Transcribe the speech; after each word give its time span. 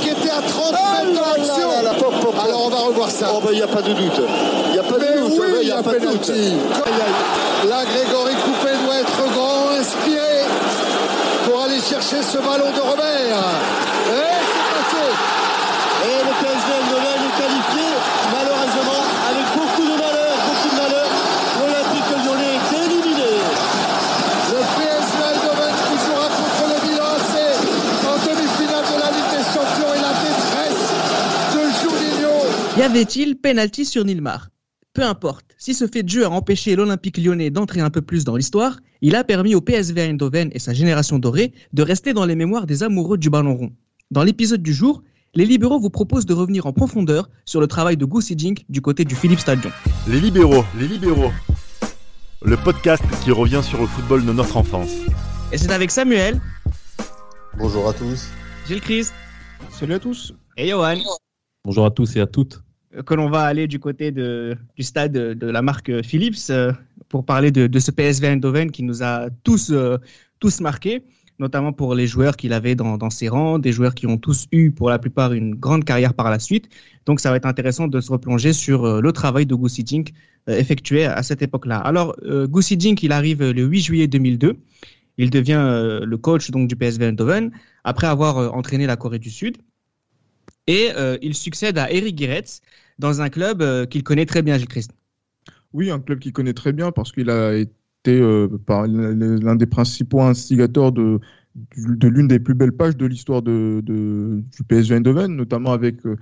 qui 0.00 0.08
était 0.08 0.30
à 0.30 0.42
30 0.42 0.72
mètres 0.72 1.12
de 1.12 1.38
l'action. 1.38 1.70
Alors 2.44 2.66
on 2.66 2.68
va 2.68 2.78
revoir 2.78 3.10
ça. 3.10 3.26
Oh, 3.34 3.40
il 3.50 3.56
n'y 3.56 3.62
a 3.62 3.66
pas 3.66 3.82
de 3.82 3.92
doute. 3.92 4.20
Il 4.66 4.72
n'y 4.72 4.78
a 4.78 4.82
pas 4.82 4.98
de 4.98 5.18
doute. 5.18 5.32
Oui, 5.38 5.46
il 5.62 5.66
n'y 5.66 5.70
a, 5.70 5.82
pas 5.82 5.92
de 5.92 5.98
doute. 5.98 6.28
Là, 7.68 7.80
Grégory 7.84 8.34
Coupé 8.44 8.72
doit 8.84 8.96
être 8.96 9.32
grand, 9.32 9.70
inspiré 9.80 10.44
pour 11.44 11.62
aller 11.62 11.80
chercher 11.80 12.22
ce 12.22 12.38
ballon 12.38 12.70
de 12.74 12.80
Robert. 12.80 13.40
Et 14.12 14.36
c'est 14.44 14.68
passé. 14.74 15.04
Et 16.04 16.20
le 16.20 16.32
PSV 16.36 16.68
Eindhoven 16.76 17.20
est 17.24 17.36
qualifié, 17.40 17.88
malheureusement, 18.32 19.02
avec 19.30 19.46
beaucoup 19.56 19.86
de 19.88 19.96
malheur, 19.96 20.34
beaucoup 20.44 20.68
de 20.68 20.76
malheur. 20.76 21.08
L'Olympique 21.56 22.10
Lyonnais 22.20 22.56
est 22.60 22.84
éliminé. 22.84 23.32
Le 24.52 24.60
PSV 24.76 25.18
Eindhoven 25.24 25.72
qui 25.88 25.96
jouera 26.04 26.28
contre 26.28 26.62
le 26.68 26.76
Milan 26.84 27.08
AC 27.16 27.32
en 28.04 28.16
demi-finale 28.28 28.84
de 28.84 28.96
la 29.00 29.10
Ligue 29.16 29.30
des 29.32 29.44
Champions 29.48 29.92
et 29.96 30.02
la 30.04 30.12
détresse 30.20 30.84
de 31.54 31.60
Juninho. 31.80 32.36
Y 32.73 32.73
avait-il 32.84 33.36
penalty 33.36 33.84
sur 33.84 34.04
Nilmar? 34.04 34.48
Peu 34.92 35.02
importe, 35.02 35.46
si 35.58 35.74
ce 35.74 35.86
fait 35.86 36.02
de 36.02 36.08
jeu 36.08 36.24
a 36.24 36.30
empêché 36.30 36.76
l'Olympique 36.76 37.16
lyonnais 37.18 37.50
d'entrer 37.50 37.80
un 37.80 37.90
peu 37.90 38.02
plus 38.02 38.24
dans 38.24 38.36
l'histoire, 38.36 38.78
il 39.00 39.16
a 39.16 39.24
permis 39.24 39.54
au 39.54 39.60
PSV 39.60 40.02
Eindhoven 40.02 40.50
et 40.52 40.58
sa 40.58 40.72
génération 40.74 41.18
dorée 41.18 41.52
de 41.72 41.82
rester 41.82 42.12
dans 42.12 42.24
les 42.26 42.36
mémoires 42.36 42.66
des 42.66 42.82
amoureux 42.82 43.18
du 43.18 43.30
ballon 43.30 43.56
rond. 43.56 43.72
Dans 44.10 44.22
l'épisode 44.22 44.62
du 44.62 44.72
jour, 44.72 45.02
les 45.34 45.46
libéraux 45.46 45.80
vous 45.80 45.90
proposent 45.90 46.26
de 46.26 46.34
revenir 46.34 46.66
en 46.66 46.72
profondeur 46.72 47.28
sur 47.44 47.60
le 47.60 47.66
travail 47.66 47.96
de 47.96 48.04
Goosey 48.04 48.34
Jink 48.36 48.64
du 48.68 48.80
côté 48.80 49.04
du 49.04 49.16
Philippe 49.16 49.40
Stadion. 49.40 49.70
Les 50.06 50.20
libéraux, 50.20 50.64
les 50.78 50.86
libéraux. 50.86 51.32
Le 52.42 52.56
podcast 52.58 53.02
qui 53.24 53.30
revient 53.32 53.62
sur 53.64 53.80
le 53.80 53.86
football 53.86 54.24
de 54.26 54.32
notre 54.32 54.56
enfance. 54.58 54.90
Et 55.52 55.58
c'est 55.58 55.72
avec 55.72 55.90
Samuel, 55.90 56.40
Bonjour 57.56 57.88
à 57.88 57.92
tous. 57.94 58.28
Gilles 58.68 58.80
Christ 58.80 59.14
Salut 59.70 59.94
à 59.94 59.98
tous. 59.98 60.34
et 60.56 60.68
Johan 60.68 60.96
Bonjour 61.64 61.86
à 61.86 61.90
tous 61.90 62.14
et 62.16 62.20
à 62.20 62.26
toutes. 62.26 62.63
Que 63.02 63.14
l'on 63.14 63.28
va 63.28 63.42
aller 63.42 63.66
du 63.66 63.78
côté 63.78 64.12
du 64.12 64.82
stade 64.82 65.12
de, 65.12 65.46
la 65.46 65.62
marque 65.62 66.02
Philips 66.02 66.50
euh, 66.50 66.72
pour 67.08 67.24
parler 67.24 67.50
de, 67.50 67.78
ce 67.78 67.90
PSV 67.90 68.26
Eindhoven 68.26 68.70
qui 68.70 68.82
nous 68.82 69.02
a 69.02 69.28
tous, 69.42 69.70
euh, 69.70 69.98
tous 70.40 70.60
marqués, 70.60 71.04
notamment 71.38 71.72
pour 71.72 71.94
les 71.94 72.06
joueurs 72.06 72.36
qu'il 72.36 72.52
avait 72.52 72.74
dans, 72.74 73.10
ses 73.10 73.28
rangs, 73.28 73.58
des 73.58 73.72
joueurs 73.72 73.94
qui 73.94 74.06
ont 74.06 74.18
tous 74.18 74.46
eu 74.52 74.70
pour 74.70 74.90
la 74.90 74.98
plupart 74.98 75.32
une 75.32 75.54
grande 75.54 75.84
carrière 75.84 76.14
par 76.14 76.30
la 76.30 76.38
suite. 76.38 76.68
Donc 77.06 77.20
ça 77.20 77.30
va 77.30 77.36
être 77.36 77.46
intéressant 77.46 77.88
de 77.88 78.00
se 78.00 78.10
replonger 78.10 78.52
sur 78.52 78.84
euh, 78.84 79.00
le 79.00 79.12
travail 79.12 79.46
de 79.46 79.56
Jink 79.86 80.12
euh, 80.48 80.58
effectué 80.58 81.04
à 81.04 81.22
cette 81.22 81.42
époque-là. 81.42 81.78
Alors 81.78 82.16
Goosey 82.22 82.76
Jink, 82.78 83.02
il 83.02 83.12
arrive 83.12 83.42
le 83.42 83.62
8 83.62 83.80
juillet 83.80 84.06
2002. 84.06 84.56
Il 85.16 85.30
devient 85.30 86.00
le 86.02 86.16
coach 86.16 86.50
donc 86.50 86.66
du 86.66 86.74
PSV 86.74 87.06
Eindhoven 87.06 87.52
après 87.84 88.08
avoir 88.08 88.52
entraîné 88.52 88.86
la 88.86 88.96
Corée 88.96 89.20
du 89.20 89.30
Sud. 89.30 89.58
Et 90.66 90.88
il 91.22 91.34
succède 91.36 91.78
à 91.78 91.92
Eric 91.92 92.18
Giretz 92.18 92.60
dans 92.98 93.20
un 93.20 93.28
club 93.28 93.62
euh, 93.62 93.86
qu'il 93.86 94.02
connaît 94.02 94.26
très 94.26 94.42
bien, 94.42 94.58
Gilles 94.58 94.68
Christ. 94.68 94.92
Oui, 95.74 95.90
un 95.90 95.98
club 95.98 96.20
qu'il 96.20 96.32
connaît 96.32 96.52
très 96.54 96.72
bien 96.72 96.92
parce 96.92 97.10
qu'il 97.10 97.28
a 97.30 97.52
été 97.56 98.20
euh, 98.20 98.48
l'un 98.68 99.56
des 99.56 99.66
principaux 99.66 100.22
instigateurs 100.22 100.92
de, 100.92 101.18
l'une 101.76 102.28
des 102.28 102.38
plus 102.38 102.54
belles 102.54 102.72
pages 102.72 102.96
de 102.96 103.06
l'histoire 103.06 103.42
du 103.42 103.82
PSV 104.68 104.96
Eindhoven, 104.96 105.34
notamment 105.34 105.72
avec 105.72 106.06
euh, 106.06 106.16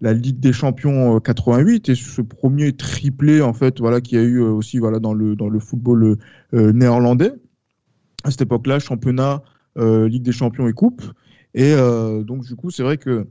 la 0.00 0.12
Ligue 0.12 0.40
des 0.40 0.52
Champions 0.52 1.16
euh, 1.16 1.20
88 1.20 1.88
et 1.88 1.94
ce 1.94 2.20
premier 2.20 2.72
triplé 2.72 3.42
en 3.42 3.52
fait 3.52 3.78
voilà 3.78 4.00
qui 4.00 4.16
a 4.16 4.22
eu 4.22 4.40
aussi 4.40 4.78
voilà 4.78 4.98
dans 4.98 5.14
le 5.14 5.36
dans 5.36 5.48
le 5.48 5.58
football 5.60 6.18
néerlandais 6.52 7.32
à 8.24 8.30
cette 8.30 8.42
époque-là 8.42 8.78
championnat 8.78 9.42
Ligue 9.76 10.22
des 10.22 10.32
Champions 10.32 10.68
et 10.68 10.72
coupe 10.72 11.02
et 11.54 11.74
donc 12.24 12.44
du 12.44 12.56
coup 12.56 12.70
c'est 12.70 12.82
vrai 12.82 12.98
que 12.98 13.26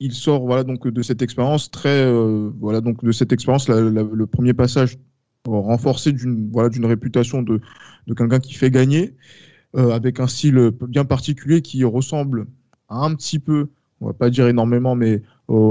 il 0.00 0.14
sort 0.14 0.46
voilà 0.46 0.64
donc 0.64 0.88
de 0.88 1.02
cette 1.02 1.22
expérience 1.22 1.70
très 1.70 2.04
euh, 2.04 2.50
voilà 2.60 2.80
donc 2.80 3.04
de 3.04 3.12
cette 3.12 3.32
expérience 3.32 3.68
le 3.68 4.26
premier 4.26 4.54
passage 4.54 4.98
renforcé 5.46 6.12
d'une 6.12 6.50
voilà 6.52 6.68
d'une 6.68 6.86
réputation 6.86 7.42
de, 7.42 7.60
de 8.06 8.14
quelqu'un 8.14 8.40
qui 8.40 8.54
fait 8.54 8.70
gagner 8.70 9.14
euh, 9.76 9.90
avec 9.92 10.20
un 10.20 10.26
style 10.26 10.70
bien 10.88 11.04
particulier 11.04 11.62
qui 11.62 11.84
ressemble 11.84 12.46
un 12.88 13.14
petit 13.14 13.38
peu 13.38 13.68
on 14.00 14.06
va 14.08 14.12
pas 14.14 14.30
dire 14.30 14.48
énormément 14.48 14.94
mais 14.94 15.22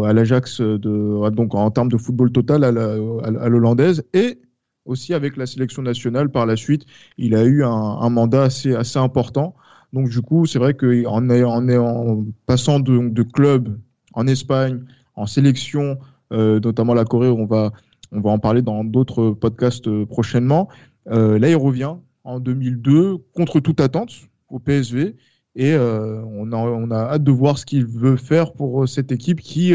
à 0.05 0.13
l'Ajax 0.13 0.61
de 0.61 1.29
donc 1.31 1.55
en 1.55 1.71
termes 1.71 1.89
de 1.89 1.97
football 1.97 2.31
total 2.31 2.63
à 2.65 2.71
la- 2.71 2.95
à- 3.23 3.43
à 3.45 3.49
l'hollandaise. 3.49 4.03
Et 4.13 4.39
aussi 4.85 5.13
avec 5.13 5.37
la 5.37 5.45
sélection 5.45 5.81
nationale 5.81 6.29
par 6.31 6.45
la 6.45 6.55
suite 6.55 6.85
il 7.17 7.35
a 7.35 7.43
eu 7.45 7.63
un, 7.63 8.09
mandat 8.09 8.43
assez 8.43 8.75
assez 8.75 8.99
important. 8.99 9.55
Donc 9.93 10.09
du 10.09 10.21
coup 10.21 10.45
c'est 10.45 10.59
vrai 10.59 10.73
qu'en 10.75 11.29
en 11.29 11.69
en 11.69 12.25
passant 12.45 12.79
de, 12.79 13.09
de 13.09 13.23
club 13.23 13.77
en 14.13 14.27
Espagne, 14.27 14.81
en 15.15 15.25
sélection, 15.25 15.97
euh, 16.31 16.59
notamment 16.59 16.93
la 16.93 17.05
Corée, 17.05 17.29
on 17.29 17.45
va, 17.45 17.71
on 18.11 18.21
va 18.21 18.29
en 18.31 18.39
parler 18.39 18.61
dans 18.61 18.83
d'autres 18.83 19.31
podcasts 19.31 19.87
euh, 19.87 20.05
prochainement. 20.05 20.69
Euh, 21.11 21.39
là, 21.39 21.49
il 21.49 21.55
revient 21.55 21.95
en 22.23 22.39
2002 22.39 23.17
contre 23.33 23.59
toute 23.59 23.79
attente 23.79 24.11
au 24.49 24.59
PSV 24.59 25.15
et 25.55 25.75
on, 25.77 26.51
a, 26.51 26.55
on 26.57 26.91
a 26.91 26.95
hâte 26.95 27.23
de 27.23 27.31
voir 27.31 27.57
ce 27.57 27.65
qu'il 27.65 27.85
veut 27.85 28.15
faire 28.17 28.53
pour 28.53 28.87
cette 28.87 29.11
équipe 29.11 29.41
qui 29.41 29.73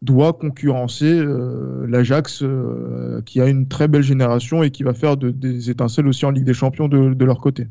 doit 0.00 0.32
concurrencer 0.32 1.22
l'Ajax, 1.86 2.44
qui 3.26 3.40
a 3.40 3.48
une 3.48 3.66
très 3.68 3.88
belle 3.88 4.02
génération 4.02 4.62
et 4.62 4.70
qui 4.70 4.84
va 4.84 4.94
faire 4.94 5.16
de- 5.16 5.30
des 5.30 5.70
étincelles 5.70 6.06
aussi 6.06 6.24
en 6.24 6.30
Ligue 6.30 6.44
des 6.44 6.54
Champions 6.54 6.88
de 6.88 7.24
leur 7.24 7.40
côté. 7.40 7.66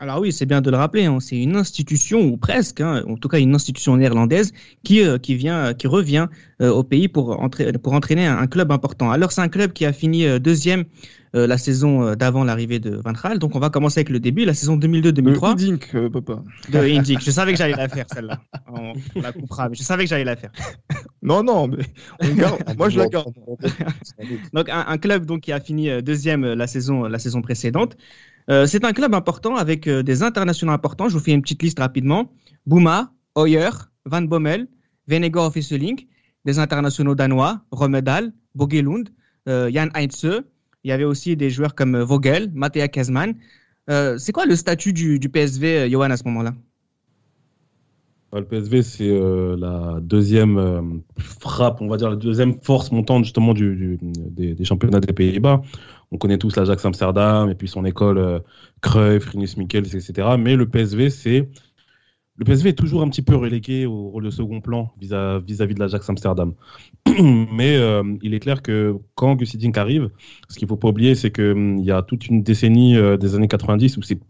Alors 0.00 0.20
oui, 0.20 0.32
c'est 0.32 0.46
bien 0.46 0.60
de 0.60 0.70
le 0.70 0.76
rappeler, 0.76 1.06
hein, 1.06 1.18
c'est 1.18 1.36
une 1.42 1.56
institution, 1.56 2.20
ou 2.20 2.36
presque, 2.36 2.80
hein, 2.80 3.02
en 3.08 3.16
tout 3.16 3.26
cas 3.26 3.40
une 3.40 3.52
institution 3.54 3.96
néerlandaise, 3.96 4.52
qui, 4.84 5.02
euh, 5.02 5.18
qui, 5.18 5.34
vient, 5.34 5.74
qui 5.74 5.88
revient 5.88 6.28
euh, 6.62 6.70
au 6.70 6.84
pays 6.84 7.08
pour, 7.08 7.30
entra- 7.42 7.76
pour 7.78 7.94
entraîner 7.94 8.24
un, 8.26 8.38
un 8.38 8.46
club 8.46 8.70
important. 8.70 9.10
Alors 9.10 9.32
c'est 9.32 9.40
un 9.40 9.48
club 9.48 9.72
qui 9.72 9.84
a 9.84 9.92
fini 9.92 10.24
euh, 10.24 10.38
deuxième 10.38 10.84
euh, 11.34 11.48
la 11.48 11.58
saison 11.58 12.04
euh, 12.04 12.14
d'avant 12.14 12.44
l'arrivée 12.44 12.78
de 12.78 12.94
Van 13.04 13.12
Gaal, 13.12 13.40
donc 13.40 13.56
on 13.56 13.58
va 13.58 13.70
commencer 13.70 13.98
avec 13.98 14.10
le 14.10 14.20
début, 14.20 14.44
la 14.44 14.54
saison 14.54 14.76
2002-2003 14.76 15.56
Le 15.56 15.62
Hiddink, 15.64 15.94
euh, 15.96 16.08
papa. 16.08 16.44
de 16.70 16.78
Indyk. 16.78 17.20
Je 17.20 17.30
savais 17.32 17.50
que 17.52 17.58
j'allais 17.58 17.74
la 17.74 17.88
faire 17.88 18.06
celle-là, 18.08 18.40
on 18.72 18.92
la 19.20 19.32
coupera, 19.32 19.68
mais 19.68 19.74
je 19.74 19.82
savais 19.82 20.04
que 20.04 20.10
j'allais 20.10 20.24
la 20.24 20.36
faire. 20.36 20.52
Non, 21.22 21.42
non, 21.42 21.66
mais 21.66 21.78
on 22.22 22.34
garde- 22.34 22.60
moi 22.78 22.88
je 22.88 22.98
la 22.98 23.08
garde. 23.08 23.34
Donc 24.52 24.68
un, 24.68 24.84
un 24.86 24.98
club 24.98 25.26
donc 25.26 25.40
qui 25.40 25.52
a 25.52 25.58
fini 25.60 25.90
euh, 25.90 26.00
deuxième 26.02 26.44
euh, 26.44 26.54
la 26.54 26.68
saison 26.68 27.02
la 27.04 27.18
saison 27.18 27.42
précédente. 27.42 27.96
Euh, 28.50 28.66
c'est 28.66 28.84
un 28.84 28.92
club 28.92 29.14
important 29.14 29.56
avec 29.56 29.86
euh, 29.86 30.02
des 30.02 30.22
internationaux 30.22 30.72
importants. 30.72 31.08
Je 31.08 31.14
vous 31.14 31.22
fais 31.22 31.32
une 31.32 31.42
petite 31.42 31.62
liste 31.62 31.78
rapidement. 31.78 32.32
Bouma, 32.66 33.12
Hoyer, 33.34 33.70
Van 34.06 34.22
Bommel, 34.22 34.68
Venegor 35.06 35.50
Visseling, 35.50 36.06
des 36.44 36.58
internationaux 36.58 37.14
danois, 37.14 37.60
Romedal, 37.70 38.32
Bogelund, 38.54 39.10
euh, 39.48 39.70
Jan 39.70 39.88
Heinze. 39.94 40.42
Il 40.84 40.88
y 40.88 40.92
avait 40.92 41.04
aussi 41.04 41.36
des 41.36 41.50
joueurs 41.50 41.74
comme 41.74 41.98
Vogel, 41.98 42.50
Mattea 42.54 42.88
Kezman. 42.88 43.34
C'est 43.88 44.32
quoi 44.32 44.44
le 44.44 44.54
statut 44.54 44.92
du, 44.92 45.18
PSV, 45.18 45.90
Johan, 45.90 46.10
à 46.10 46.16
ce 46.16 46.24
moment-là? 46.24 46.54
Le 48.34 48.44
PSV, 48.44 48.82
c'est 48.82 49.20
la 49.58 49.98
deuxième 50.02 51.02
frappe, 51.16 51.80
on 51.80 51.88
va 51.88 51.96
dire 51.96 52.10
la 52.10 52.16
deuxième 52.16 52.60
force 52.60 52.92
montante 52.92 53.24
justement 53.24 53.54
du, 53.54 53.98
des 54.02 54.64
championnats 54.64 55.00
des 55.00 55.14
Pays-Bas. 55.14 55.62
On 56.10 56.18
connaît 56.18 56.38
tous 56.38 56.56
l'Ajax 56.56 56.84
Amsterdam 56.84 57.50
et 57.50 57.54
puis 57.54 57.68
son 57.68 57.84
école 57.84 58.18
euh, 58.18 58.38
Cruyff, 58.80 59.26
Rinus 59.30 59.56
Michels, 59.56 59.94
etc. 59.94 60.36
Mais 60.38 60.56
le 60.56 60.68
PSV, 60.68 61.10
c'est 61.10 61.48
le 62.38 62.44
PSV 62.44 62.68
est 62.68 62.74
toujours 62.74 63.02
un 63.02 63.08
petit 63.08 63.22
peu 63.22 63.34
relégué 63.34 63.84
au 63.84 64.10
rôle 64.10 64.24
de 64.24 64.30
second 64.30 64.60
plan 64.60 64.92
vis-à- 65.00 65.40
vis-à-vis 65.40 65.74
de 65.74 65.80
l'Ajax 65.80 66.08
Amsterdam. 66.08 66.54
Mais 67.52 67.76
euh, 67.76 68.04
il 68.22 68.32
est 68.32 68.38
clair 68.38 68.62
que 68.62 68.96
quand 69.16 69.34
Gus 69.34 69.54
Hiddink 69.54 69.76
arrive, 69.76 70.10
ce 70.48 70.56
qu'il 70.56 70.68
faut 70.68 70.76
pas 70.76 70.88
oublier, 70.88 71.16
c'est 71.16 71.32
qu'il 71.32 71.80
y 71.80 71.90
a 71.90 72.02
toute 72.02 72.28
une 72.28 72.44
décennie 72.44 72.96
euh, 72.96 73.16
des 73.16 73.34
années 73.34 73.48
90 73.48 73.96
où 73.96 74.02
c'est 74.02 74.20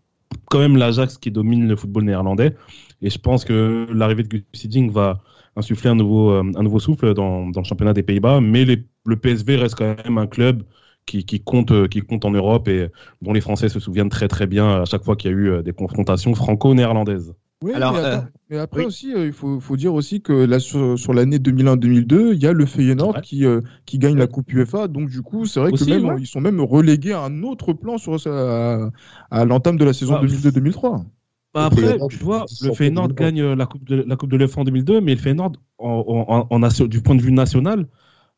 quand 0.46 0.58
même 0.58 0.78
l'Ajax 0.78 1.18
qui 1.18 1.30
domine 1.30 1.68
le 1.68 1.76
football 1.76 2.04
néerlandais. 2.04 2.56
Et 3.02 3.10
je 3.10 3.18
pense 3.18 3.44
que 3.44 3.86
l'arrivée 3.92 4.22
de 4.22 4.28
Gus 4.28 4.64
Hiddink 4.64 4.90
va 4.90 5.20
insuffler 5.54 5.90
un 5.90 5.94
nouveau, 5.94 6.30
euh, 6.30 6.78
souffle 6.78 7.12
dans, 7.12 7.50
le 7.54 7.64
championnat 7.64 7.92
des 7.92 8.02
Pays-Bas. 8.02 8.40
Mais 8.40 8.64
le 8.64 9.16
PSV 9.16 9.56
reste 9.56 9.74
quand 9.74 9.96
même 10.02 10.16
un 10.16 10.26
club 10.26 10.62
qui, 11.08 11.24
qui 11.24 11.40
compte, 11.42 11.72
euh, 11.72 11.88
qui 11.88 12.00
compte 12.02 12.24
en 12.24 12.30
Europe 12.30 12.68
et 12.68 12.88
dont 13.22 13.32
les 13.32 13.40
Français 13.40 13.68
se 13.68 13.80
souviennent 13.80 14.10
très 14.10 14.28
très 14.28 14.46
bien 14.46 14.82
à 14.82 14.84
chaque 14.84 15.04
fois 15.04 15.16
qu'il 15.16 15.30
y 15.30 15.34
a 15.34 15.36
eu 15.36 15.48
euh, 15.50 15.62
des 15.62 15.72
confrontations 15.72 16.34
franco-néerlandaises. 16.34 17.34
Oui, 17.60 17.72
Alors, 17.74 17.92
mais, 17.94 18.56
euh, 18.56 18.62
après 18.62 18.80
oui. 18.82 18.86
aussi, 18.86 19.12
euh, 19.12 19.26
il 19.26 19.32
faut, 19.32 19.58
faut 19.58 19.76
dire 19.76 19.92
aussi 19.92 20.20
que 20.22 20.32
là, 20.32 20.60
sur, 20.60 20.96
sur 20.96 21.12
l'année 21.12 21.38
2001-2002, 21.40 22.32
il 22.34 22.40
y 22.40 22.46
a 22.46 22.52
le 22.52 22.66
Feyenoord 22.66 23.16
Ouais. 23.16 23.20
qui, 23.20 23.44
euh, 23.44 23.62
qui 23.84 23.98
gagne 23.98 24.16
la 24.16 24.28
Coupe 24.28 24.52
UEFA. 24.52 24.86
Donc, 24.86 25.10
du 25.10 25.22
coup, 25.22 25.44
c'est 25.44 25.58
vrai 25.58 25.72
Aussi, 25.72 25.86
que 25.86 25.90
même, 25.90 26.04
ouais. 26.04 26.20
ils 26.20 26.26
sont 26.26 26.40
même 26.40 26.60
relégués 26.60 27.14
à 27.14 27.22
un 27.24 27.42
autre 27.42 27.72
plan 27.72 27.98
sur, 27.98 28.14
à, 28.28 28.90
à 29.32 29.44
l'entame 29.44 29.76
de 29.76 29.84
la 29.84 29.92
saison 29.92 30.14
Ah, 30.16 30.20
2002-2003. 30.22 31.04
Bah, 31.52 31.64
Après, 31.66 31.80
Feyenoord, 31.80 32.08
tu 32.10 32.18
vois, 32.18 32.46
le 32.62 32.72
Feyenoord 32.74 33.12
gagne 33.14 33.40
euh, 33.40 33.56
la 33.56 33.66
Coupe 33.66 33.84
de, 33.84 34.04
la 34.06 34.16
coupe 34.16 34.30
de 34.30 34.36
l'UEFA 34.36 34.60
en 34.60 34.64
2002, 34.64 35.00
mais 35.00 35.14
le 35.16 35.20
Feyenoord, 35.20 35.52
en, 35.78 36.46
en- 36.50 36.56
en 36.56 36.86
du 36.86 37.02
point 37.02 37.16
de 37.16 37.22
vue 37.22 37.32
national, 37.32 37.86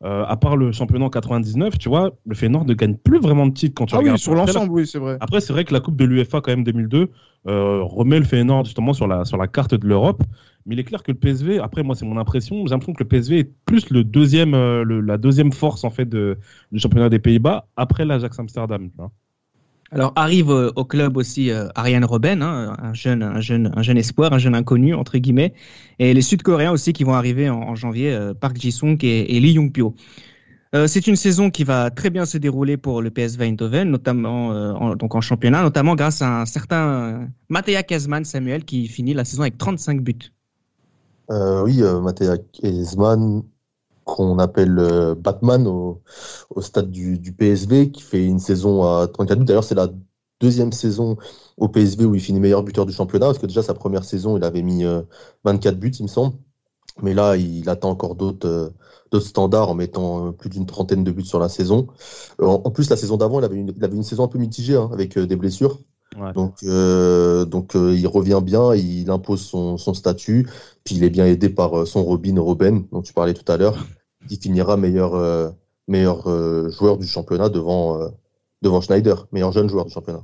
euh, 0.04 0.24
à 0.26 0.36
part 0.36 0.56
le 0.56 0.72
championnat 0.72 1.06
en 1.06 1.10
99, 1.10 1.78
tu 1.78 1.88
vois, 1.88 2.12
le 2.26 2.34
Feyenoord 2.34 2.64
ne 2.66 2.74
gagne 2.74 2.96
plus 2.96 3.20
vraiment 3.20 3.46
de 3.46 3.52
titres 3.52 3.74
quand 3.74 3.86
tu 3.86 3.94
Ah 3.94 3.98
regardes. 3.98 4.16
oui, 4.16 4.18
sur 4.18 4.34
l'ensemble, 4.34 4.72
oui, 4.72 4.86
c'est 4.86 4.98
vrai. 4.98 5.18
Après, 5.20 5.40
c'est 5.40 5.52
vrai 5.52 5.64
que 5.64 5.74
la 5.74 5.80
Coupe 5.80 5.96
de 5.96 6.04
l'UEFA, 6.04 6.40
quand 6.40 6.50
même, 6.52 6.64
2002, 6.64 7.10
euh, 7.46 7.82
remet 7.82 8.18
le 8.18 8.24
Feyenoord 8.24 8.64
justement 8.64 8.92
sur 8.94 9.06
la, 9.06 9.24
sur 9.24 9.36
la 9.36 9.48
carte 9.48 9.74
de 9.74 9.86
l'Europe. 9.86 10.22
Mais 10.66 10.74
il 10.74 10.78
est 10.80 10.84
clair 10.84 11.02
que 11.02 11.12
le 11.12 11.18
PSV, 11.18 11.58
après, 11.58 11.82
moi, 11.82 11.94
c'est 11.94 12.04
mon 12.06 12.16
impression, 12.18 12.66
j'ai 12.66 12.70
l'impression 12.70 12.92
que 12.94 13.02
le 13.02 13.08
PSV 13.08 13.38
est 13.40 13.52
plus 13.66 13.90
le 13.90 14.04
deuxième, 14.04 14.54
euh, 14.54 14.84
le- 14.84 15.00
la 15.00 15.18
deuxième 15.18 15.52
force, 15.52 15.84
en 15.84 15.90
fait, 15.90 16.06
de, 16.06 16.38
du 16.72 16.78
championnat 16.78 17.08
des 17.08 17.18
Pays-Bas, 17.18 17.68
après 17.76 18.04
l'Ajax 18.04 18.38
Amsterdam. 18.38 18.90
tu 18.90 18.96
vois. 18.96 19.10
Alors 19.92 20.12
arrive 20.14 20.50
euh, 20.50 20.70
au 20.76 20.84
club 20.84 21.16
aussi 21.16 21.50
euh, 21.50 21.66
Ariane 21.74 22.04
Robben, 22.04 22.42
hein, 22.42 22.76
un 22.80 22.94
jeune, 22.94 23.22
un 23.24 23.40
jeune, 23.40 23.72
un 23.74 23.82
jeune 23.82 23.98
espoir, 23.98 24.32
un 24.32 24.38
jeune 24.38 24.54
inconnu 24.54 24.94
entre 24.94 25.18
guillemets, 25.18 25.52
et 25.98 26.14
les 26.14 26.22
Sud-Coréens 26.22 26.70
aussi 26.70 26.92
qui 26.92 27.02
vont 27.02 27.14
arriver 27.14 27.50
en, 27.50 27.74
janvier, 27.74 28.12
euh, 28.12 28.32
Park 28.32 28.56
Ji-sung 28.56 28.98
et, 29.02 29.40
Lee 29.40 29.52
Young-pyo. 29.52 29.94
Euh, 30.76 30.86
c'est 30.86 31.08
une 31.08 31.16
saison 31.16 31.50
qui 31.50 31.64
va 31.64 31.90
très 31.90 32.10
bien 32.10 32.24
se 32.24 32.38
dérouler 32.38 32.76
pour 32.76 33.02
le 33.02 33.10
PSV 33.10 33.44
Eindhoven, 33.44 33.90
notamment 33.90 34.50
en, 34.50 34.94
donc 34.94 35.16
en 35.16 35.20
championnat, 35.20 35.62
notamment 35.62 35.96
grâce 35.96 36.22
à 36.22 36.42
un 36.42 36.46
certain 36.46 37.28
Matea 37.48 37.82
Kazman 37.82 38.24
Samuel 38.24 38.64
qui 38.64 38.86
finit 38.86 39.12
la 39.12 39.24
saison 39.24 39.42
avec 39.42 39.58
35 39.58 40.00
buts. 40.00 40.32
Oui, 41.28 41.82
Matea 42.02 42.38
Kezman, 42.52 43.42
qu'on 44.16 44.38
appelle 44.38 44.78
euh, 44.78 45.14
Batman 45.14 45.66
au, 45.66 46.02
au 46.50 46.60
stade 46.60 46.90
du, 46.90 47.18
du 47.18 47.32
PSV, 47.32 47.90
qui 47.90 48.02
fait 48.02 48.24
une 48.24 48.38
saison 48.38 48.82
à 48.84 49.08
34 49.08 49.38
buts. 49.38 49.44
D'ailleurs, 49.44 49.64
c'est 49.64 49.74
la 49.74 49.88
deuxième 50.40 50.72
saison 50.72 51.16
au 51.56 51.68
PSV 51.68 52.04
où 52.06 52.14
il 52.14 52.20
finit 52.20 52.40
meilleur 52.40 52.62
buteur 52.62 52.86
du 52.86 52.92
championnat, 52.92 53.26
parce 53.26 53.38
que 53.38 53.46
déjà 53.46 53.62
sa 53.62 53.74
première 53.74 54.04
saison, 54.04 54.36
il 54.36 54.44
avait 54.44 54.62
mis 54.62 54.84
euh, 54.84 55.02
24 55.44 55.78
buts, 55.78 55.92
il 55.98 56.04
me 56.04 56.08
semble. 56.08 56.34
Mais 57.02 57.14
là, 57.14 57.36
il 57.36 57.68
attend 57.68 57.90
encore 57.90 58.14
d'autres 58.14 58.48
euh, 58.48 58.70
d'autres 59.10 59.26
standards 59.26 59.70
en 59.70 59.74
mettant 59.74 60.28
euh, 60.28 60.32
plus 60.32 60.50
d'une 60.50 60.66
trentaine 60.66 61.04
de 61.04 61.10
buts 61.10 61.24
sur 61.24 61.38
la 61.38 61.48
saison. 61.48 61.88
Euh, 62.40 62.46
en, 62.46 62.70
plus, 62.70 62.90
la 62.90 62.96
saison 62.96 63.16
d'avant, 63.16 63.40
il 63.40 63.44
avait 63.44 63.56
une, 63.56 63.72
il 63.76 63.84
avait 63.84 63.96
une 63.96 64.02
saison 64.02 64.24
un 64.24 64.28
peu 64.28 64.38
mitigée, 64.38 64.76
hein, 64.76 64.90
avec 64.92 65.16
euh, 65.16 65.26
des 65.26 65.36
blessures. 65.36 65.78
Ouais. 66.18 66.32
Donc, 66.32 66.56
euh, 66.64 67.44
donc 67.44 67.76
euh, 67.76 67.94
il 67.94 68.06
revient 68.06 68.40
bien, 68.42 68.74
il 68.74 69.10
impose 69.10 69.42
son, 69.42 69.76
son 69.76 69.94
statut, 69.94 70.48
puis 70.82 70.96
il 70.96 71.04
est 71.04 71.10
bien 71.10 71.24
aidé 71.26 71.48
par 71.48 71.80
euh, 71.80 71.84
son 71.86 72.02
Robin 72.02 72.40
Robben, 72.40 72.84
dont 72.90 73.02
tu 73.02 73.12
parlais 73.12 73.34
tout 73.34 73.50
à 73.50 73.56
l'heure, 73.56 73.76
qui 74.30 74.36
finira 74.40 74.76
meilleur, 74.76 75.14
euh, 75.16 75.50
meilleur 75.88 76.28
euh, 76.28 76.70
joueur 76.70 76.98
du 76.98 77.06
championnat 77.06 77.48
devant, 77.48 78.00
euh, 78.00 78.08
devant 78.62 78.80
Schneider, 78.80 79.26
meilleur 79.32 79.50
jeune 79.50 79.68
joueur 79.68 79.84
du 79.86 79.92
championnat. 79.92 80.22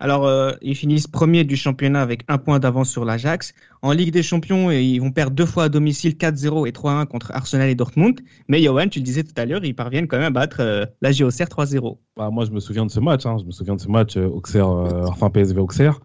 Alors, 0.00 0.26
euh, 0.26 0.52
ils 0.62 0.74
finissent 0.74 1.06
premier 1.06 1.44
du 1.44 1.54
championnat 1.54 2.00
avec 2.00 2.24
un 2.28 2.38
point 2.38 2.58
d'avance 2.58 2.88
sur 2.88 3.04
l'Ajax. 3.04 3.52
En 3.82 3.92
Ligue 3.92 4.10
des 4.10 4.22
Champions, 4.22 4.70
ils 4.70 4.98
vont 4.98 5.10
perdre 5.12 5.36
deux 5.36 5.44
fois 5.44 5.64
à 5.64 5.68
domicile 5.68 6.16
4-0 6.16 6.66
et 6.66 6.72
3-1 6.72 7.04
contre 7.06 7.30
Arsenal 7.32 7.68
et 7.68 7.74
Dortmund. 7.74 8.18
Mais 8.48 8.62
Johan, 8.62 8.88
tu 8.88 9.00
le 9.00 9.04
disais 9.04 9.22
tout 9.22 9.34
à 9.36 9.44
l'heure, 9.44 9.62
ils 9.62 9.76
parviennent 9.76 10.08
quand 10.08 10.16
même 10.16 10.34
à 10.34 10.40
battre 10.40 10.56
euh, 10.60 10.86
la 11.02 11.12
JOCR 11.12 11.44
3-0. 11.44 11.98
Bah, 12.16 12.30
moi, 12.32 12.46
je 12.46 12.50
me 12.52 12.60
souviens 12.60 12.86
de 12.86 12.90
ce 12.90 13.00
match. 13.00 13.26
hein. 13.26 13.36
Je 13.38 13.44
me 13.44 13.50
souviens 13.50 13.76
de 13.76 13.80
ce 13.82 13.88
match 13.88 14.16
euh, 14.16 14.26
Auxerre, 14.28 14.70
euh, 14.70 15.04
enfin 15.06 15.28
PSV 15.28 15.60
Auxerre. 15.60 16.00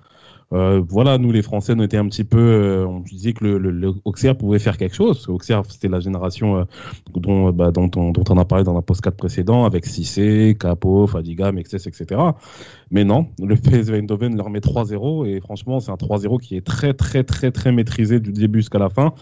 Euh, 0.54 0.82
voilà, 0.88 1.18
nous 1.18 1.32
les 1.32 1.42
Français, 1.42 1.74
on 1.76 1.82
était 1.82 1.98
un 1.98 2.08
petit 2.08 2.24
peu, 2.24 2.40
euh, 2.40 2.88
on 2.88 3.02
disait 3.02 3.34
que 3.34 3.44
le, 3.44 3.58
le, 3.58 3.72
le 3.72 3.94
Auxerre 4.06 4.38
pouvait 4.38 4.60
faire 4.60 4.78
quelque 4.78 4.96
chose. 4.96 5.28
Auxerre, 5.28 5.64
c'était 5.68 5.90
la 5.90 6.00
génération 6.00 6.58
euh, 6.58 6.64
dont, 7.14 7.52
bah, 7.52 7.72
dont, 7.72 7.92
on, 7.98 8.12
dont 8.12 8.24
on 8.30 8.38
a 8.38 8.46
parlé 8.46 8.64
dans 8.64 8.78
un 8.78 8.82
post 8.82 9.02
4 9.02 9.18
précédent 9.18 9.66
avec 9.66 9.86
Cissé, 9.86 10.56
Capo, 10.58 11.06
Fadiga, 11.06 11.52
Mexes, 11.52 11.86
etc. 11.86 12.22
Mais 12.92 13.04
non, 13.04 13.28
le 13.44 13.56
PSV 13.56 13.98
Eindhoven 13.98 14.38
leur 14.38 14.50
met 14.50 14.60
3-0 14.60 15.28
et 15.28 15.42
franchement, 15.42 15.82
c'est 15.82 15.92
un 15.92 15.96
3-0 15.96 16.40
qui 16.40 16.56
est 16.56 16.66
très, 16.66 16.94
très, 16.94 17.24
très, 17.26 17.52
très 17.52 17.74
maîtrisé 17.74 18.22
du 18.22 18.32
début 18.32 18.60
jusqu'à 18.60 18.80
la 18.80 18.90
fin. 18.90 19.14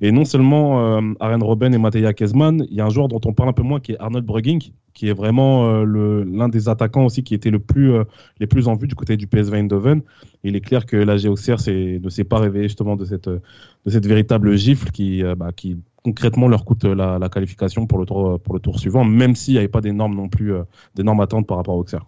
Et 0.00 0.12
non 0.12 0.24
seulement 0.24 0.96
euh, 0.96 1.00
Aren 1.18 1.42
Robben 1.42 1.74
et 1.74 1.78
Matea 1.78 2.12
Kezman, 2.12 2.64
il 2.70 2.76
y 2.76 2.80
a 2.80 2.86
un 2.86 2.90
joueur 2.90 3.08
dont 3.08 3.20
on 3.24 3.32
parle 3.32 3.48
un 3.48 3.52
peu 3.52 3.64
moins 3.64 3.80
qui 3.80 3.92
est 3.92 3.98
Arnold 3.98 4.24
Brugging, 4.24 4.70
qui 4.98 5.08
est 5.08 5.12
vraiment 5.12 5.70
euh, 5.70 6.24
l'un 6.24 6.48
des 6.48 6.68
attaquants 6.68 7.04
aussi 7.04 7.22
qui 7.22 7.32
était 7.32 7.50
le 7.50 7.60
plus, 7.60 7.92
euh, 7.92 8.02
les 8.40 8.48
plus 8.48 8.66
en 8.66 8.74
vue 8.74 8.88
du 8.88 8.96
côté 8.96 9.16
du 9.16 9.28
PSV 9.28 9.56
Eindhoven. 9.56 10.02
Il 10.42 10.56
est 10.56 10.60
clair 10.60 10.86
que 10.86 10.96
la 10.96 11.16
c'est- 11.16 12.00
ne 12.02 12.08
s'est 12.08 12.24
pas 12.24 12.40
réveillé 12.40 12.64
justement 12.64 12.96
de 12.96 13.04
cette, 13.04 13.28
de 13.28 13.40
cette 13.86 14.06
véritable 14.06 14.56
gifle 14.56 14.90
qui, 14.90 15.22
euh, 15.22 15.36
bah, 15.36 15.50
concrètement 16.02 16.48
leur 16.48 16.64
coûte 16.64 16.82
la, 16.84 17.28
qualification 17.28 17.86
pour 17.86 17.98
le 17.98 18.06
tour, 18.06 18.40
pour 18.40 18.54
le 18.54 18.60
tour 18.60 18.80
suivant, 18.80 19.04
même 19.04 19.36
s'il 19.36 19.54
n'y 19.54 19.58
avait 19.58 19.68
pas 19.68 19.80
d'énormes 19.80 20.16
non 20.16 20.28
plus, 20.28 20.52
d'énormes 20.96 21.20
attentes 21.20 21.46
par 21.46 21.58
rapport 21.58 21.74
à 21.74 21.78
Auxerre. 21.78 22.06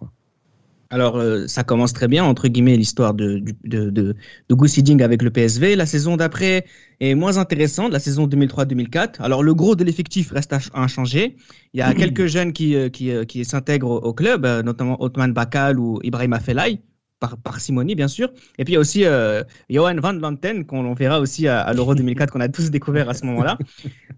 Alors, 0.91 1.17
euh, 1.17 1.47
ça 1.47 1.63
commence 1.63 1.93
très 1.93 2.07
bien, 2.07 2.23
entre 2.23 2.47
guillemets, 2.47 2.77
l'histoire 2.77 3.13
de, 3.13 3.41
de, 3.63 3.89
de, 3.89 4.15
de 4.49 4.53
Goose 4.55 4.77
Hiddink 4.77 5.01
avec 5.01 5.21
le 5.23 5.31
PSV. 5.31 5.75
La 5.75 5.85
saison 5.85 6.17
d'après 6.17 6.65
est 6.99 7.15
moins 7.15 7.37
intéressante, 7.37 7.91
la 7.91 7.99
saison 7.99 8.27
2003-2004. 8.27 9.21
Alors, 9.21 9.41
le 9.41 9.53
gros 9.53 9.75
de 9.75 9.83
l'effectif 9.83 10.31
reste 10.31 10.53
inchangé. 10.73 11.37
Il 11.73 11.79
y 11.79 11.81
a 11.81 11.93
quelques 11.93 12.27
jeunes 12.27 12.53
qui, 12.53 12.75
euh, 12.75 12.89
qui, 12.89 13.09
euh, 13.11 13.23
qui 13.25 13.43
s'intègrent 13.45 13.89
au, 13.89 13.99
au 13.99 14.13
club, 14.13 14.45
notamment 14.45 15.01
Othman 15.01 15.33
Bakal 15.33 15.79
ou 15.79 15.99
Ibrahim 16.03 16.33
Afellay, 16.33 16.81
par 17.21 17.37
parcimonie, 17.37 17.95
bien 17.95 18.09
sûr. 18.09 18.33
Et 18.57 18.65
puis, 18.65 18.73
il 18.73 18.75
y 18.75 18.77
a 18.77 18.81
aussi 18.81 19.05
euh, 19.05 19.43
Johan 19.69 19.95
Van 20.01 20.11
Lanten, 20.11 20.65
qu'on 20.65 20.83
on 20.83 20.93
verra 20.93 21.21
aussi 21.21 21.47
à, 21.47 21.61
à 21.61 21.73
l'Euro 21.73 21.95
2004, 21.95 22.33
qu'on 22.33 22.41
a 22.41 22.49
tous 22.49 22.69
découvert 22.69 23.07
à 23.09 23.13
ce 23.13 23.25
moment-là. 23.27 23.57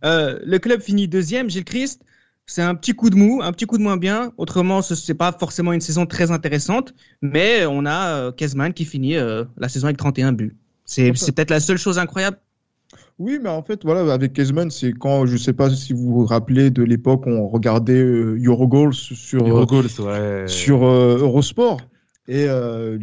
Euh, 0.05 0.37
le 0.43 0.59
club 0.59 0.81
finit 0.81 1.07
deuxième, 1.07 1.49
Gilles 1.49 1.63
Christ. 1.63 2.03
C'est 2.45 2.61
un 2.61 2.75
petit 2.75 2.93
coup 2.93 3.09
de 3.09 3.15
mou, 3.15 3.41
un 3.41 3.51
petit 3.51 3.65
coup 3.65 3.77
de 3.77 3.83
moins 3.83 3.97
bien. 3.97 4.31
Autrement, 4.37 4.81
ce 4.81 5.11
n'est 5.11 5.17
pas 5.17 5.31
forcément 5.31 5.71
une 5.73 5.81
saison 5.81 6.05
très 6.05 6.31
intéressante, 6.31 6.93
mais 7.21 7.65
on 7.65 7.85
a 7.85 8.15
euh, 8.15 8.31
Kezman 8.31 8.73
qui 8.73 8.85
finit 8.85 9.15
euh, 9.15 9.45
la 9.57 9.69
saison 9.69 9.85
avec 9.87 9.97
31 9.97 10.33
buts. 10.33 10.55
C'est 10.85 11.11
peut-être 11.11 11.49
la 11.49 11.59
seule 11.59 11.77
chose 11.77 11.97
incroyable. 11.97 12.37
Oui, 13.19 13.39
mais 13.41 13.49
en 13.49 13.61
fait, 13.61 13.83
voilà, 13.83 14.11
avec 14.11 14.33
Kezman, 14.33 14.71
c'est 14.71 14.91
quand, 14.91 15.25
je 15.25 15.37
sais 15.37 15.53
pas 15.53 15.69
si 15.69 15.93
vous 15.93 16.11
vous 16.13 16.25
rappelez 16.25 16.71
de 16.71 16.83
l'époque 16.83 17.25
où 17.25 17.29
on 17.29 17.47
regardait 17.47 18.01
euh, 18.01 18.39
Eurogoals 18.43 18.93
sur, 18.93 19.45
euh, 19.47 19.65
ouais. 19.65 20.47
sur 20.47 20.83
euh, 20.83 21.17
Eurosport. 21.19 21.79
Et 22.27 22.45
euh, 22.47 22.97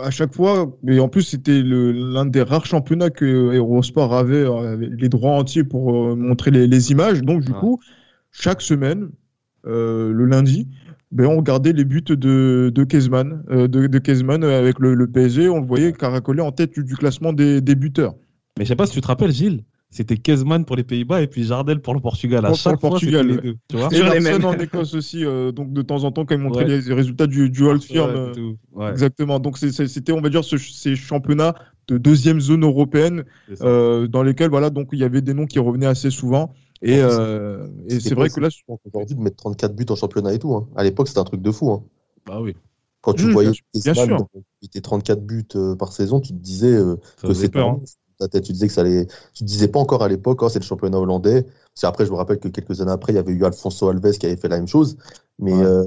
à 0.00 0.10
chaque 0.10 0.34
fois, 0.34 0.76
mais 0.82 0.98
en 0.98 1.08
plus, 1.08 1.22
c'était 1.22 1.62
l'un 1.62 2.26
des 2.26 2.42
rares 2.42 2.66
championnats 2.66 3.10
que 3.10 3.24
Eurosport 3.54 4.14
avait, 4.14 4.44
avait 4.44 4.88
les 4.88 5.08
droits 5.08 5.32
entiers 5.32 5.64
pour 5.64 5.94
euh, 5.94 6.16
montrer 6.16 6.50
les, 6.50 6.66
les 6.66 6.90
images. 6.90 7.22
Donc, 7.22 7.44
du 7.44 7.52
coup, 7.52 7.80
chaque 8.32 8.62
semaine, 8.62 9.10
euh, 9.66 10.12
le 10.12 10.24
lundi, 10.24 10.68
ben, 11.12 11.26
on 11.26 11.36
regardait 11.36 11.72
les 11.72 11.84
buts 11.84 12.02
de, 12.02 12.72
de 12.74 12.84
Kezman, 12.84 13.44
euh, 13.50 13.68
de, 13.68 13.86
de 13.86 13.98
Kezman 13.98 14.42
avec 14.44 14.78
le, 14.78 14.94
le 14.94 15.06
PSG. 15.06 15.48
On 15.48 15.60
le 15.60 15.66
voyait 15.66 15.92
caracoler 15.92 16.40
en 16.40 16.52
tête 16.52 16.72
du, 16.72 16.84
du 16.84 16.96
classement 16.96 17.32
des, 17.32 17.60
des 17.60 17.74
buteurs. 17.74 18.14
Mais 18.58 18.64
je 18.64 18.68
sais 18.70 18.76
pas 18.76 18.86
si 18.86 18.94
tu 18.94 19.00
te 19.00 19.06
rappelles, 19.06 19.32
Gilles, 19.32 19.64
c'était 19.90 20.16
Kezman 20.16 20.64
pour 20.64 20.74
les 20.76 20.84
Pays-Bas 20.84 21.20
et 21.20 21.26
puis 21.26 21.44
Jardel 21.44 21.80
pour 21.80 21.94
le 21.94 22.00
Portugal. 22.00 22.44
À 22.46 22.48
Pour- 22.48 22.56
chaque 22.56 22.80
pour 22.80 22.80
fois, 22.80 22.88
le 22.88 22.92
Portugal, 22.92 23.26
les 23.26 23.36
deux. 23.36 23.56
Tu 23.68 23.76
vois 23.76 23.88
Et 23.92 24.02
en 24.44 24.58
Écosse 24.58 24.94
aussi, 24.94 25.24
euh, 25.24 25.52
donc 25.52 25.72
de 25.74 25.82
temps 25.82 26.04
en 26.04 26.12
temps, 26.12 26.24
quand 26.24 26.34
il 26.34 26.40
montrait 26.40 26.64
Ouais. 26.64 26.80
les 26.80 26.94
résultats 26.94 27.26
du, 27.26 27.50
du 27.50 27.62
Old 27.62 27.82
Firm. 27.82 28.10
Ouais, 28.14 28.32
tout. 28.32 28.56
Ouais, 28.72 28.90
Exactement. 28.90 29.38
Donc 29.38 29.58
c'était, 29.58 30.12
on 30.12 30.20
va 30.22 30.30
dire, 30.30 30.44
ce- 30.44 30.56
ces 30.56 30.96
championnats 30.96 31.54
de 31.88 31.98
deuxième 31.98 32.40
zone 32.40 32.64
européenne 32.64 33.24
euh, 33.60 34.06
dans 34.06 34.22
lesquels, 34.22 34.48
voilà, 34.50 34.70
donc 34.70 34.88
il 34.92 34.98
y 35.00 35.04
avait 35.04 35.20
des 35.20 35.34
noms 35.34 35.46
qui 35.46 35.58
revenaient 35.58 35.86
assez 35.86 36.10
souvent. 36.10 36.54
Et, 36.82 36.98
plus, 37.00 37.00
euh, 37.00 37.68
et 37.88 38.00
c'est 38.00 38.14
vrai 38.14 38.30
que 38.30 38.40
là, 38.40 38.50
aussi 38.50 38.62
fort 38.66 38.78
qu'aujourd'hui 38.84 39.16
de 39.16 39.20
mettre 39.20 39.36
34 39.36 39.74
buts 39.74 39.86
en 39.90 39.96
championnat 39.96 40.34
et 40.34 40.38
tout. 40.38 40.54
hein. 40.54 40.68
À 40.76 40.84
l'époque, 40.84 41.08
c'était 41.08 41.20
un 41.20 41.24
truc 41.24 41.42
de 41.42 41.50
fou. 41.52 41.70
hein. 41.72 41.84
Bah 42.26 42.40
oui, 42.40 42.54
Quand 43.00 43.14
tu 43.14 43.26
Mmh, 43.26 43.32
voyais 43.32 43.50
était 44.62 44.80
34 44.80 45.24
buts 45.26 45.46
euh, 45.56 45.74
par 45.76 45.92
saison, 45.92 46.20
tu 46.20 46.28
te 46.32 46.38
disais 46.38 46.68
euh, 46.72 46.96
que 47.24 47.34
c'était 47.34 47.48
peur. 47.48 47.68
hein. 47.70 47.80
ta 48.18 48.28
tête. 48.28 48.44
Tu 48.44 48.52
disais 48.52 48.68
que 48.68 48.72
ça 48.72 48.82
allait. 48.82 49.06
Tu 49.34 49.40
te 49.40 49.44
disais 49.44 49.68
pas 49.68 49.80
encore 49.80 50.02
à 50.02 50.08
l'époque, 50.08 50.40
oh, 50.42 50.48
c'est 50.48 50.60
le 50.60 50.64
championnat 50.64 50.98
hollandais. 50.98 51.42
Parce 51.74 51.84
après, 51.84 52.06
je 52.06 52.10
me 52.12 52.16
rappelle 52.16 52.38
que 52.38 52.48
quelques 52.48 52.80
années 52.80 52.92
après, 52.92 53.12
il 53.12 53.16
y 53.16 53.18
avait 53.18 53.32
eu 53.32 53.44
Alfonso 53.44 53.88
Alves 53.88 54.18
qui 54.18 54.26
avait 54.26 54.36
fait 54.36 54.48
la 54.48 54.56
même 54.58 54.68
chose. 54.68 54.96
Mais 55.40 55.52
Ouais. 55.52 55.64
euh, 55.64 55.84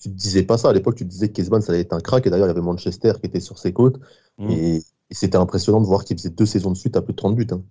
tu 0.00 0.10
te 0.10 0.14
disais 0.14 0.42
pas 0.42 0.58
ça. 0.58 0.68
À 0.70 0.72
l'époque, 0.74 0.96
tu 0.96 1.04
te 1.04 1.08
disais 1.10 1.28
que 1.28 1.34
Kezman, 1.34 1.62
ça 1.62 1.72
allait 1.72 1.80
être 1.82 1.92
un 1.94 2.00
crack. 2.00 2.26
Et 2.26 2.30
d'ailleurs, 2.30 2.46
il 2.48 2.50
y 2.50 2.52
avait 2.52 2.60
Manchester 2.60 3.12
qui 3.20 3.26
était 3.26 3.40
sur 3.40 3.58
ses 3.58 3.72
côtes. 3.72 3.98
Mm. 4.38 4.46
Et, 4.48 4.76
et 4.78 5.14
c'était 5.14 5.38
impressionnant 5.38 5.80
de 5.80 5.86
voir 5.86 6.04
qu'il 6.04 6.16
faisait 6.18 6.30
deux 6.30 6.46
saisons 6.46 6.70
de 6.72 6.76
suite 6.76 6.96
à 6.96 7.02
plus 7.02 7.12
de 7.14 7.16
30 7.18 7.36
buts. 7.36 7.46
hein. 7.52 7.62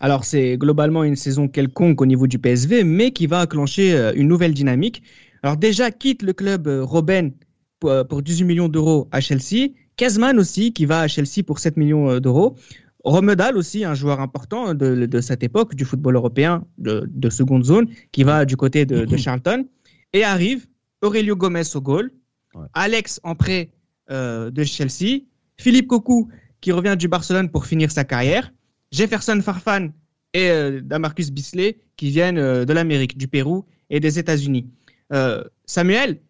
Alors, 0.00 0.24
c'est 0.24 0.56
globalement 0.58 1.04
une 1.04 1.16
saison 1.16 1.48
quelconque 1.48 2.00
au 2.00 2.06
niveau 2.06 2.26
du 2.26 2.38
PSV, 2.38 2.84
mais 2.84 3.12
qui 3.12 3.26
va 3.26 3.42
enclencher 3.42 3.94
euh, 3.94 4.12
une 4.16 4.28
nouvelle 4.28 4.54
dynamique. 4.54 5.02
Alors, 5.42 5.56
déjà, 5.56 5.90
quitte 5.90 6.22
le 6.22 6.32
club 6.32 6.66
euh, 6.66 6.84
Robben 6.84 7.32
pour, 7.78 7.90
euh, 7.90 8.04
pour 8.04 8.22
18 8.22 8.44
millions 8.44 8.68
d'euros 8.68 9.08
à 9.12 9.20
Chelsea. 9.20 9.68
Kezman 9.96 10.38
aussi, 10.38 10.72
qui 10.72 10.86
va 10.86 11.00
à 11.00 11.08
Chelsea 11.08 11.42
pour 11.46 11.58
7 11.58 11.76
millions 11.76 12.10
euh, 12.10 12.20
d'euros. 12.20 12.56
Romedal 13.04 13.56
aussi, 13.56 13.84
un 13.84 13.94
joueur 13.94 14.20
important 14.20 14.74
de, 14.74 15.06
de 15.06 15.20
cette 15.20 15.42
époque 15.42 15.74
du 15.74 15.84
football 15.84 16.16
européen 16.16 16.64
de, 16.78 17.08
de 17.08 17.30
seconde 17.30 17.64
zone, 17.64 17.88
qui 18.12 18.22
va 18.22 18.44
du 18.44 18.56
côté 18.56 18.86
de, 18.86 19.04
de 19.04 19.16
Charlton. 19.24 19.66
Et 20.12 20.24
arrive 20.24 20.66
Aurelio 21.02 21.36
Gomez 21.36 21.74
au 21.74 21.80
goal, 21.80 22.10
Ouais. 22.54 22.66
Alex 22.74 23.18
en 23.22 23.34
prêt 23.34 23.70
euh, 24.10 24.50
de 24.50 24.62
Chelsea, 24.62 25.20
Philippe 25.56 25.86
Cocu 25.86 26.26
qui 26.60 26.70
revient 26.70 26.96
du 26.98 27.08
Barcelone 27.08 27.50
pour 27.50 27.64
finir 27.66 27.90
sa 27.90 28.04
carrière, 28.04 28.52
Jefferson 28.92 29.40
Farfan 29.42 29.88
et 30.34 30.50
euh, 30.50 30.80
Damarcus 30.82 31.30
Bisley 31.30 31.78
qui 31.96 32.10
viennent 32.10 32.38
euh, 32.38 32.64
de 32.64 32.72
l'Amérique, 32.72 33.16
du 33.16 33.26
Pérou 33.26 33.64
et 33.90 34.00
des 34.00 34.18
États-Unis. 34.18 34.68
Euh, 35.12 35.42
Samuel, 35.66 36.20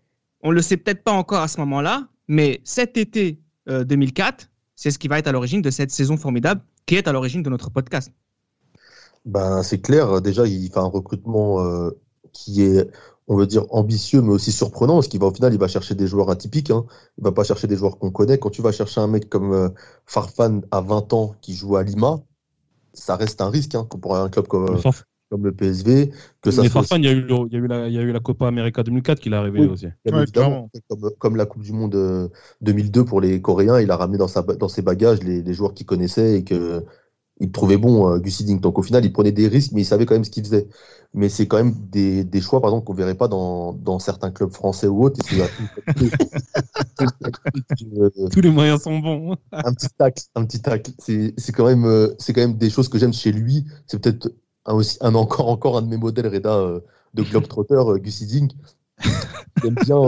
on 0.42 0.50
le 0.50 0.62
sait 0.62 0.76
peut-être 0.76 1.02
pas 1.02 1.12
encore 1.12 1.40
à 1.40 1.48
ce 1.48 1.58
moment-là, 1.60 2.08
mais 2.28 2.60
cet 2.64 2.96
été 2.96 3.40
euh, 3.68 3.84
2004, 3.84 4.48
c'est 4.74 4.90
ce 4.90 4.98
qui 4.98 5.08
va 5.08 5.18
être 5.18 5.28
à 5.28 5.32
l'origine 5.32 5.62
de 5.62 5.70
cette 5.70 5.90
saison 5.90 6.16
formidable 6.16 6.62
qui 6.86 6.96
est 6.96 7.06
à 7.06 7.12
l'origine 7.12 7.42
de 7.42 7.50
notre 7.50 7.70
podcast. 7.70 8.10
Ben, 9.24 9.62
c'est 9.62 9.80
clair. 9.80 10.20
Déjà, 10.20 10.46
il 10.46 10.68
fait 10.68 10.80
un 10.80 10.82
recrutement 10.82 11.64
qui 12.32 12.62
est, 12.62 12.90
on 13.28 13.36
veut 13.36 13.46
dire, 13.46 13.64
ambitieux, 13.70 14.20
mais 14.20 14.32
aussi 14.32 14.50
surprenant, 14.50 14.94
parce 14.94 15.06
qu'il 15.06 15.20
va 15.20 15.26
au 15.26 15.32
final, 15.32 15.52
il 15.52 15.60
va 15.60 15.68
chercher 15.68 15.94
des 15.94 16.08
joueurs 16.08 16.28
atypiques. 16.28 16.72
Hein. 16.72 16.84
Il 17.18 17.24
va 17.24 17.30
pas 17.30 17.44
chercher 17.44 17.68
des 17.68 17.76
joueurs 17.76 17.98
qu'on 17.98 18.10
connaît. 18.10 18.38
Quand 18.38 18.50
tu 18.50 18.62
vas 18.62 18.72
chercher 18.72 19.00
un 19.00 19.06
mec 19.06 19.28
comme 19.28 19.72
Farfan 20.06 20.62
à 20.72 20.80
20 20.80 21.12
ans 21.12 21.36
qui 21.40 21.54
joue 21.54 21.76
à 21.76 21.84
Lima, 21.84 22.24
ça 22.94 23.16
reste 23.16 23.40
un 23.40 23.50
risque 23.50 23.74
hein, 23.74 23.84
pour 23.84 24.16
un 24.16 24.28
club 24.28 24.46
comme, 24.46 24.80
comme 25.30 25.44
le 25.44 25.52
PSV. 25.52 26.10
Que 26.40 26.50
ça 26.50 26.62
mais 26.62 26.68
Farfan, 26.68 26.96
il 26.96 27.04
y, 27.04 27.08
a 27.08 27.12
eu, 27.12 27.26
il, 27.26 27.52
y 27.52 27.56
a 27.56 27.58
eu 27.58 27.66
la, 27.66 27.88
il 27.88 27.94
y 27.94 27.98
a 27.98 28.02
eu 28.02 28.12
la 28.12 28.20
Copa 28.20 28.46
América 28.46 28.82
2004 28.82 29.20
qui 29.20 29.30
l'a 29.30 29.38
arrivé 29.38 29.66
aussi. 29.66 29.86
évidemment, 30.04 30.70
comme, 30.88 31.10
comme, 31.18 31.36
la 31.36 31.46
Coupe 31.46 31.62
du 31.62 31.72
Monde 31.72 32.30
2002 32.60 33.04
pour 33.04 33.20
les 33.20 33.40
Coréens, 33.40 33.80
il 33.80 33.90
a 33.90 33.96
ramené 33.96 34.18
dans, 34.18 34.28
sa, 34.28 34.42
dans 34.42 34.68
ses 34.68 34.82
bagages 34.82 35.22
les, 35.22 35.42
les 35.42 35.54
joueurs 35.54 35.74
qu'il 35.74 35.86
connaissait 35.86 36.38
et 36.38 36.44
que 36.44 36.84
il 37.40 37.50
trouvait 37.50 37.76
bon, 37.76 38.08
euh, 38.08 38.18
Gus 38.18 38.44
Donc 38.44 38.78
au 38.78 38.82
final, 38.82 39.04
il 39.04 39.12
prenait 39.12 39.32
des 39.32 39.48
risques, 39.48 39.72
mais 39.72 39.82
il 39.82 39.84
savait 39.84 40.06
quand 40.06 40.14
même 40.14 40.24
ce 40.24 40.30
qu'il 40.30 40.44
faisait. 40.44 40.68
Mais 41.14 41.28
c'est 41.28 41.46
quand 41.46 41.58
même 41.58 41.74
des, 41.90 42.24
des 42.24 42.40
choix, 42.40 42.60
par 42.60 42.70
exemple, 42.70 42.86
qu'on 42.86 42.94
verrait 42.94 43.16
pas 43.16 43.28
dans, 43.28 43.74
dans 43.74 43.98
certains 43.98 44.30
clubs 44.30 44.52
français 44.52 44.86
ou 44.86 45.04
autres. 45.04 45.20
Tous 48.32 48.40
les 48.40 48.50
moyens 48.50 48.80
sont 48.82 48.98
bons. 48.98 49.36
un 49.52 49.74
petit 49.74 49.88
tacle, 49.98 50.22
un 50.34 50.46
petit 50.46 50.62
tacle. 50.62 50.90
C'est 50.98 51.52
quand 51.52 51.66
même, 51.66 51.84
euh, 51.84 52.14
c'est 52.18 52.32
quand 52.32 52.40
même 52.40 52.56
des 52.56 52.70
choses 52.70 52.88
que 52.88 52.98
j'aime 52.98 53.12
chez 53.12 53.30
lui. 53.30 53.66
C'est 53.86 54.00
peut-être 54.00 54.32
un, 54.64 54.72
aussi, 54.74 54.96
un 55.02 55.14
encore, 55.14 55.48
encore 55.48 55.76
un 55.76 55.82
de 55.82 55.88
mes 55.88 55.98
modèles, 55.98 56.28
Reda, 56.28 56.54
euh, 56.54 56.80
de 57.12 57.22
Globetrotter, 57.22 57.74
euh, 57.74 57.98
Gus 57.98 58.22
Hiddink. 58.22 58.52
Il 59.04 59.66
aime 59.66 59.74
bien 59.84 60.06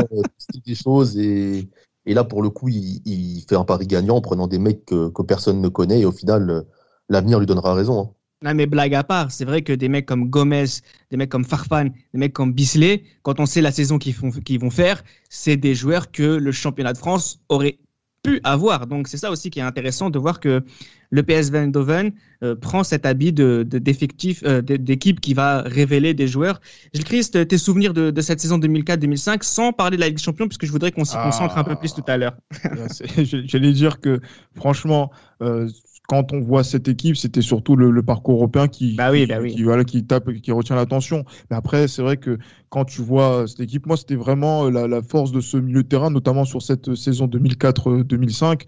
des 0.64 0.74
choses 0.74 1.18
et, 1.18 1.68
et, 2.06 2.14
là, 2.14 2.24
pour 2.24 2.42
le 2.42 2.48
coup, 2.48 2.68
il, 2.68 3.02
il, 3.04 3.44
fait 3.46 3.56
un 3.56 3.64
pari 3.64 3.86
gagnant 3.86 4.16
en 4.16 4.22
prenant 4.22 4.46
des 4.46 4.58
mecs 4.58 4.86
que, 4.86 5.08
que 5.08 5.22
personne 5.22 5.60
ne 5.60 5.68
connaît 5.68 6.00
et 6.00 6.06
au 6.06 6.12
final 6.12 6.64
l'avenir 7.08 7.38
lui 7.38 7.46
donnera 7.46 7.74
raison. 7.74 8.00
Hein. 8.00 8.10
Non, 8.42 8.54
mais 8.54 8.66
blague 8.66 8.94
à 8.94 9.02
part, 9.02 9.30
c'est 9.30 9.46
vrai 9.46 9.62
que 9.62 9.72
des 9.72 9.88
mecs 9.88 10.04
comme 10.04 10.28
Gomez, 10.28 10.66
des 11.10 11.16
mecs 11.16 11.30
comme 11.30 11.46
Farfan, 11.46 11.84
des 12.12 12.18
mecs 12.18 12.34
comme 12.34 12.52
Bisley, 12.52 13.02
quand 13.22 13.40
on 13.40 13.46
sait 13.46 13.62
la 13.62 13.72
saison 13.72 13.98
qu'ils 13.98 14.60
vont 14.60 14.70
faire, 14.70 15.02
c'est 15.30 15.56
des 15.56 15.74
joueurs 15.74 16.12
que 16.12 16.22
le 16.22 16.52
championnat 16.52 16.92
de 16.92 16.98
France 16.98 17.40
aurait 17.48 17.78
pu 18.22 18.40
avoir. 18.44 18.86
Donc 18.86 19.08
c'est 19.08 19.16
ça 19.16 19.30
aussi 19.30 19.48
qui 19.50 19.60
est 19.60 19.62
intéressant 19.62 20.10
de 20.10 20.18
voir 20.18 20.40
que 20.40 20.62
le 21.10 21.22
PSV 21.22 21.58
Eindhoven 21.58 22.12
euh, 22.42 22.56
prend 22.56 22.82
cet 22.82 23.06
habit 23.06 23.32
de, 23.32 23.62
d'effectif, 23.62 24.42
euh, 24.44 24.60
d'équipe 24.60 25.20
qui 25.20 25.32
va 25.32 25.62
révéler 25.62 26.12
des 26.12 26.26
joueurs. 26.26 26.60
Gilles 26.92 27.04
Christ, 27.04 27.46
tes 27.46 27.58
souvenirs 27.58 27.94
de, 27.94 28.20
cette 28.20 28.40
saison 28.40 28.58
2004-2005, 28.58 29.42
sans 29.42 29.72
parler 29.72 29.96
de 29.96 30.00
la 30.00 30.08
Ligue 30.08 30.16
des 30.16 30.22
Champions, 30.22 30.48
puisque 30.48 30.66
je 30.66 30.72
voudrais 30.72 30.90
qu'on 30.90 31.04
s'y 31.04 31.16
concentre 31.16 31.56
un 31.56 31.64
peu 31.64 31.76
plus 31.76 31.94
tout 31.94 32.04
à 32.08 32.16
l'heure. 32.16 32.36
J'allais 33.16 33.72
dire 33.72 34.00
que 34.00 34.20
franchement, 34.54 35.12
euh, 35.40 35.68
quand 36.06 36.32
on 36.32 36.40
voit 36.40 36.64
cette 36.64 36.88
équipe, 36.88 37.16
c'était 37.16 37.42
surtout 37.42 37.76
le, 37.76 38.02
parcours 38.02 38.36
européen 38.36 38.68
qui, 38.68 38.94
bah 38.94 39.10
oui, 39.10 39.26
bah 39.26 39.42
qui, 39.46 39.62
voilà, 39.62 39.84
qui 39.84 40.04
tape, 40.04 40.30
qui 40.34 40.52
retient 40.52 40.76
l'attention. 40.76 41.24
Mais 41.50 41.56
après, 41.56 41.88
c'est 41.88 42.02
vrai 42.02 42.18
que 42.18 42.38
quand 42.68 42.84
tu 42.84 43.00
vois 43.00 43.46
cette 43.46 43.60
équipe, 43.60 43.86
moi, 43.86 43.96
c'était 43.96 44.16
vraiment 44.16 44.66
euh, 44.66 44.86
la, 44.86 45.02
force 45.02 45.32
de 45.32 45.40
ce 45.40 45.56
milieu 45.56 45.82
de 45.82 45.88
terrain, 45.88 46.10
notamment 46.10 46.44
sur 46.44 46.60
cette 46.60 46.94
saison 46.94 47.26
2004-2005, 47.26 48.62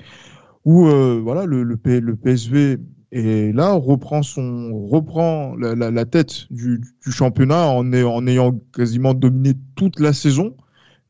où 0.65 0.87
euh, 0.87 1.21
voilà, 1.23 1.45
le, 1.45 1.63
le, 1.63 1.77
PSV 1.77 2.79
et 3.13 3.53
là 3.53 3.73
reprend 3.73 4.23
son 4.23 4.87
reprend 4.89 5.55
la, 5.57 6.05
tête 6.05 6.51
du, 6.51 6.81
championnat 7.09 7.69
en, 7.69 7.93
en 7.93 8.27
ayant 8.27 8.59
quasiment 8.75 9.15
dominé 9.15 9.53
toute 9.77 10.01
la 10.01 10.13
saison, 10.13 10.57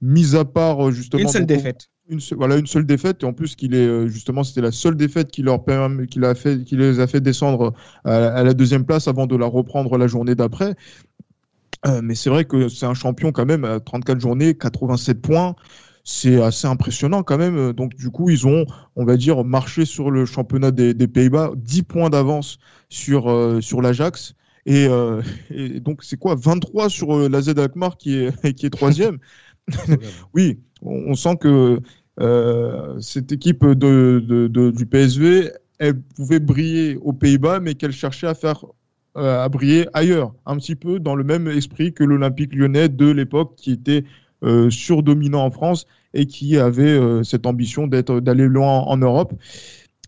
mis 0.02 0.36
à 0.36 0.44
part 0.44 0.90
justement 0.90 1.22
une 1.22 1.28
seule 1.28 1.46
défaite 1.46 1.88
une 2.08 2.20
voilà 2.36 2.56
une 2.56 2.66
seule 2.66 2.86
défaite 2.86 3.22
et 3.22 3.26
en 3.26 3.32
plus 3.32 3.56
qu'il 3.56 3.74
est 3.74 3.86
euh, 3.86 4.06
justement 4.06 4.44
c'était 4.44 4.60
la 4.60 4.72
seule 4.72 4.96
défaite 4.96 5.30
qui 5.30 5.42
leur 5.42 5.64
permet 5.64 6.06
qui 6.06 6.24
a 6.24 6.34
fait 6.34 6.62
qui 6.64 6.76
les 6.76 7.00
a 7.00 7.06
fait 7.06 7.20
descendre 7.20 7.74
à, 8.04 8.42
la 8.42 8.54
deuxième 8.54 8.84
place 8.84 9.08
avant 9.08 9.26
de 9.26 9.36
la 9.36 9.46
reprendre 9.46 9.96
la 9.98 10.06
journée 10.06 10.34
d'après. 10.34 10.74
Euh, 11.86 12.00
mais 12.02 12.14
c'est 12.14 12.30
vrai 12.30 12.44
que 12.44 12.68
c'est 12.68 12.86
un 12.86 12.94
champion 12.94 13.32
quand 13.32 13.44
même 13.44 13.64
à 13.64 13.80
34 13.80 14.20
journées, 14.20 14.54
87 14.54 15.20
points. 15.20 15.54
C'est 16.04 16.40
assez 16.40 16.66
impressionnant 16.66 17.22
quand 17.22 17.36
même. 17.36 17.72
Donc 17.72 17.94
du 17.94 18.10
coup, 18.10 18.30
ils 18.30 18.46
ont, 18.46 18.64
on 18.94 19.04
va 19.04 19.16
dire, 19.16 19.44
marché 19.44 19.84
sur 19.84 20.10
le 20.10 20.24
championnat 20.24 20.70
des, 20.70 20.94
Pays-Bas, 21.08 21.50
10 21.56 21.82
points 21.82 22.10
d'avance 22.10 22.58
sur, 22.88 23.30
euh, 23.30 23.60
sur 23.60 23.82
l'Ajax. 23.82 24.34
Et, 24.66 24.88
et, 25.50 25.80
donc 25.80 26.02
c'est 26.02 26.16
quoi? 26.16 26.34
23 26.36 26.88
sur 26.88 27.28
la 27.28 27.42
Z 27.42 27.58
Alkmaar 27.58 27.98
qui 27.98 28.14
est, 28.14 28.52
qui 28.54 28.66
est 28.66 28.70
troisième. 28.70 29.18
oui, 30.35 30.61
on, 30.82 31.14
sent 31.14 31.37
que 31.40 31.80
euh, 32.20 33.00
cette 33.00 33.32
équipe 33.32 33.64
du 33.66 34.87
PSV, 34.87 35.50
elle 35.78 36.00
pouvait 36.00 36.40
briller 36.40 36.96
aux 36.96 37.12
Pays-Bas, 37.12 37.61
mais 37.61 37.75
qu'elle 37.75 37.92
cherchait 37.92 38.26
à 38.26 38.35
faire 38.35 38.64
euh, 39.16 39.42
à 39.42 39.49
briller 39.49 39.88
ailleurs, 39.92 40.35
un 40.44 40.56
petit 40.56 40.75
peu 40.75 41.00
dans 41.00 41.14
le 41.14 41.25
même 41.25 41.49
esprit 41.49 41.92
que 41.92 42.04
l'Olympique 42.04 42.54
lyonnais 42.54 42.88
de 42.88 43.11
l'époque, 43.11 43.54
qui 43.56 43.73
était 43.73 44.04
euh, 44.44 44.70
surdominant 44.70 45.44
en 45.44 45.50
France 45.50 45.87
et 46.14 46.26
qui 46.26 46.56
avait 46.56 46.99
cette 47.25 47.46
ambition 47.46 47.87
d'être 47.87 48.20
d'aller 48.20 48.46
loin 48.46 48.80
en, 48.80 48.96
Europe. 48.96 49.35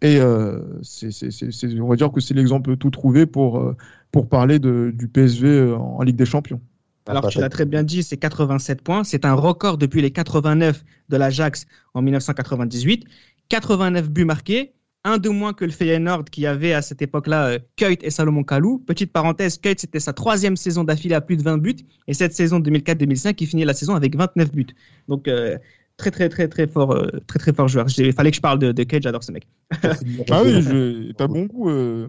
Et 0.00 0.21
on 0.23 1.88
va 1.88 1.97
dire 1.97 2.12
que 2.12 2.21
c'est 2.21 2.35
l'exemple 2.35 2.77
tout 2.79 2.91
trouvé 2.91 3.27
pour, 3.27 3.75
pour 4.11 4.29
parler 4.29 4.59
du 4.59 5.09
PSV 5.12 5.73
en 5.73 6.03
Ligue 6.03 6.17
des 6.17 6.25
Champions. 6.25 6.62
Alors, 7.09 7.29
tu 7.29 7.41
l'as 7.41 7.49
très 7.49 7.65
bien 7.65 7.83
dit, 7.83 8.03
c'est 8.03 8.17
87 8.17 8.83
points. 8.83 9.03
C'est 9.03 9.25
un 9.25 9.35
record 9.35 9.79
depuis 9.79 10.03
les 10.03 10.11
89 10.11 10.85
de 11.09 11.17
l'Ajax 11.17 11.67
en 11.95 12.03
1998. 12.03 13.05
89 13.49 14.11
buts 14.11 14.25
marqués, 14.25 14.75
un 15.05 15.19
de 15.19 15.29
moins 15.29 15.53
que 15.55 15.65
le 15.65 15.71
Feyenoord 15.71 16.25
qui 16.25 16.47
avait 16.47 16.75
à 16.75 16.83
cette 16.83 17.00
époque-là 17.00 17.59
euh, 17.81 17.95
et 18.03 18.11
Salomon 18.11 18.45
Kalou. 18.45 18.79
Petite 18.87 19.12
parenthèse, 19.12 19.59
Keut 19.59 19.75
c'était 19.79 20.00
sa 20.00 20.12
troisième 20.12 20.57
saison 20.57 20.85
d'affilée 20.85 21.15
à 21.15 21.21
plus 21.21 21.37
de 21.37 21.43
20 21.43 21.59
buts 21.59 21.77
et 22.07 22.15
cette 22.15 22.35
saison 22.35 22.61
2004-2005 22.61 23.35
qui 23.35 23.47
finit 23.47 23.65
la 23.65 23.75
saison 23.75 23.95
avec 23.95 24.17
29 24.17 24.53
buts. 24.53 24.67
Donc 25.09 25.29
euh, 25.29 25.57
très 25.97 26.11
très 26.11 26.29
très 26.29 26.49
très 26.49 26.67
fort 26.67 26.93
euh, 26.93 27.09
très 27.27 27.38
très 27.38 27.53
fort 27.53 27.69
joueur. 27.69 27.87
Il 27.97 28.12
fallait 28.12 28.31
que 28.31 28.37
je 28.37 28.43
parle 28.43 28.59
de, 28.59 28.73
de 28.73 28.87
j'adore 29.00 29.23
ce 29.23 29.33
mec. 29.33 29.47
ah 29.83 30.43
oui, 30.45 31.15
t'as 31.17 31.27
bon 31.27 31.47
goût. 31.47 31.71
Euh, 31.71 32.09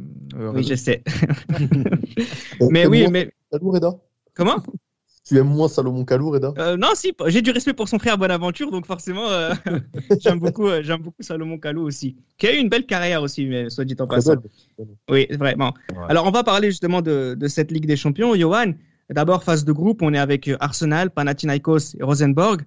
oui, 0.53 0.63
je 0.63 0.75
sais. 0.75 1.03
mais 2.72 2.86
oui, 2.86 3.08
mais. 3.10 3.32
Comment? 4.34 4.63
Tu 5.29 5.38
aimes 5.38 5.48
moins 5.48 5.67
Salomon 5.67 6.05
Kalou, 6.05 6.31
Reda 6.31 6.53
euh, 6.57 6.75
Non, 6.75 6.89
si, 6.95 7.13
j'ai 7.27 7.43
du 7.43 7.51
respect 7.51 7.74
pour 7.74 7.88
son 7.88 8.00
frère 8.00 8.17
Bonaventure, 8.17 8.71
donc 8.71 8.88
forcément, 8.88 9.29
euh, 9.29 9.53
j'aime 10.21 10.39
beaucoup, 10.39 10.67
euh, 10.67 10.81
j'aime 10.81 11.03
beaucoup 11.03 11.21
Salomon 11.21 11.59
Kalou 11.59 11.83
aussi, 11.83 12.15
qui 12.39 12.48
a 12.48 12.55
eu 12.55 12.57
une 12.57 12.67
belle 12.67 12.88
carrière 12.88 13.21
aussi, 13.21 13.45
mais 13.45 13.69
soit 13.69 13.86
dit 13.86 13.95
en 14.00 14.07
passant. 14.07 14.38
Oui, 15.07 15.27
vraiment. 15.38 15.75
Alors, 16.07 16.25
on 16.25 16.31
va 16.31 16.43
parler 16.43 16.71
justement 16.71 17.03
de, 17.03 17.36
de, 17.39 17.48
cette 17.48 17.69
Ligue 17.69 17.86
des 17.86 17.95
Champions. 17.95 18.33
Johan, 18.33 18.74
d'abord, 19.12 19.43
phase 19.43 19.65
de 19.65 19.71
groupe, 19.71 20.01
on 20.01 20.15
est 20.15 20.19
avec 20.19 20.50
Arsenal, 20.59 21.12
Panathinaikos 21.12 21.95
et 22.00 22.03
Rosenborg. 22.03 22.63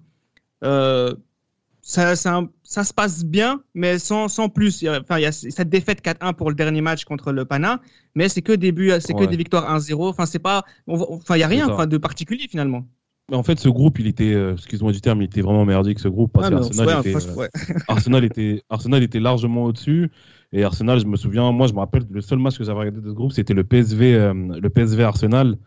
Euh, 1.83 2.15
ça, 2.15 2.15
ça, 2.15 2.41
ça, 2.63 2.83
se 2.83 2.93
passe 2.93 3.25
bien, 3.25 3.61
mais 3.73 3.99
sans, 3.99 4.27
sans 4.27 4.49
plus. 4.49 4.85
Enfin, 4.87 5.19
il 5.19 5.23
y 5.23 5.25
a 5.25 5.31
cette 5.31 5.69
défaite 5.69 6.03
4-1 6.03 6.33
pour 6.33 6.49
le 6.49 6.55
dernier 6.55 6.81
match 6.81 7.03
contre 7.03 7.31
le 7.31 7.45
Pana, 7.45 7.81
mais 8.15 8.29
c'est 8.29 8.41
que, 8.41 8.53
début, 8.53 8.91
c'est 8.99 9.13
que 9.13 9.25
des 9.25 9.37
victoires 9.37 9.69
1-0. 9.77 10.09
Enfin, 10.09 10.25
c'est 10.25 10.39
pas, 10.39 10.63
enfin, 10.87 11.35
il 11.35 11.39
n'y 11.39 11.43
a 11.43 11.47
rien 11.47 11.85
de 11.85 11.97
particulier 11.97 12.47
finalement. 12.49 12.85
Mais 13.29 13.37
en 13.37 13.43
fait, 13.43 13.57
ce 13.57 13.69
groupe, 13.69 13.99
il 13.99 14.07
était, 14.07 14.33
euh, 14.33 14.53
excuse-moi 14.53 14.91
du 14.91 14.99
terme, 14.99 15.21
il 15.21 15.25
était 15.25 15.41
vraiment 15.41 15.63
merdique 15.63 15.99
ce 15.99 16.09
groupe 16.09 16.33
parce 16.33 16.49
qu'Arsenal 16.49 16.99
était, 16.99 17.15
euh, 17.15 17.47
Arsenal 17.87 18.23
était, 18.25 18.63
Arsenal 18.69 19.03
était 19.03 19.19
largement 19.19 19.63
au-dessus. 19.63 20.11
Et 20.51 20.63
Arsenal, 20.63 20.99
je 20.99 21.05
me 21.05 21.15
souviens, 21.15 21.51
moi, 21.51 21.67
je 21.67 21.73
me 21.73 21.79
rappelle, 21.79 22.03
le 22.09 22.21
seul 22.21 22.39
match 22.39 22.57
que 22.57 22.63
j'avais 22.65 22.79
regardé 22.79 23.01
de 23.01 23.09
ce 23.09 23.13
groupe, 23.13 23.31
c'était 23.31 23.53
le 23.53 23.63
PSV, 23.63 24.13
euh, 24.13 24.33
le 24.33 24.69
PSV 24.69 25.03
Arsenal. 25.03 25.57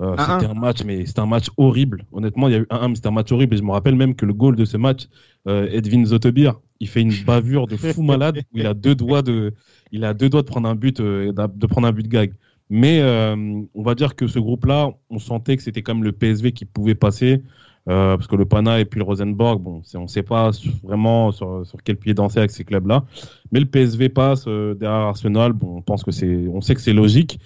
Euh, 0.00 0.16
c'était 0.18 0.50
un 0.50 0.54
match, 0.54 0.82
mais 0.84 1.06
c'était 1.06 1.20
un 1.20 1.26
match 1.26 1.46
horrible. 1.56 2.04
Honnêtement, 2.12 2.48
il 2.48 2.52
y 2.52 2.56
a 2.56 2.58
eu 2.58 2.66
un 2.70 2.80
1 2.80 2.88
mais 2.88 2.94
c'était 2.96 3.08
un 3.08 3.12
match 3.12 3.30
horrible. 3.30 3.54
Et 3.54 3.58
je 3.58 3.62
me 3.62 3.70
rappelle 3.70 3.94
même 3.94 4.14
que 4.14 4.26
le 4.26 4.32
goal 4.32 4.56
de 4.56 4.64
ce 4.64 4.76
match, 4.76 5.08
euh, 5.46 5.68
Edwin 5.70 6.04
Zotebir, 6.04 6.60
il 6.80 6.88
fait 6.88 7.00
une 7.00 7.12
bavure 7.26 7.66
de 7.66 7.76
fou 7.76 8.02
malade 8.02 8.38
où 8.52 8.58
il 8.58 8.66
a 8.66 8.74
deux 8.74 8.94
doigts 8.94 9.22
de, 9.22 9.54
il 9.92 10.04
a 10.04 10.14
deux 10.14 10.28
doigts 10.28 10.42
de 10.42 10.48
prendre 10.48 10.68
un 10.68 10.74
but, 10.74 11.00
euh, 11.00 11.32
de 11.32 11.66
prendre 11.66 11.86
un 11.86 11.92
but 11.92 12.08
gag. 12.08 12.32
Mais 12.70 13.02
on 13.02 13.82
va 13.82 13.94
dire 13.94 14.16
que 14.16 14.26
ce 14.26 14.38
groupe-là, 14.38 14.90
on 15.10 15.18
sentait 15.18 15.56
que 15.56 15.62
c'était 15.62 15.82
quand 15.82 15.94
même 15.94 16.02
le 16.02 16.12
PSV 16.12 16.52
qui 16.52 16.64
pouvait 16.64 16.94
passer. 16.94 17.42
parce 17.84 18.26
que 18.26 18.36
le 18.36 18.46
Pana 18.46 18.80
et 18.80 18.86
puis 18.86 18.98
le 18.98 19.04
Rosenborg, 19.04 19.60
bon, 19.60 19.82
on 19.94 20.02
ne 20.02 20.06
sait 20.06 20.22
pas 20.22 20.50
vraiment 20.82 21.30
sur, 21.30 21.64
sur, 21.66 21.82
quel 21.84 21.98
pied 21.98 22.14
danser 22.14 22.38
avec 22.38 22.50
ces 22.50 22.64
clubs-là. 22.64 23.04
Mais 23.52 23.60
le 23.60 23.66
PSV 23.66 24.08
passe 24.08 24.46
derrière 24.46 25.08
Arsenal. 25.08 25.52
Bon, 25.52 25.76
on 25.76 25.82
pense 25.82 26.02
que 26.02 26.10
c'est, 26.10 26.48
on 26.48 26.62
sait 26.62 26.74
que 26.74 26.80
c'est 26.80 26.94
logique. 26.94 27.38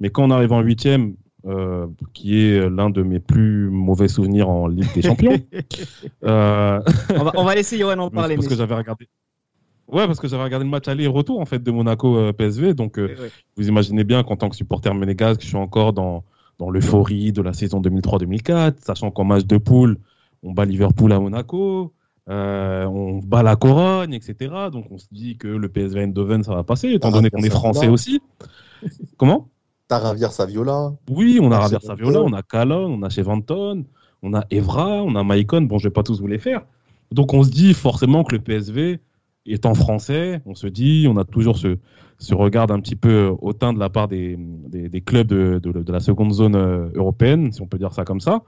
Mais 0.00 0.10
quand 0.10 0.24
on 0.24 0.30
arrive 0.32 0.52
en 0.52 0.60
huitième, 0.60 1.14
euh, 1.46 1.86
qui 2.12 2.42
est 2.42 2.68
l'un 2.68 2.90
de 2.90 3.02
mes 3.02 3.20
plus 3.20 3.70
mauvais 3.70 4.08
souvenirs 4.08 4.48
en 4.48 4.66
Ligue 4.66 4.92
des 4.94 5.02
Champions. 5.02 5.38
Euh, 6.24 6.80
on, 7.36 7.44
va, 7.44 7.54
laisser 7.54 7.78
Johan 7.78 7.98
en 7.98 8.10
parler. 8.10 8.34
Parce 8.34 8.48
que 8.48 8.56
j'avais 8.56 8.74
regardé. 8.74 9.08
Ouais, 9.86 10.06
parce 10.06 10.18
que 10.18 10.26
j'avais 10.26 10.42
regardé 10.42 10.64
le 10.64 10.70
match 10.70 10.88
aller-retour 10.88 11.38
en 11.38 11.44
fait 11.44 11.62
de 11.62 11.70
Monaco 11.70 12.16
euh, 12.16 12.32
PSV. 12.32 12.74
Donc, 12.74 12.98
vous 13.56 13.68
imaginez 13.68 14.02
bien 14.02 14.24
qu'en 14.24 14.36
tant 14.36 14.48
que 14.48 14.56
supporter 14.56 14.92
monégasque, 14.92 15.42
je 15.42 15.46
suis 15.46 15.56
encore 15.56 15.92
dans, 15.92 16.24
dans 16.58 16.70
l'euphorie 16.70 17.30
de 17.30 17.42
la 17.42 17.52
saison 17.52 17.80
2003-2004, 17.80 18.78
sachant 18.80 19.12
qu'en 19.12 19.24
match 19.24 19.44
de 19.44 19.58
poule, 19.58 19.98
on 20.42 20.52
bat 20.52 20.64
Liverpool 20.64 21.12
à 21.12 21.20
Monaco. 21.20 21.92
on 22.26 23.20
bat 23.24 23.44
la 23.44 23.54
Corogne, 23.54 24.14
etc. 24.14 24.52
Donc 24.72 24.86
on 24.90 24.98
se 24.98 25.06
dit 25.12 25.36
que 25.36 25.48
le 25.48 25.68
PSV 25.68 26.02
Eindhoven, 26.02 26.42
ça 26.42 26.54
va 26.54 26.64
passer, 26.64 26.90
étant 26.90 27.12
donné 27.12 27.30
qu'on 27.30 27.42
est 27.42 27.50
français 27.50 27.88
aussi. 27.88 28.20
Comment? 29.16 29.48
T'as 29.88 29.98
Ravier 29.98 30.28
Saviola. 30.30 30.92
Oui, 31.08 31.38
on 31.40 31.52
a 31.52 31.60
Ravier 31.60 31.78
c'est 31.80 31.86
Saviola, 31.86 32.20
on 32.22 32.32
a 32.32 32.42
Calon, 32.42 32.98
on 32.98 33.02
a 33.02 33.08
Chevanton, 33.08 33.84
on 34.22 34.34
a 34.34 34.44
Evra, 34.50 35.02
on 35.02 35.14
a 35.14 35.22
Maicon. 35.22 35.62
Bon, 35.62 35.78
je 35.78 35.84
vais 35.84 35.92
pas 35.92 36.02
tous 36.02 36.20
vous 36.20 36.26
les 36.26 36.38
faire. 36.38 36.62
Donc 37.12 37.34
on 37.34 37.42
se 37.44 37.50
dit 37.50 37.72
forcément 37.72 38.24
que 38.24 38.34
le 38.34 38.42
PSV 38.42 39.00
étant 39.46 39.74
français, 39.74 40.40
on 40.44 40.54
se 40.54 40.66
dit, 40.66 41.06
on 41.08 41.16
a 41.16 41.24
toujours 41.24 41.56
ce, 41.56 41.78
ce 42.18 42.34
regard 42.34 42.70
un 42.70 42.80
petit 42.80 42.96
peu 42.96 43.32
hautain 43.40 43.72
de 43.72 43.78
la 43.78 43.88
part 43.88 44.08
des, 44.08 44.36
des, 44.38 44.88
des 44.88 45.00
clubs 45.00 45.28
de, 45.28 45.60
de, 45.62 45.70
de 45.70 45.92
la 45.92 46.00
seconde 46.00 46.32
zone 46.32 46.56
euh, 46.56 46.88
européenne, 46.94 47.52
si 47.52 47.62
on 47.62 47.66
peut 47.66 47.78
dire 47.78 47.92
ça 47.92 48.04
comme 48.04 48.20
ça. 48.20 48.42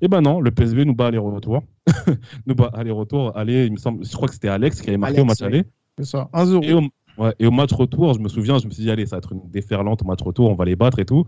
Et 0.00 0.08
ben 0.08 0.20
non, 0.20 0.40
le 0.40 0.50
PSV 0.50 0.84
nous 0.84 0.94
bat 0.94 1.06
aller-retour. 1.06 1.62
nous 2.46 2.54
bat 2.54 2.70
aller-retour. 2.72 3.36
Aller, 3.36 3.66
il 3.66 3.72
me 3.72 3.78
semble, 3.78 4.04
je 4.04 4.12
crois 4.12 4.28
que 4.28 4.34
c'était 4.34 4.48
Alex 4.48 4.80
qui 4.80 4.90
avait 4.90 4.96
marqué 4.96 5.16
Alex, 5.16 5.22
au 5.22 5.26
match 5.26 5.40
ouais. 5.40 5.46
aller. 5.46 5.64
C'est 5.98 6.04
ça, 6.04 6.28
1-0. 6.32 6.88
Et 7.18 7.20
au, 7.20 7.24
ouais, 7.24 7.34
et 7.38 7.46
au 7.46 7.50
match 7.50 7.72
retour, 7.72 8.14
je 8.14 8.18
me 8.20 8.28
souviens, 8.28 8.58
je 8.58 8.66
me 8.66 8.70
suis 8.70 8.82
dit, 8.82 8.90
allez, 8.90 9.06
ça 9.06 9.16
va 9.16 9.18
être 9.18 9.32
une 9.32 9.42
déferlante 9.50 10.02
au 10.02 10.04
match 10.04 10.20
retour, 10.22 10.50
on 10.50 10.54
va 10.54 10.64
les 10.64 10.76
battre 10.76 10.98
et 10.98 11.04
tout. 11.04 11.26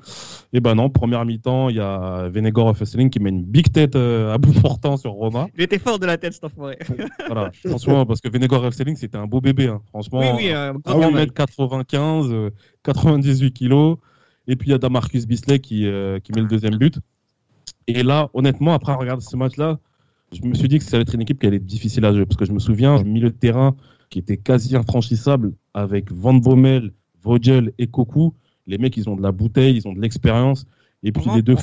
Et 0.53 0.61
ben 0.61 0.75
non, 0.75 0.91
première 0.91 1.25
mi-temps, 1.25 1.69
il 1.69 1.77
y 1.77 1.81
a 1.81 2.29
Venegor 2.29 2.77
Fesseling 2.77 3.11
qui 3.11 3.21
met 3.21 3.31
une 3.31 3.45
big 3.45 3.71
tête 3.73 3.97
euh, 3.97 4.33
à 4.35 4.39
bout 4.39 4.53
portant 4.61 4.97
sur 4.97 5.13
Roma. 5.13 5.47
Il 5.57 5.63
était 5.63 5.79
fort 5.79 5.99
de 5.99 6.07
la 6.07 6.17
tête, 6.19 6.33
cet 6.35 6.45
enfoiré. 6.45 6.79
Voilà, 7.27 7.51
franchement, 7.65 8.07
parce 8.07 8.21
que 8.21 8.29
Venegor 8.29 8.63
Fesseling, 8.65 8.97
c'était 8.97 9.19
un 9.19 9.27
beau 9.27 9.41
bébé. 9.41 9.69
hein. 9.69 9.81
Franchement, 9.91 10.21
Oui, 10.21 10.27
oui, 10.37 10.51
euh, 10.51 10.73
à 10.85 10.93
grand 10.93 11.11
1m95, 11.13 12.31
euh, 12.33 12.51
98 12.85 13.53
kilos. 13.53 13.99
Et 14.49 14.57
puis 14.57 14.69
il 14.69 14.73
y 14.73 14.75
a 14.75 14.79
Damarcus 14.79 15.27
Bisley 15.27 15.59
qui, 15.61 15.87
euh, 15.87 16.19
qui 16.19 16.33
met 16.33 16.41
le 16.41 16.49
deuxième 16.49 16.77
but. 16.77 16.99
Et 17.87 18.03
là, 18.03 18.31
honnêtement, 18.35 18.73
après 18.75 18.95
regarder 18.95 19.23
ce 19.25 19.37
match-là, 19.37 19.79
je 20.33 20.47
me 20.47 20.55
suis 20.55 20.69
dit 20.69 20.79
que 20.79 20.85
ça 20.85 20.97
allait 20.97 21.03
être 21.03 21.15
une 21.15 21.23
équipe 21.23 21.39
qui 21.41 21.47
allait 21.47 21.57
être 21.59 21.67
difficile 21.67 22.05
à 22.05 22.13
jouer. 22.13 22.25
Parce 22.27 22.37
que 22.37 22.45
je 22.45 22.53
me 22.53 22.59
souviens 22.59 22.97
du 23.03 23.09
milieu 23.09 23.31
de 23.31 23.35
terrain 23.37 23.77
qui 24.11 24.19
était 24.19 24.37
quasi 24.37 24.77
infranchissable 24.77 25.53
avec 25.73 26.13
Van 26.13 26.35
Bommel, 26.35 26.93
Vogel 27.23 27.73
et 27.79 27.87
Koku. 27.87 28.35
Les 28.67 28.79
mecs, 28.79 28.97
ils 28.97 29.09
ont 29.09 29.17
de 29.17 29.23
la 29.23 29.33
bouteille, 29.33 29.77
ils 29.77 29.89
ont 29.89 29.93
de 29.93 30.01
l'expérience. 30.01 30.67
Et 31.03 31.13
puis 31.13 31.25
les 31.35 31.43
deux, 31.43 31.57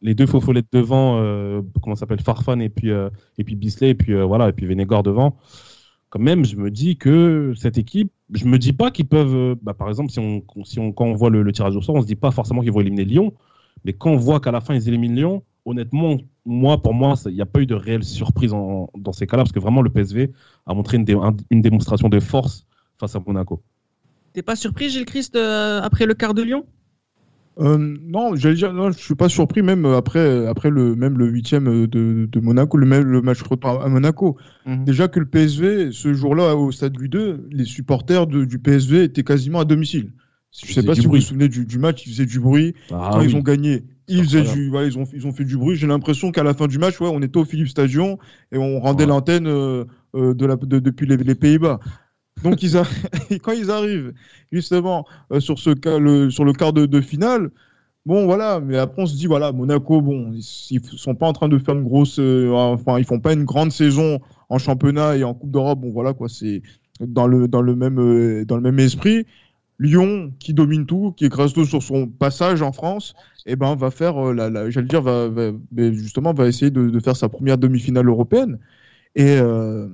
les 0.00 0.14
deux 0.14 0.26
faux 0.26 0.40
follettes 0.40 0.68
devant, 0.72 1.18
euh, 1.18 1.60
comment 1.82 1.96
ça 1.96 2.00
s'appelle, 2.00 2.20
Farfan 2.20 2.60
et 2.60 2.68
puis, 2.68 2.90
euh, 2.90 3.10
et 3.36 3.42
puis 3.42 3.56
Bisley, 3.56 3.90
et 3.90 3.94
puis 3.94 4.12
euh, 4.12 4.24
voilà, 4.24 4.48
et 4.48 4.52
puis 4.52 4.66
Venegor 4.66 5.02
devant. 5.02 5.36
Quand 6.10 6.20
même, 6.20 6.44
je 6.44 6.56
me 6.56 6.70
dis 6.70 6.96
que 6.96 7.52
cette 7.56 7.78
équipe, 7.78 8.12
je 8.32 8.44
me 8.44 8.58
dis 8.58 8.72
pas 8.72 8.92
qu'ils 8.92 9.08
peuvent, 9.08 9.34
euh, 9.34 9.54
bah, 9.60 9.74
par 9.74 9.88
exemple, 9.88 10.12
si 10.12 10.20
on, 10.20 10.44
si 10.64 10.78
on, 10.78 10.92
quand 10.92 11.06
on 11.06 11.14
voit 11.14 11.30
le, 11.30 11.42
le 11.42 11.52
tirage 11.52 11.74
au 11.74 11.82
sort, 11.82 11.96
on 11.96 12.02
se 12.02 12.06
dit 12.06 12.14
pas 12.14 12.30
forcément 12.30 12.62
qu'ils 12.62 12.70
vont 12.72 12.80
éliminer 12.80 13.04
Lyon, 13.04 13.34
mais 13.84 13.92
quand 13.92 14.10
on 14.10 14.16
voit 14.16 14.38
qu'à 14.38 14.52
la 14.52 14.60
fin 14.60 14.74
ils 14.74 14.88
éliminent 14.88 15.16
Lyon, 15.16 15.42
honnêtement, 15.64 16.18
moi, 16.46 16.80
pour 16.82 16.94
moi, 16.94 17.14
il 17.26 17.34
n'y 17.34 17.40
a 17.42 17.46
pas 17.46 17.60
eu 17.60 17.66
de 17.66 17.74
réelle 17.74 18.04
surprise 18.04 18.52
en- 18.52 18.88
dans 18.96 19.12
ces 19.12 19.26
cas-là, 19.26 19.42
parce 19.42 19.52
que 19.52 19.60
vraiment 19.60 19.82
le 19.82 19.90
PSV 19.90 20.30
a 20.66 20.74
montré 20.74 20.96
une, 20.96 21.04
dé- 21.04 21.14
un- 21.14 21.36
une 21.50 21.60
démonstration 21.60 22.08
de 22.08 22.20
force 22.20 22.66
face 22.98 23.14
à 23.16 23.20
Monaco. 23.26 23.62
T'es 24.32 24.42
pas 24.42 24.56
surpris, 24.56 24.88
Gilles 24.90 25.06
Christ, 25.06 25.34
euh, 25.36 25.80
après 25.82 26.06
le 26.06 26.14
quart 26.14 26.34
de 26.34 26.42
Lyon? 26.42 26.64
Euh, 27.58 27.78
non, 28.02 28.36
j'allais 28.36 28.54
dire, 28.54 28.72
non, 28.74 28.90
je 28.90 28.98
suis 28.98 29.14
pas 29.14 29.30
surpris 29.30 29.62
même 29.62 29.86
après, 29.86 30.46
après 30.46 30.68
le 30.68 30.94
même 30.94 31.16
le 31.16 31.26
huitième 31.26 31.86
de, 31.86 32.28
de 32.30 32.40
Monaco, 32.40 32.76
le 32.76 32.84
même 32.84 33.04
le 33.04 33.22
match 33.22 33.42
retour 33.42 33.82
à 33.82 33.88
Monaco. 33.88 34.36
Mhm. 34.66 34.84
Déjà 34.84 35.08
que 35.08 35.18
le 35.20 35.26
PSV, 35.26 35.90
ce 35.90 36.12
jour-là 36.12 36.54
au 36.54 36.70
stade 36.70 36.96
Louis 36.98 37.08
II, 37.08 37.36
les 37.50 37.64
supporters 37.64 38.26
de- 38.26 38.44
du 38.44 38.58
PSV 38.58 39.04
étaient 39.04 39.24
quasiment 39.24 39.60
à 39.60 39.64
domicile. 39.64 40.12
Je 40.52 40.70
sais 40.72 40.82
pas 40.82 40.94
si 40.94 41.06
vous 41.06 41.12
vous 41.12 41.20
souvenez 41.20 41.48
du, 41.48 41.64
du 41.64 41.78
match, 41.78 42.06
ils 42.06 42.10
faisaient 42.12 42.26
du 42.26 42.40
bruit. 42.40 42.74
Ah 42.90 43.08
Quand 43.12 43.20
oui. 43.20 43.26
ils 43.30 43.36
ont 43.36 43.40
gagné, 43.40 43.84
ils, 44.08 44.24
faisaient 44.24 44.42
incroyable. 44.42 44.44
du, 44.44 44.70
voilà, 44.70 44.86
ils, 44.88 44.98
ont, 44.98 45.04
ils 45.12 45.26
ont 45.26 45.32
fait 45.32 45.44
du 45.44 45.56
bruit. 45.56 45.76
J'ai 45.76 45.86
l'impression 45.86 46.32
qu'à 46.32 46.42
la 46.44 46.54
fin 46.54 46.66
du 46.68 46.78
match, 46.78 47.00
ouais, 47.00 47.08
on 47.12 47.22
était 47.22 47.38
au 47.38 47.44
Philippe 47.44 47.68
Stadion 47.68 48.18
et 48.52 48.58
on 48.58 48.80
rendait 48.80 49.04
Ouais. 49.04 49.06
l'antenne 49.06 49.46
euh, 49.46 49.84
euh, 50.14 50.34
de 50.34 50.46
la, 50.46 50.56
de- 50.56 50.78
depuis 50.78 51.06
les, 51.06 51.16
les 51.16 51.34
Pays-Bas. 51.34 51.80
Donc 52.42 52.62
ils 52.62 52.76
a- 52.76 52.84
et 53.30 53.38
quand 53.38 53.52
ils 53.52 53.70
arrivent 53.70 54.12
justement 54.52 55.06
euh, 55.32 55.40
sur, 55.40 55.58
ce, 55.58 55.70
le, 55.98 56.30
sur 56.30 56.44
le 56.44 56.52
quart 56.52 56.72
de, 56.72 56.86
de 56.86 57.00
finale, 57.00 57.50
bon 58.06 58.26
voilà, 58.26 58.60
mais 58.60 58.76
après 58.78 59.02
on 59.02 59.06
se 59.06 59.16
dit 59.16 59.26
voilà, 59.26 59.52
Monaco, 59.52 60.00
bon, 60.02 60.32
ils, 60.32 60.44
ils 60.70 60.82
sont 60.98 61.14
pas 61.14 61.26
en 61.28 61.32
train 61.32 61.48
de 61.48 61.58
faire 61.58 61.74
une 61.74 61.84
grosse, 61.84 62.18
euh, 62.20 62.50
enfin 62.52 62.98
ils 62.98 63.04
font 63.04 63.20
pas 63.20 63.32
une 63.32 63.44
grande 63.44 63.72
saison 63.72 64.20
en 64.48 64.58
championnat 64.58 65.16
et 65.16 65.24
en 65.24 65.34
Coupe 65.34 65.50
d'Europe, 65.50 65.80
bon 65.80 65.90
voilà 65.92 66.12
quoi, 66.14 66.28
c'est 66.28 66.62
dans 67.00 67.26
le, 67.26 67.48
dans, 67.48 67.62
le 67.62 67.76
même, 67.76 67.98
euh, 67.98 68.44
dans 68.44 68.56
le 68.56 68.62
même 68.62 68.78
esprit. 68.78 69.26
Lyon, 69.78 70.32
qui 70.38 70.54
domine 70.54 70.86
tout, 70.86 71.12
qui 71.12 71.26
est 71.26 71.28
gracieux 71.28 71.64
sur 71.64 71.82
son 71.82 72.06
passage 72.08 72.62
en 72.62 72.72
France, 72.72 73.14
eh 73.44 73.56
ben, 73.56 73.74
va 73.74 73.90
faire, 73.90 74.28
euh, 74.28 74.32
la, 74.32 74.48
la- 74.48 74.70
j'allais 74.70 74.86
dire, 74.88 75.02
va, 75.02 75.28
va- 75.28 75.52
justement, 75.92 76.32
va 76.32 76.46
essayer 76.48 76.70
de, 76.70 76.98
faire 77.00 77.16
sa 77.16 77.28
première 77.28 77.58
demi-finale 77.58 78.08
européenne. 78.08 78.58
Et 79.14 79.38
euh, 79.38 79.88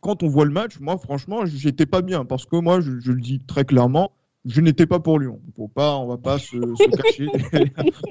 quand 0.00 0.22
on 0.22 0.28
voit 0.28 0.44
le 0.44 0.52
match, 0.52 0.78
moi, 0.80 0.96
franchement, 0.98 1.44
j'étais 1.46 1.86
pas 1.86 2.02
bien 2.02 2.24
parce 2.24 2.46
que 2.46 2.56
moi, 2.56 2.80
je, 2.80 2.90
le 3.10 3.20
dis 3.20 3.40
très 3.40 3.64
clairement, 3.64 4.12
je 4.44 4.60
n'étais 4.60 4.86
pas 4.86 5.00
pour 5.00 5.18
Lyon. 5.18 5.40
Faut 5.56 5.68
pas, 5.68 5.96
on 5.96 6.06
va 6.06 6.18
pas 6.18 6.38
se, 6.38 6.46
se 6.74 6.90
cacher 6.96 7.30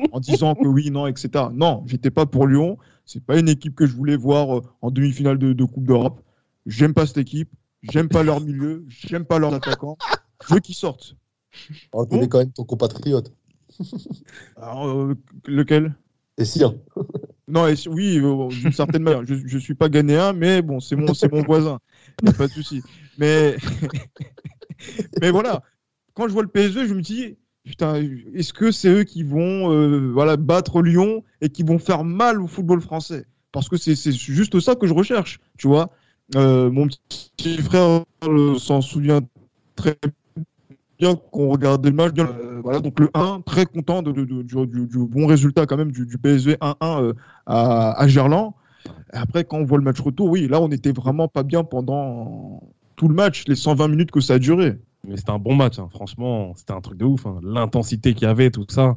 en 0.11 0.19
disant 0.19 0.55
que 0.55 0.67
oui, 0.67 0.89
non, 0.91 1.07
etc. 1.07 1.45
Non, 1.53 1.83
j'étais 1.85 2.11
pas 2.11 2.25
pour 2.25 2.47
Lyon. 2.47 2.77
C'est 3.05 3.23
pas 3.23 3.37
une 3.37 3.49
équipe 3.49 3.75
que 3.75 3.85
je 3.85 3.93
voulais 3.95 4.15
voir 4.15 4.57
euh, 4.57 4.61
en 4.81 4.89
demi-finale 4.91 5.37
de, 5.37 5.53
de 5.53 5.63
Coupe 5.65 5.85
d'Europe. 5.85 6.21
J'aime 6.65 6.93
pas 6.93 7.05
cette 7.05 7.17
équipe. 7.17 7.49
J'aime 7.83 8.09
pas 8.09 8.23
leur 8.23 8.41
milieu. 8.41 8.85
J'aime 8.87 9.25
pas 9.25 9.39
leurs 9.39 9.53
attaquants. 9.53 9.99
Je 10.47 10.53
veux 10.53 10.59
qu'ils 10.59 10.75
sortent. 10.75 11.15
On 11.93 12.05
connaît 12.05 12.27
quand 12.27 12.39
même 12.39 12.51
ton 12.51 12.63
compatriote. 12.63 13.31
Alors, 14.57 14.87
euh, 14.89 15.15
lequel? 15.45 15.93
Et 16.37 16.45
si, 16.45 16.63
hein. 16.63 16.75
Non, 17.47 17.67
et 17.67 17.75
si- 17.75 17.89
oui, 17.89 18.19
euh, 18.19 18.49
d'une 18.51 18.71
certaine 18.71 19.03
manière. 19.03 19.25
Je, 19.25 19.35
je 19.45 19.57
suis 19.57 19.75
pas 19.75 19.89
ghanéen, 19.89 20.33
mais 20.33 20.61
bon, 20.61 20.79
c'est 20.79 20.95
mon, 20.95 21.13
c'est 21.13 21.31
mon 21.31 21.43
voisin. 21.43 21.79
Y 22.23 22.29
a 22.29 22.33
pas 22.33 22.47
de 22.47 22.53
souci. 22.53 22.83
Mais, 23.17 23.57
mais 25.21 25.31
voilà, 25.31 25.63
quand 26.13 26.27
je 26.27 26.33
vois 26.33 26.43
le 26.43 26.47
PSG, 26.49 26.87
je 26.87 26.93
me 26.93 27.01
dis, 27.01 27.37
putain, 27.63 27.95
est-ce 28.33 28.53
que 28.53 28.71
c'est 28.71 28.89
eux 28.89 29.03
qui 29.03 29.23
vont 29.23 29.71
euh, 29.71 30.11
voilà, 30.11 30.37
battre 30.37 30.81
Lyon 30.81 31.23
et 31.41 31.49
qui 31.49 31.63
vont 31.63 31.79
faire 31.79 32.03
mal 32.03 32.41
au 32.41 32.47
football 32.47 32.81
français? 32.81 33.25
Parce 33.51 33.69
que 33.69 33.77
c'est 33.77 33.95
c'est 33.95 34.11
juste 34.11 34.59
ça 34.59 34.75
que 34.75 34.87
je 34.87 34.93
recherche, 34.93 35.39
tu 35.57 35.67
vois. 35.67 35.91
Euh, 36.35 36.71
mon 36.71 36.87
petit 36.87 37.57
frère 37.57 38.03
euh, 38.23 38.57
s'en 38.57 38.81
souvient 38.81 39.21
très 39.75 39.97
qu'on 41.31 41.49
regardait 41.49 41.89
le 41.89 41.95
match. 41.95 42.13
bien, 42.13 42.27
euh, 42.27 42.59
voilà, 42.63 42.79
donc 42.79 42.99
le 42.99 43.09
1, 43.13 43.41
très 43.45 43.65
content 43.65 44.01
de, 44.01 44.11
du, 44.11 44.97
bon 44.97 45.27
résultat 45.27 45.65
quand 45.65 45.77
même 45.77 45.91
du, 45.91 46.05
du 46.05 46.17
PSV 46.17 46.55
1-1 46.55 46.75
euh, 46.83 47.13
à, 47.45 48.07
Gerland. 48.07 48.53
Après, 49.11 49.43
quand 49.43 49.57
on 49.57 49.65
voit 49.65 49.77
le 49.77 49.83
match 49.83 49.99
retour, 49.99 50.29
oui, 50.29 50.47
là, 50.47 50.61
on 50.61 50.69
était 50.69 50.91
vraiment 50.91 51.27
pas 51.27 51.43
bien 51.43 51.63
pendant 51.63 52.61
tout 52.95 53.07
le 53.07 53.15
match, 53.15 53.45
les 53.47 53.55
120 53.55 53.87
minutes 53.87 54.11
que 54.11 54.19
ça 54.19 54.35
a 54.35 54.39
duré. 54.39 54.77
Mais 55.07 55.17
c'était 55.17 55.31
un 55.31 55.39
bon 55.39 55.55
match, 55.55 55.79
hein. 55.79 55.87
franchement, 55.91 56.53
c'était 56.55 56.73
un 56.73 56.81
truc 56.81 56.97
de 56.97 57.05
ouf. 57.05 57.25
hein. 57.25 57.39
L'intensité 57.43 58.13
qu'il 58.13 58.27
y 58.27 58.31
avait, 58.31 58.51
tout 58.51 58.65
ça, 58.69 58.95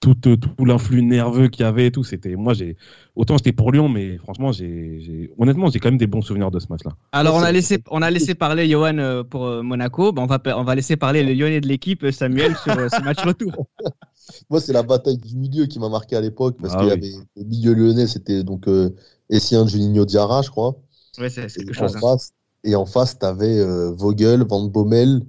tout, 0.00 0.16
euh, 0.28 0.36
tout 0.36 0.64
l'influx 0.64 1.02
nerveux 1.02 1.48
qu'il 1.48 1.62
y 1.62 1.66
avait, 1.66 1.86
et 1.86 1.92
tout, 1.92 2.04
c'était. 2.04 2.36
Moi, 2.36 2.54
j'ai 2.54 2.76
autant 3.16 3.36
j'étais 3.38 3.52
pour 3.52 3.72
Lyon, 3.72 3.88
mais 3.88 4.18
franchement, 4.18 4.52
j'ai, 4.52 5.00
j'ai- 5.00 5.30
honnêtement, 5.38 5.70
j'ai 5.70 5.78
quand 5.80 5.88
même 5.90 5.98
des 5.98 6.06
bons 6.06 6.22
souvenirs 6.22 6.50
de 6.50 6.58
ce 6.60 6.66
match-là. 6.68 6.92
Alors, 7.12 7.36
on 7.36 7.42
a 7.42 7.52
laissé, 7.52 7.78
on 7.90 8.02
a 8.02 8.10
laissé 8.10 8.34
parler 8.34 8.68
Johan 8.68 8.98
euh, 8.98 9.22
pour 9.22 9.46
euh, 9.46 9.62
Monaco. 9.62 10.12
Ben, 10.12 10.22
on, 10.22 10.26
va, 10.26 10.40
on 10.58 10.64
va 10.64 10.74
laisser 10.74 10.96
parler 10.96 11.22
le 11.22 11.32
Lyonnais 11.32 11.60
de 11.60 11.68
l'équipe, 11.68 12.10
Samuel, 12.10 12.56
sur 12.56 12.74
ce 12.90 13.00
match 13.02 13.22
retour. 13.24 13.68
Moi, 14.50 14.60
c'est 14.60 14.72
la 14.72 14.82
bataille 14.82 15.18
du 15.18 15.36
milieu 15.36 15.66
qui 15.66 15.78
m'a 15.78 15.88
marqué 15.88 16.16
à 16.16 16.20
l'époque 16.20 16.56
parce 16.60 16.74
Ah 16.74 16.78
qu'il 16.78 16.88
y 16.88 16.90
avait 16.90 17.12
le 17.36 17.44
milieu 17.44 17.74
lyonnais, 17.74 18.06
c'était 18.06 18.42
donc 18.42 18.68
euh, 18.68 18.90
Essien 19.30 19.66
Juninho 19.66 20.04
Diarra, 20.04 20.42
je 20.42 20.50
crois. 20.50 20.76
Ouais, 21.18 21.30
c'est 21.30 21.48
c'est 21.48 21.58
Et 21.58 21.64
quelque 21.64 21.74
en 21.76 21.88
chose. 21.88 21.96
hein. 21.96 22.00
face, 22.00 22.32
et 22.64 22.74
en 22.76 22.86
face, 22.86 23.18
tu 23.18 23.26
avais 23.26 23.64
Vogel, 23.92 24.44
Van 24.48 24.64
Bommel 24.66 25.22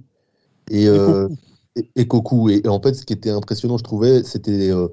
et, 0.70 0.88
euh, 0.88 1.28
et, 1.76 1.90
et 1.96 2.08
Koku. 2.08 2.50
Et, 2.50 2.62
et 2.64 2.68
en 2.68 2.80
fait, 2.80 2.94
ce 2.94 3.04
qui 3.04 3.12
était 3.12 3.30
impressionnant, 3.30 3.78
je 3.78 3.84
trouvais, 3.84 4.22
c'était 4.24 4.70
euh, 4.70 4.88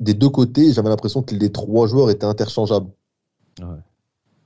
des 0.00 0.14
deux 0.14 0.28
côtés, 0.30 0.72
j'avais 0.72 0.88
l'impression 0.88 1.22
que 1.22 1.34
les 1.34 1.52
trois 1.52 1.86
joueurs 1.86 2.10
étaient 2.10 2.26
interchangeables. 2.26 2.90
Ouais. 3.60 3.66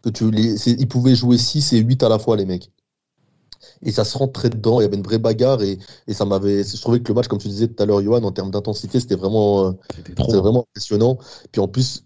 Que 0.03 0.11
tu, 0.11 0.31
les, 0.31 0.69
ils 0.71 0.89
pouvaient 0.89 1.15
jouer 1.15 1.39
6 1.39 1.73
et 1.75 1.79
8 1.79 2.03
à 2.03 2.09
la 2.09 2.19
fois, 2.19 2.37
les 2.37 2.47
mecs. 2.47 2.71
Et 3.83 3.93
ça 3.93 4.05
se 4.05 4.17
rentrait 4.17 4.51
dedans, 4.51 4.81
il 4.81 4.85
y 4.85 4.87
avait 4.87 4.97
une 4.97 5.03
vraie 5.03 5.19
bagarre. 5.19 5.63
Et, 5.63 5.79
et 6.07 6.15
ça 6.15 6.25
m'avait. 6.25 6.65
Je 6.65 6.81
trouvais 6.81 7.01
que 7.01 7.09
le 7.09 7.15
match, 7.15 7.29
comme 7.29 7.39
tu 7.39 7.49
disais 7.49 7.69
tout 7.69 7.83
à 7.83 7.87
l'heure, 7.87 8.03
Johan, 8.03 8.23
en 8.23 8.33
termes 8.33 8.51
d'intensité, 8.51 9.01
c'était 9.01 9.17
vraiment. 9.17 9.67
euh, 9.69 9.73
C'était 10.07 10.39
vraiment 10.39 10.67
impressionnant. 10.71 11.19
Puis 11.53 11.61
en 11.61 11.69
plus, 11.69 12.05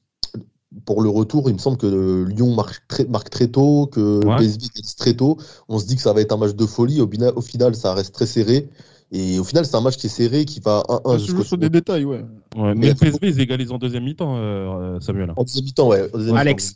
pour 0.85 1.03
le 1.03 1.09
retour, 1.09 1.48
il 1.48 1.55
me 1.55 1.59
semble 1.59 1.77
que 1.77 2.24
Lyon 2.24 2.55
marque 2.55 2.87
très, 2.88 3.05
marque 3.05 3.31
très 3.31 3.48
tôt, 3.48 3.87
que 3.87 4.24
Ouais. 4.27 4.37
PSV 4.37 4.68
gagne 4.74 4.85
très 4.98 5.14
tôt. 5.14 5.37
On 5.68 5.79
se 5.79 5.87
dit 5.87 5.94
que 5.96 6.03
ça 6.03 6.12
va 6.12 6.20
être 6.20 6.33
un 6.33 6.37
match 6.37 6.55
de 6.55 6.66
folie. 6.66 7.00
Au, 7.00 7.09
au 7.37 7.40
final, 7.40 7.74
ça 7.77 7.94
reste 7.94 8.12
très 8.14 8.27
serré. 8.27 8.68
Et 9.16 9.38
au 9.38 9.44
final, 9.44 9.64
c'est 9.64 9.77
un 9.77 9.81
match 9.81 9.96
qui 9.96 10.07
est 10.09 10.11
serré, 10.11 10.44
qui 10.44 10.59
va 10.59 10.83
1-1 10.88 11.12
Ça 11.12 11.18
se 11.18 11.24
jusqu'au 11.24 11.37
joue 11.42 11.44
sur 11.44 11.59
des 11.59 11.70
détails, 11.70 12.05
ouais. 12.05 12.24
Ouais, 12.57 12.74
mais 12.74 12.74
Mais- 12.74 12.88
le 12.88 12.94
PSV, 12.94 13.29
ils 13.29 13.40
égalisent 13.40 13.70
en 13.70 13.79
deuxième 13.79 14.03
mi-temps, 14.03 14.35
euh, 14.38 14.98
Samuel. 14.98 15.33
En 15.37 15.44
deuxième 15.44 15.64
mi-temps, 15.64 15.88
ouais. 15.88 16.09
deuxième 16.12 16.37
Alex. 16.37 16.74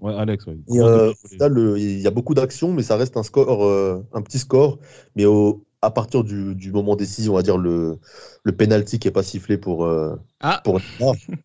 Ouais, 0.00 0.12
Alex, 0.14 0.46
ouais. 0.46 0.58
Et, 0.74 0.80
euh, 0.80 1.12
au 1.12 1.28
final, 1.28 1.52
le- 1.52 1.78
il 1.78 2.00
y 2.00 2.06
a 2.06 2.10
beaucoup 2.10 2.34
d'actions, 2.34 2.72
mais 2.72 2.82
ça 2.82 2.96
reste 2.96 3.16
un 3.16 3.22
score, 3.22 3.64
euh, 3.64 4.04
un 4.12 4.20
petit 4.20 4.38
score. 4.40 4.78
Mais 5.14 5.24
au, 5.26 5.64
à 5.80 5.90
partir 5.92 6.24
du, 6.24 6.54
du 6.56 6.72
moment 6.72 6.96
décisif, 6.96 7.30
on 7.30 7.34
va 7.34 7.42
dire 7.42 7.56
le, 7.56 7.98
le 8.42 8.52
penalty 8.52 8.98
qui 8.98 9.06
est 9.06 9.12
pas 9.12 9.22
sifflé 9.22 9.56
pour, 9.56 9.84
euh, 9.84 10.16
Ah. 10.40 10.60
pour. 10.64 10.80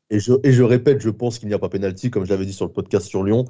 Et 0.10 0.20
je, 0.20 0.34
et 0.44 0.52
je 0.52 0.64
répète, 0.64 1.02
je 1.02 1.10
pense 1.12 1.38
qu'il 1.38 1.50
n'y 1.50 1.54
a 1.54 1.60
pas 1.60 1.70
penalty, 1.70 2.10
comme 2.10 2.26
je 2.26 2.30
l'avais 2.32 2.46
dit 2.48 2.54
sur 2.54 2.66
le 2.66 2.72
podcast 2.72 3.06
sur 3.06 3.24
Lyon. 3.24 3.46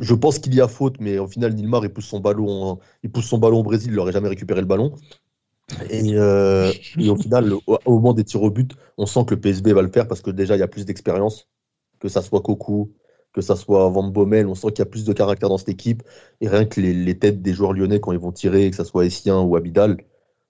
Je 0.00 0.14
pense 0.14 0.38
qu'il 0.40 0.54
y 0.54 0.60
a 0.60 0.68
faute, 0.68 0.96
mais 1.00 1.18
au 1.18 1.26
final, 1.28 1.54
Nilmar, 1.54 1.84
il 1.84 1.90
pousse 1.90 2.06
son 2.06 2.20
ballon, 2.20 2.78
il 3.04 3.10
pousse 3.10 3.26
son 3.26 3.38
ballon 3.38 3.60
au 3.60 3.62
Brésil, 3.62 3.90
il 3.92 3.96
n'aurait 3.96 4.12
jamais 4.12 4.28
récupéré 4.28 4.60
le 4.60 4.66
ballon. 4.66 4.92
Et, 5.90 6.14
euh, 6.16 6.72
et 6.98 7.10
au 7.10 7.16
final, 7.16 7.52
au, 7.52 7.62
au 7.66 7.94
moment 7.94 8.14
des 8.14 8.24
tirs 8.24 8.42
au 8.42 8.50
but, 8.50 8.72
on 8.96 9.06
sent 9.06 9.24
que 9.26 9.34
le 9.34 9.40
PSV 9.40 9.72
va 9.72 9.82
le 9.82 9.90
faire 9.90 10.08
parce 10.08 10.22
que 10.22 10.30
déjà, 10.30 10.56
il 10.56 10.60
y 10.60 10.62
a 10.62 10.68
plus 10.68 10.86
d'expérience, 10.86 11.48
que 12.00 12.08
ça 12.08 12.22
soit 12.22 12.40
Cocu, 12.40 12.90
que 13.32 13.40
ça 13.42 13.56
soit 13.56 13.88
Van 13.90 14.04
Bommel, 14.04 14.46
on 14.46 14.54
sent 14.54 14.68
qu'il 14.68 14.78
y 14.80 14.82
a 14.82 14.86
plus 14.86 15.04
de 15.04 15.12
caractère 15.12 15.48
dans 15.48 15.58
cette 15.58 15.68
équipe. 15.68 16.02
Et 16.40 16.48
rien 16.48 16.64
que 16.64 16.80
les, 16.80 16.94
les 16.94 17.18
têtes 17.18 17.42
des 17.42 17.52
joueurs 17.52 17.72
lyonnais, 17.74 18.00
quand 18.00 18.12
ils 18.12 18.18
vont 18.18 18.32
tirer, 18.32 18.70
que 18.70 18.76
ça 18.76 18.84
soit 18.84 19.04
Essien 19.06 19.40
ou 19.40 19.56
Abidal, 19.56 19.98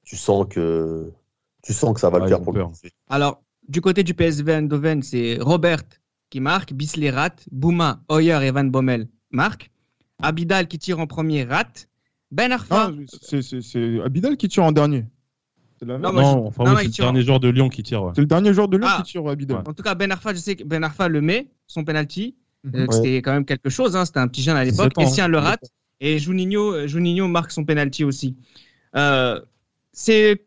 tu 0.05 0.17
sens 0.17 0.47
que, 0.49 1.13
tu 1.63 1.73
sens 1.73 1.95
que 1.95 2.01
ça 2.01 2.11
va 2.11 2.19
Ouais, 2.19 2.25
le 2.25 2.29
faire 2.29 2.41
pour 2.43 2.53
le 2.53 2.61
peur. 2.61 2.73
Alors, 3.09 3.43
du 3.69 3.81
côté 3.81 4.03
du 4.05 4.15
PSV 4.15 4.53
Eindhoven, 4.55 5.03
c'est 5.03 5.39
Robert 5.41 5.83
qui 6.31 6.41
marque, 6.41 6.73
Bisley 6.73 7.11
rate, 7.11 7.47
Bouma, 7.51 8.03
Hoyer 8.09 8.39
et 8.45 8.51
Van 8.51 8.65
Bommel 8.65 9.09
marquent, 9.31 9.71
Abidal 10.21 10.69
qui 10.69 10.79
tire 10.79 11.01
en 11.01 11.07
premier 11.07 11.45
rate, 11.45 11.88
Ben 12.31 12.53
Arfa. 12.53 12.93
C'est- 13.23 13.43
c'est 13.43 13.61
c'est 13.63 14.01
Abidal 14.01 14.37
qui 14.37 14.49
tire 14.49 14.65
en 14.65 14.73
dernier. 14.73 15.05
La 15.81 15.97
Non, 15.97 16.13
Non, 16.13 16.47
enfin, 16.49 16.65
non, 16.65 16.71
oui, 16.71 16.75
non, 16.75 16.79
c'est 16.81 16.85
le 16.87 16.91
tire 16.91 17.05
dernier 17.05 17.23
joueur 17.23 17.41
de 17.41 17.49
Lyon 17.49 17.69
qui 17.69 17.83
tire. 17.85 18.03
ouais. 18.03 18.13
C'est 18.15 18.21
le 18.21 18.27
dernier 18.27 18.53
joueur 18.53 18.69
de 18.69 18.77
Lyon 18.77 18.89
Ah. 18.91 19.03
qui 19.05 19.13
tire 19.13 19.27
Abidal. 19.29 19.63
En 19.65 19.73
tout 19.73 19.83
cas, 19.83 19.95
Ben 19.95 20.11
Arfa, 20.11 20.35
je 20.35 20.39
sais 20.41 20.57
que 20.57 20.65
Ben 20.65 20.83
Arfa 20.83 21.09
le 21.09 21.21
met, 21.21 21.49
son 21.69 21.85
penalty. 21.85 22.35
Mhm. 22.65 22.73
Euh, 22.75 22.87
Ouais. 22.87 22.93
C'était 22.97 23.17
quand 23.23 23.33
même 23.33 23.45
quelque 23.45 23.71
chose, 23.71 23.95
hein, 23.97 24.05
c'était 24.05 24.19
un 24.19 24.27
petit 24.29 24.43
jeune 24.43 24.57
à 24.57 24.65
l'époque. 24.65 24.93
17 24.95 24.99
ans, 24.99 25.03
Essien 25.03 25.25
hein. 25.27 25.29
le 25.29 25.39
rate 25.39 25.63
et 26.01 26.19
Juninho, 26.19 26.73
euh, 26.75 26.87
Juninho 26.89 27.29
marque 27.29 27.53
son 27.53 27.65
penalty 27.65 28.03
aussi. 28.05 28.37
Euh, 28.97 29.41
c'est 29.93 30.45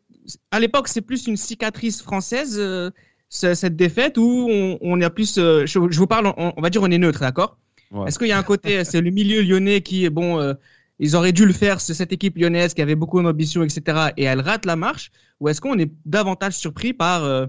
à 0.51 0.59
l'époque, 0.59 0.87
c'est 0.89 1.01
plus 1.01 1.27
une 1.27 1.37
cicatrice 1.37 2.01
française 2.01 2.57
euh, 2.59 2.91
ce- 3.29 3.53
cette 3.53 3.75
défaite 3.77 4.17
où 4.17 4.47
on, 4.49 4.77
on 4.81 4.99
est 4.99 5.09
plus. 5.09 5.37
euh, 5.37 5.65
je, 5.65 5.79
je 5.89 5.97
vous 5.97 6.07
parle, 6.07 6.27
on, 6.37 6.53
on 6.55 6.61
va 6.61 6.69
dire 6.69 6.81
on 6.83 6.91
est 6.91 6.97
neutre, 6.97 7.21
d'accord? 7.21 7.57
Ouais. 7.91 8.07
Est-ce 8.07 8.19
qu'il 8.19 8.27
y 8.27 8.31
a 8.33 8.37
un 8.37 8.43
côté, 8.43 8.83
c'est 8.83 8.99
le 9.01 9.09
milieu 9.09 9.41
lyonnais 9.41 9.81
qui 9.81 10.03
est 10.05 10.09
bon. 10.09 10.39
Ils 11.01 11.15
auraient 11.17 11.31
dû 11.33 11.45
le 11.45 11.51
faire, 11.53 11.81
c'est 11.81 11.93
cette 11.93 12.13
équipe 12.13 12.37
lyonnaise 12.37 12.73
qui 12.73 12.81
avait 12.81 12.95
beaucoup 12.95 13.21
d'ambition, 13.21 13.63
etc. 13.63 14.11
Et 14.17 14.23
elle 14.23 14.39
rate 14.39 14.65
la 14.65 14.75
marche. 14.77 15.11
Ou 15.39 15.49
est-ce 15.49 15.59
qu'on 15.59 15.77
est 15.79 15.91
davantage 16.05 16.53
surpris 16.55 16.93
par 16.93 17.23
euh, 17.23 17.47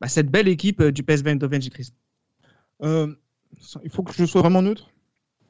bah, 0.00 0.08
cette 0.08 0.30
belle 0.30 0.48
équipe 0.48 0.80
euh, 0.80 0.90
du 0.92 1.02
PSV 1.02 1.30
Eindhoven, 1.32 1.60
Chris 1.68 1.90
Euh, 2.82 3.08
il 3.84 3.90
faut 3.90 4.02
que 4.02 4.12
je 4.14 4.24
sois 4.24 4.40
vraiment 4.40 4.62
neutre? 4.62 4.88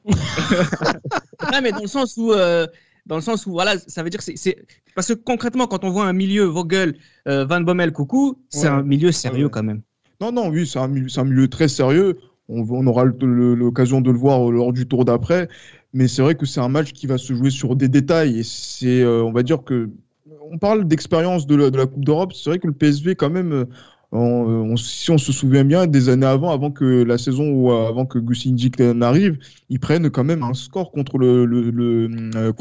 Non, 0.05 1.59
mais 1.61 1.71
dans 1.71 1.81
le 1.81 1.87
sens 1.87 2.15
où, 2.17 2.31
euh, 2.31 2.67
dans 3.05 3.15
le 3.15 3.21
sens 3.21 3.45
où, 3.45 3.51
voilà, 3.51 3.77
ça 3.79 4.03
veut 4.03 4.09
dire 4.09 4.19
que 4.23 4.31
c'est, 4.35 4.65
parce 4.95 5.07
que 5.07 5.13
concrètement, 5.13 5.67
quand 5.67 5.83
on 5.83 5.89
voit 5.91 6.05
un 6.05 6.13
milieu 6.13 6.43
Vogel, 6.45 6.95
euh, 7.27 7.45
Van 7.45 7.61
Bommel, 7.61 7.91
Coucou, 7.91 8.39
c'est 8.49 8.61
Ouais. 8.67 8.73
un 8.73 8.83
milieu 8.83 9.11
sérieux 9.11 9.45
Ouais. 9.45 9.51
quand 9.51 9.63
même. 9.63 9.81
Non, 10.21 10.31
non, 10.31 10.49
oui, 10.49 10.65
c'est 10.67 10.79
un, 10.79 10.87
milieu- 10.87 11.09
c'est 11.09 11.19
un 11.19 11.25
milieu 11.25 11.47
très 11.47 11.67
sérieux. 11.67 12.17
On, 12.49 12.87
aura 12.87 13.05
l'occasion 13.05 14.01
de 14.01 14.11
le 14.11 14.17
voir 14.17 14.51
lors 14.51 14.73
du 14.73 14.87
tour 14.87 15.05
d'après. 15.05 15.47
Mais 15.93 16.07
c'est 16.07 16.21
vrai 16.21 16.35
que 16.35 16.45
c'est 16.45 16.59
un 16.59 16.69
match 16.69 16.91
qui 16.91 17.07
va 17.07 17.17
se 17.17 17.33
jouer 17.33 17.49
sur 17.49 17.75
des 17.75 17.87
détails. 17.87 18.39
Et 18.39 18.43
c'est, 18.43 19.01
euh, 19.01 19.23
on 19.23 19.31
va 19.31 19.43
dire 19.43 19.63
que. 19.63 19.89
On 20.51 20.57
parle 20.57 20.87
d'expérience 20.87 21.47
de 21.47 21.55
la, 21.55 21.69
de 21.71 21.77
la 21.77 21.87
Coupe 21.87 22.05
d'Europe. 22.05 22.33
C'est 22.33 22.49
vrai 22.49 22.59
que 22.59 22.67
le 22.67 22.73
PSV, 22.73 23.15
quand 23.15 23.29
même, 23.29 23.53
euh, 23.53 23.65
on- 24.19 24.71
on- 24.73 24.77
si 24.77 25.11
on 25.11 25.17
se 25.17 25.31
souvient 25.31 25.63
bien, 25.65 25.87
des 25.87 26.09
années 26.09 26.25
avant, 26.25 26.51
avant 26.51 26.71
que 26.71 27.03
la 27.03 27.17
saison 27.17 27.49
ou 27.51 27.71
euh, 27.71 27.87
avant 27.89 28.05
que 28.05 28.19
Gusinjik 28.19 28.79
n'arrive, 28.79 29.37
ils 29.69 29.79
prennent 29.79 30.09
quand 30.09 30.23
même 30.23 30.43
un 30.43 30.53
score 30.53 30.91
contre 30.91 31.17
le, 31.17 31.45
le, 31.45 31.71
le, 31.71 32.09
euh. 32.35 32.51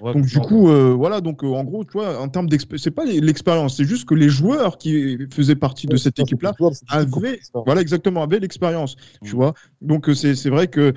Ouais, 0.00 0.12
Donc 0.12 0.26
du 0.26 0.40
coup, 0.40 0.68
euh, 0.68 0.92
voilà, 0.94 1.20
donc 1.20 1.44
euh, 1.44 1.48
en 1.48 1.64
gros, 1.64 1.84
tu 1.84 1.92
vois, 1.92 2.18
en 2.20 2.28
termes 2.28 2.48
d'expérience, 2.48 2.82
c'est 2.84 2.90
pas 2.90 3.04
l'expérience, 3.04 3.76
c'est 3.76 3.84
juste 3.84 4.06
que 4.08 4.14
les 4.14 4.28
joueurs 4.28 4.78
qui 4.78 5.18
faisaient 5.32 5.56
partie 5.56 5.86
de 5.86 5.96
cette 5.96 6.18
équipe-là 6.18 6.54
avaient, 6.88 7.40
voilà, 7.64 7.80
exactement, 7.80 8.22
avaient 8.22 8.40
l'expérience, 8.40 8.96
tu 9.22 9.34
Mm. 9.34 9.36
vois. 9.36 9.54
Donc 9.80 10.08
euh, 10.08 10.14
c'est 10.14 10.50
vrai 10.50 10.68
que 10.68 10.94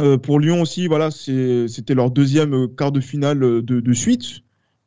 euh, 0.00 0.18
pour 0.18 0.40
Lyon 0.40 0.62
aussi, 0.62 0.88
voilà, 0.88 1.10
c'était 1.10 1.94
leur 1.94 2.10
deuxième 2.10 2.54
euh, 2.54 2.66
quart 2.68 2.90
de 2.92 3.00
finale 3.00 3.42
euh, 3.42 3.62
de, 3.62 3.80
de 3.80 3.92
suite 3.92 4.40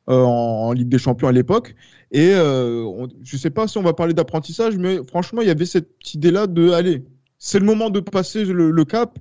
euh, 0.10 0.22
en, 0.24 0.68
en 0.70 0.74
Ligue 0.74 0.90
des 0.90 0.98
Champions 1.00 1.28
à 1.30 1.32
l'époque. 1.32 1.76
Et 2.12 2.32
euh, 2.34 3.08
je 3.24 3.38
sais 3.38 3.50
pas 3.50 3.68
si 3.68 3.78
on 3.78 3.84
va 3.84 3.94
parler 3.94 4.14
d'apprentissage, 4.14 4.78
mais 4.78 5.00
franchement, 5.04 5.42
il 5.42 5.48
y 5.48 5.52
avait 5.52 5.66
cette 5.66 6.14
idée-là 6.14 6.48
de, 6.48 6.72
allez, 6.72 7.04
c'est 7.38 7.60
le 7.60 7.66
moment 7.66 7.90
de 7.90 8.00
passer 8.00 8.46
le, 8.46 8.86
cap. 8.86 9.20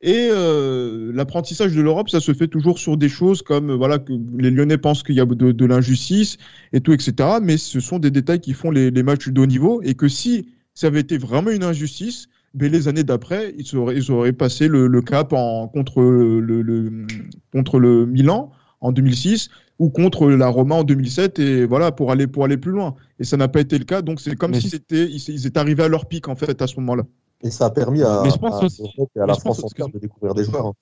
Et 0.00 0.28
euh, 0.30 1.12
l'apprentissage 1.14 1.74
de 1.74 1.82
l'Europe, 1.82 2.08
ça 2.08 2.20
se 2.20 2.32
fait 2.32 2.48
toujours 2.48 2.78
sur 2.78 2.96
des 2.96 3.08
choses 3.08 3.42
comme 3.42 3.72
voilà 3.72 3.98
que 3.98 4.12
les 4.38 4.50
Lyonnais 4.50 4.78
pensent 4.78 5.02
qu'il 5.02 5.14
y 5.14 5.20
a 5.20 5.26
de, 5.26 5.66
l'injustice 5.66 6.38
et 6.72 6.80
tout, 6.80 6.92
etc. 6.92 7.38
Mais 7.42 7.56
ce 7.56 7.80
sont 7.80 7.98
des 7.98 8.10
détails 8.10 8.40
qui 8.40 8.52
font 8.54 8.70
les, 8.70 8.90
matchs 9.02 9.28
de 9.28 9.40
haut 9.40 9.46
niveau 9.46 9.82
et 9.82 9.94
que 9.94 10.08
si 10.08 10.48
ça 10.74 10.88
avait 10.88 11.00
été 11.00 11.18
vraiment 11.18 11.50
une 11.50 11.62
injustice, 11.62 12.28
ben, 12.54 12.70
les 12.70 12.88
années 12.88 13.04
d'après, 13.04 13.54
ils 13.58 13.76
auraient, 13.76 13.96
ils 13.96 14.10
auraient 14.10 14.32
passé 14.32 14.68
le, 14.68 15.02
cap 15.02 15.32
en, 15.32 15.68
contre, 15.68 16.00
le- 16.02 17.06
contre 17.52 17.78
le 17.78 18.06
Milan 18.06 18.50
en 18.80 18.92
2006 18.92 19.50
ou 19.78 19.90
contre 19.90 20.28
la 20.28 20.48
Roma 20.48 20.76
en 20.76 20.84
2007 20.84 21.38
et 21.38 21.66
voilà 21.66 21.90
pour 21.92 22.10
aller 22.12 22.26
pour 22.26 22.44
aller 22.44 22.56
plus 22.56 22.72
loin. 22.72 22.94
Et 23.18 23.24
ça 23.24 23.36
n'a 23.36 23.48
pas 23.48 23.60
été 23.60 23.78
le 23.78 23.84
cas, 23.84 24.02
donc 24.02 24.20
c'est 24.20 24.36
comme 24.36 24.52
Mais 24.52 24.60
si 24.60 24.70
c'était 24.70 25.06
ils, 25.06 25.22
ils 25.28 25.46
étaient 25.46 25.58
arrivés 25.58 25.82
à 25.84 25.88
leur 25.88 26.06
pic 26.06 26.28
en 26.28 26.36
fait 26.36 26.60
à 26.62 26.66
ce 26.66 26.76
moment-là. 26.80 27.04
Et 27.42 27.50
ça 27.50 27.66
a 27.66 27.70
permis 27.70 28.02
à, 28.02 28.22
Mais 28.24 28.30
je 28.30 28.38
pense 28.38 28.54
à 28.54 28.64
aussi- 28.64 28.82
l'Europe 28.82 29.10
et 29.16 29.20
à 29.20 29.22
mais 29.22 29.28
la 29.28 29.34
je 29.34 29.40
pense 29.40 29.58
France 29.58 29.72
entière 29.72 29.88
de 29.88 29.98
découvrir 29.98 30.34
des 30.34 30.44
joueurs. 30.44 30.66
hein. 30.66 30.72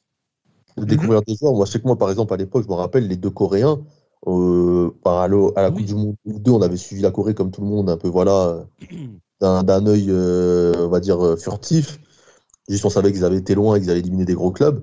De 0.77 0.83
Mhm. 0.83 0.89
découvrir 0.89 1.23
des 1.23 1.35
joueurs. 1.37 1.53
Moi, 1.55 1.67
je 1.67 1.73
sais 1.73 1.81
que 1.81 1.87
moi, 1.87 1.99
par 1.99 2.09
exemple, 2.11 2.33
à 2.33 2.37
l'époque, 2.39 2.65
je 2.65 2.69
me 2.69 2.75
rappelle 2.75 3.07
les 3.09 3.17
deux 3.17 3.31
Coréens. 3.31 3.81
euh, 4.29 4.91
enfin, 5.05 5.23
à, 5.57 5.63
la 5.63 5.71
Coupe 5.71 5.81
Oui. 5.81 5.85
du 5.87 5.95
Monde 5.97 6.15
2, 6.25 6.53
on 6.53 6.63
avait 6.63 6.77
suivi 6.77 7.03
la 7.03 7.11
Corée 7.11 7.35
comme 7.35 7.51
tout 7.51 7.61
le 7.61 7.67
monde, 7.67 7.91
un 7.91 7.97
peu 7.97 8.09
voilà, 8.09 8.65
d'un 9.41 9.87
œil, 9.87 10.07
euh, 10.11 10.87
on 10.87 10.89
va 10.89 11.01
dire, 11.01 11.21
euh, 11.25 11.37
furtif. 11.37 11.99
Juste 12.69 12.85
on 12.85 12.91
savait 12.91 13.11
qu'ils 13.13 13.25
avaient 13.25 13.39
été 13.39 13.55
loin 13.57 13.75
et 13.75 13.81
qu'ils 13.81 13.91
avaient 13.91 13.99
éliminé 13.99 14.25
des 14.25 14.35
gros 14.35 14.53
clubs. 14.53 14.83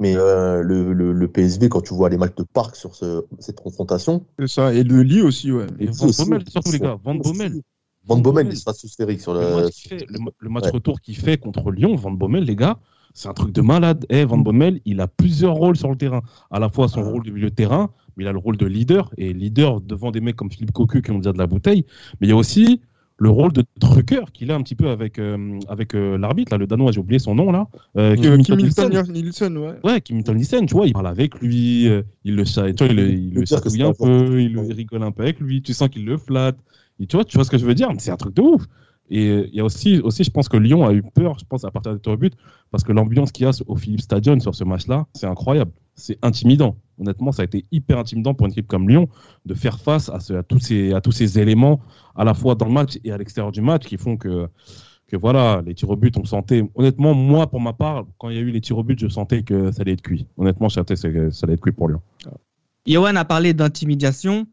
Mais 0.00 0.14
euh, 0.16 0.62
le, 0.62 0.92
le, 0.92 1.12
le 1.12 1.28
PSV, 1.28 1.68
quand 1.68 1.80
tu 1.80 1.92
vois 1.94 2.08
les 2.08 2.16
matchs 2.18 2.36
de 2.36 2.44
parc 2.44 2.76
sur 2.76 2.94
ce- 2.94 3.24
cette 3.40 3.60
confrontation, 3.60 4.24
C'est 4.38 4.46
ça. 4.46 4.72
Et 4.72 4.84
le 4.84 5.02
lit 5.02 5.22
aussi, 5.22 5.50
ouais. 5.50 5.66
Et 5.80 5.86
Van 5.86 6.06
aussi, 6.06 6.22
Bommel, 6.24 6.44
surtout 6.48 6.70
les 6.72 6.78
gars, 6.78 6.98
Van. 7.02 7.14
Bommel. 7.16 7.52
Van 8.04 8.14
Van 8.14 8.20
Bommel, 8.20 8.44
Bommel. 8.44 8.46
il 8.52 8.56
se 8.56 8.60
stratosphérique 8.62 9.20
sur 9.20 9.34
Le 9.34 9.40
le. 9.40 9.56
match, 9.64 9.88
fait- 9.88 10.06
le 10.08 10.18
ma- 10.20 10.30
le 10.38 10.48
match 10.50 10.64
Ouais. 10.64 10.70
retour 10.70 11.00
qu'il 11.00 11.16
fait 11.16 11.36
contre 11.36 11.70
Lyon, 11.72 11.96
Van 11.96 12.12
Bommel, 12.12 12.44
les 12.44 12.54
gars, 12.56 12.78
c'est 13.12 13.28
un 13.28 13.34
truc 13.34 13.52
de 13.52 13.60
malade. 13.60 14.06
Eh, 14.08 14.24
Van 14.24 14.38
Bommel, 14.38 14.80
il 14.84 15.00
a 15.00 15.08
plusieurs 15.08 15.54
rôles 15.56 15.76
sur 15.76 15.90
le 15.90 15.96
terrain. 15.96 16.22
À 16.52 16.60
la 16.60 16.68
fois 16.68 16.86
son 16.88 17.02
rôle 17.02 17.24
de 17.24 17.32
milieu 17.32 17.50
de 17.50 17.54
terrain, 17.54 17.90
mais 18.16 18.22
il 18.24 18.28
a 18.28 18.32
le 18.32 18.38
rôle 18.38 18.56
de 18.56 18.66
leader. 18.66 19.10
Et 19.18 19.32
leader 19.32 19.80
devant 19.80 20.12
des 20.12 20.20
mecs 20.20 20.36
comme 20.36 20.50
Philippe 20.50 20.72
Cocu 20.72 21.02
qui 21.02 21.10
ont 21.10 21.18
déjà 21.18 21.32
de 21.32 21.38
la 21.38 21.48
bouteille. 21.48 21.84
Mais 22.20 22.28
il 22.28 22.30
y 22.30 22.32
a 22.32 22.36
aussi 22.36 22.80
le 23.20 23.30
rôle 23.30 23.52
de 23.52 23.64
trucker 23.80 24.20
qu'il 24.32 24.50
a 24.52 24.54
un 24.54 24.62
petit 24.62 24.76
peu 24.76 24.90
avec, 24.90 25.18
euh, 25.18 25.58
avec 25.68 25.94
euh, 25.94 26.16
l'arbitre, 26.16 26.52
là, 26.52 26.58
le 26.58 26.66
Danois, 26.68 26.92
j'ai 26.92 27.00
oublié 27.00 27.18
son 27.18 27.34
nom, 27.34 27.50
là. 27.50 27.66
Euh, 27.96 28.14
Kim 28.14 28.32
Euh, 28.32 28.36
Milton 28.36 28.56
Kim 28.56 28.66
Nielsen. 28.66 29.12
Nielsen, 29.12 29.58
ouais. 29.58 29.74
Ouais, 29.82 30.00
Kim 30.00 30.16
Milton 30.16 30.36
Nielsen, 30.36 30.66
tu 30.66 30.74
vois, 30.74 30.86
il 30.86 30.92
parle 30.92 31.08
avec 31.08 31.40
lui, 31.40 31.88
euh, 31.88 32.02
il 32.24 32.36
le, 32.36 32.44
tu 32.44 32.52
vois, 32.60 32.68
il, 32.92 32.96
le- 32.96 33.10
il 33.12 33.34
le 33.34 33.44
chatouille 33.44 33.82
un 33.82 33.92
peu, 33.92 34.40
il 34.40 34.56
rigole 34.72 35.02
un 35.02 35.10
peu 35.10 35.24
avec 35.24 35.40
lui, 35.40 35.62
tu 35.62 35.72
sens 35.72 35.88
qu'il 35.88 36.04
le 36.04 36.16
flatte. 36.16 36.58
Et 37.00 37.06
tu 37.06 37.16
vois, 37.16 37.24
tu 37.24 37.36
vois 37.36 37.44
ce 37.44 37.50
que 37.50 37.58
je 37.58 37.66
veux 37.66 37.74
dire 37.74 37.88
C'est 37.98 38.10
un 38.10 38.16
truc 38.16 38.34
de 38.34 38.42
ouf. 38.42 38.62
Et 39.10 39.28
euh, 39.28 39.48
il 39.50 39.54
y 39.54 39.60
a 39.60 39.64
aussi, 39.64 40.00
aussi, 40.00 40.24
je 40.24 40.30
pense 40.30 40.48
que 40.48 40.56
Lyon 40.56 40.86
a 40.86 40.92
eu 40.92 41.02
peur, 41.02 41.38
je 41.38 41.44
pense, 41.44 41.64
à 41.64 41.70
partir 41.70 41.94
des 41.94 42.00
tirs 42.00 42.12
au 42.12 42.16
but, 42.16 42.34
parce 42.70 42.84
que 42.84 42.92
l'ambiance 42.92 43.32
qu'il 43.32 43.46
y 43.46 43.48
a 43.48 43.52
au 43.66 43.76
Philippe 43.76 44.00
Stadion 44.00 44.38
sur 44.40 44.54
ce 44.54 44.64
match-là, 44.64 45.06
c'est 45.14 45.26
incroyable. 45.26 45.72
C'est 45.94 46.18
intimidant. 46.22 46.76
Honnêtement, 47.00 47.32
ça 47.32 47.42
a 47.42 47.44
été 47.44 47.64
hyper 47.72 47.98
intimidant 47.98 48.34
pour 48.34 48.46
une 48.46 48.52
équipe 48.52 48.66
comme 48.66 48.88
Lyon 48.88 49.08
de 49.46 49.54
faire 49.54 49.78
face 49.78 50.10
à, 50.10 50.42
tous 50.42 50.60
ces, 50.60 50.92
à 50.92 51.00
tous 51.00 51.12
ces 51.12 51.38
éléments, 51.38 51.80
à 52.14 52.24
la 52.24 52.34
fois 52.34 52.54
dans 52.54 52.66
le 52.66 52.72
match 52.72 52.98
et 53.04 53.12
à 53.12 53.18
l'extérieur 53.18 53.52
du 53.52 53.62
match, 53.62 53.84
qui 53.84 53.96
font 53.96 54.16
que, 54.16 54.48
que 55.06 55.16
voilà, 55.16 55.62
les 55.64 55.74
tirs 55.74 55.90
au 55.90 55.96
but, 55.96 56.16
on 56.16 56.24
sentait. 56.24 56.68
Honnêtement, 56.74 57.14
moi, 57.14 57.48
pour 57.48 57.60
ma 57.60 57.72
part, 57.72 58.04
quand 58.18 58.28
il 58.30 58.36
y 58.36 58.38
a 58.38 58.42
eu 58.42 58.50
les 58.50 58.60
tirs 58.60 58.78
au 58.78 58.84
but, 58.84 58.98
je 58.98 59.08
sentais 59.08 59.42
que 59.42 59.72
ça 59.72 59.82
allait 59.82 59.92
être 59.92 60.02
cuit. 60.02 60.26
Honnêtement, 60.36 60.68
je 60.68 60.74
sentais 60.74 60.94
que 60.94 61.30
ça 61.30 61.46
allait 61.46 61.54
être 61.54 61.60
cuit 61.60 61.72
pour 61.72 61.88
Lyon. 61.88 62.02
Johan 62.86 63.16
a 63.16 63.24
parlé 63.24 63.54
d'intimidation. 63.54 64.46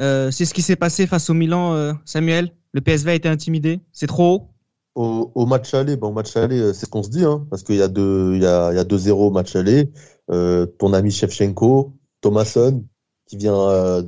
Euh, 0.00 0.30
c'est 0.30 0.44
ce 0.44 0.52
qui 0.52 0.62
s'est 0.62 0.76
passé 0.76 1.06
face 1.06 1.30
au 1.30 1.34
Milan, 1.34 1.72
euh, 1.74 1.92
Samuel? 2.04 2.52
Le 2.72 2.80
PSV 2.80 3.10
a 3.10 3.14
été 3.14 3.28
intimidé? 3.28 3.80
C'est 3.92 4.06
trop 4.06 4.34
haut? 4.34 4.48
Au, 4.94 5.30
au 5.34 5.46
match 5.46 5.74
aller, 5.74 5.96
ben, 5.96 6.08
au 6.08 6.12
match 6.12 6.36
aller, 6.36 6.58
euh, 6.58 6.72
c'est 6.72 6.86
ce 6.86 6.90
qu'on 6.90 7.02
se 7.02 7.10
dit, 7.10 7.24
hein, 7.24 7.46
parce 7.50 7.62
qu'il 7.62 7.76
y 7.76 7.82
a 7.82 7.88
deux, 7.88 8.34
il 8.34 8.42
y 8.42 8.46
a, 8.46 8.72
il 8.72 8.76
y 8.76 8.78
a 8.78 8.84
2-0 8.84 9.12
au 9.12 9.30
match 9.30 9.54
aller. 9.56 9.90
Euh, 10.30 10.66
ton 10.66 10.92
ami 10.92 11.10
Shevchenko, 11.10 11.92
Thomasson, 12.20 12.84
qui 13.26 13.36
vient 13.36 13.58
euh, 13.58 14.02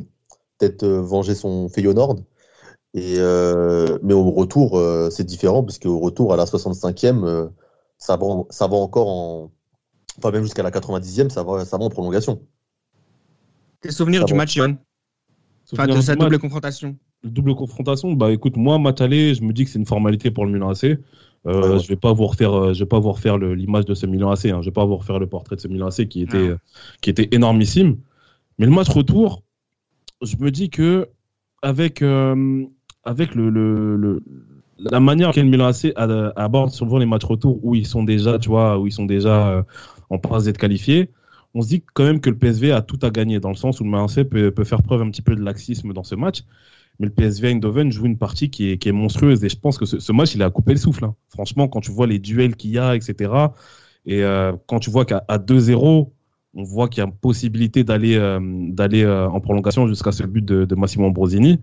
peut-être 0.58 0.84
euh, 0.84 1.00
venger 1.02 1.34
son 1.34 1.68
Feyenoord. 1.68 2.20
Et 2.94 3.16
euh, 3.18 3.98
mais 4.02 4.14
au 4.14 4.30
retour, 4.30 4.78
euh, 4.78 5.10
c'est 5.10 5.24
différent, 5.24 5.62
parce 5.62 5.78
qu'au 5.78 5.98
retour, 5.98 6.32
à 6.32 6.36
la 6.36 6.44
65e, 6.46 7.24
euh, 7.24 7.48
ça 7.98 8.16
va, 8.16 8.26
ça 8.48 8.66
va 8.66 8.76
encore 8.76 9.08
en, 9.08 9.52
enfin 10.16 10.30
même 10.30 10.42
jusqu'à 10.42 10.62
la 10.62 10.70
90e, 10.70 11.28
ça 11.28 11.42
va, 11.42 11.64
ça 11.66 11.76
va 11.76 11.84
en 11.84 11.90
prolongation. 11.90 12.40
Tes 13.80 13.90
souvenirs 13.90 14.24
du 14.24 14.34
match, 14.34 14.54
Johan? 14.54 14.76
Enfin, 15.72 15.86
de 15.86 15.92
Souvenir 15.92 16.02
sa 16.02 16.14
du 16.14 16.18
match. 16.18 16.30
double 16.30 16.38
confrontation. 16.40 16.96
Double 17.24 17.54
confrontation, 17.54 18.12
bah 18.12 18.30
écoute, 18.32 18.56
moi, 18.56 18.78
match 18.78 19.00
aller, 19.00 19.34
je 19.34 19.42
me 19.42 19.52
dis 19.52 19.64
que 19.64 19.70
c'est 19.70 19.78
une 19.78 19.86
formalité 19.86 20.30
pour 20.30 20.46
le 20.46 20.52
Milan 20.52 20.70
AC. 20.70 20.84
Euh, 20.84 20.98
Ouais, 21.44 21.68
ouais. 21.74 21.78
Je 21.78 21.88
vais 21.88 21.96
pas 21.96 22.12
vous 22.12 22.26
refaire, 22.26 22.52
euh, 22.52 22.72
je 22.72 22.80
vais 22.80 22.88
pas 22.88 22.98
vous 22.98 23.12
refaire 23.12 23.38
l'image 23.38 23.84
de 23.84 23.94
ce 23.94 24.06
Milan 24.06 24.30
AC. 24.30 24.46
Hein. 24.46 24.60
Je 24.60 24.66
vais 24.66 24.72
pas 24.72 24.84
vous 24.84 24.96
refaire 24.96 25.18
le 25.18 25.26
portrait 25.26 25.56
de 25.56 25.60
ce 25.60 25.68
Milan 25.68 25.86
AC 25.88 26.06
qui 26.08 26.22
était, 26.22 26.36
Non. 26.38 26.48
euh, 26.50 26.56
qui 27.00 27.10
était 27.10 27.28
énormissime. 27.32 27.96
Mais 28.58 28.66
le 28.66 28.72
match 28.72 28.88
retour, 28.88 29.42
je 30.22 30.36
me 30.38 30.50
dis 30.50 30.68
que 30.70 31.08
avec, 31.62 32.02
euh, 32.02 32.64
avec 33.04 33.34
le, 33.34 33.50
le, 33.50 33.96
le- 33.96 34.22
la 34.78 35.00
manière 35.00 35.32
que 35.32 35.40
le 35.40 35.46
Milan 35.46 35.66
AC 35.66 35.92
aborde 36.36 36.70
souvent 36.70 36.98
les 36.98 37.06
matchs 37.06 37.24
retour 37.24 37.58
où 37.64 37.74
ils 37.74 37.86
sont 37.86 38.04
déjà, 38.04 38.38
tu 38.38 38.48
vois, 38.48 38.78
où 38.78 38.86
ils 38.86 38.92
sont 38.92 39.06
déjà 39.06 39.48
euh, 39.48 39.62
en 40.10 40.18
passe 40.18 40.44
d'être 40.44 40.58
qualifiés, 40.58 41.10
on 41.54 41.62
se 41.62 41.68
dit 41.68 41.82
quand 41.94 42.04
même 42.04 42.20
que 42.20 42.30
le 42.30 42.36
PSV 42.36 42.70
a 42.72 42.82
tout 42.82 42.98
à 43.02 43.10
gagner, 43.10 43.40
dans 43.40 43.48
le 43.48 43.56
sens 43.56 43.80
où 43.80 43.84
le 43.84 43.90
Marseille 43.90 44.24
peut, 44.24 44.50
peut 44.52 44.64
faire 44.64 44.82
preuve 44.82 45.02
un 45.02 45.10
petit 45.10 45.22
peu 45.22 45.34
de 45.34 45.42
laxisme 45.42 45.92
dans 45.92 46.04
ce 46.04 46.14
match. 46.14 46.42
Mais 46.98 47.06
le 47.06 47.12
PSV 47.12 47.50
Eindhoven 47.52 47.92
joue 47.92 48.06
une 48.06 48.18
partie 48.18 48.50
qui 48.50 48.70
est, 48.70 48.78
qui 48.78 48.88
est 48.88 48.92
monstrueuse. 48.92 49.44
Et 49.44 49.48
je 49.48 49.56
pense 49.56 49.78
que 49.78 49.86
ce, 49.86 49.98
ce 50.00 50.12
match, 50.12 50.34
il 50.34 50.42
a 50.42 50.50
coupé 50.50 50.72
le 50.72 50.78
souffle. 50.78 51.04
hein. 51.04 51.14
Franchement, 51.28 51.68
quand 51.68 51.80
tu 51.80 51.92
vois 51.92 52.06
les 52.06 52.18
duels 52.18 52.56
qu'il 52.56 52.70
y 52.72 52.78
a, 52.78 52.96
etc. 52.96 53.30
Et 54.06 54.22
euh, 54.24 54.52
quand 54.66 54.80
tu 54.80 54.90
vois 54.90 55.04
qu'à 55.04 55.24
à 55.28 55.38
2-0, 55.38 56.10
on 56.54 56.62
voit 56.62 56.88
qu'il 56.88 57.02
y 57.02 57.06
a 57.06 57.10
possibilité 57.10 57.84
d'aller 57.84 58.16
euh, 58.16 58.40
d'aller 58.70 59.04
euh, 59.04 59.28
en 59.28 59.40
prolongation 59.40 59.86
jusqu'à 59.86 60.12
ce 60.12 60.24
but 60.24 60.44
de, 60.44 60.64
de 60.64 60.74
Massimo 60.74 61.06
Ambrosini. 61.06 61.60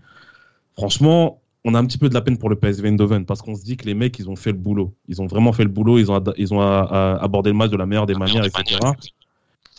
Franchement, 0.77 1.41
on 1.63 1.73
a 1.73 1.79
un 1.79 1.85
petit 1.85 1.97
peu 1.97 2.07
de 2.07 2.13
la 2.13 2.21
peine 2.21 2.37
pour 2.37 2.49
le 2.49 2.55
PSV 2.55 2.87
Eindhoven 2.89 3.25
parce 3.25 3.41
qu'on 3.41 3.55
se 3.55 3.63
dit 3.63 3.75
que 3.75 3.85
les 3.85 3.95
mecs, 3.95 4.19
ils 4.19 4.29
ont 4.29 4.35
fait 4.35 4.51
le 4.51 4.57
boulot. 4.57 4.93
Ils 5.07 5.21
ont 5.21 5.25
vraiment 5.27 5.51
fait 5.51 5.63
le 5.63 5.69
boulot. 5.69 5.97
Ils 5.97 6.11
ont, 6.11 6.23
ils 6.37 6.53
ont 6.53 6.61
abordé 6.61 7.49
le 7.49 7.55
match 7.55 7.71
de 7.71 7.77
la 7.77 7.85
meilleure 7.87 8.05
des 8.05 8.13
manières, 8.13 8.45
etc. 8.45 8.63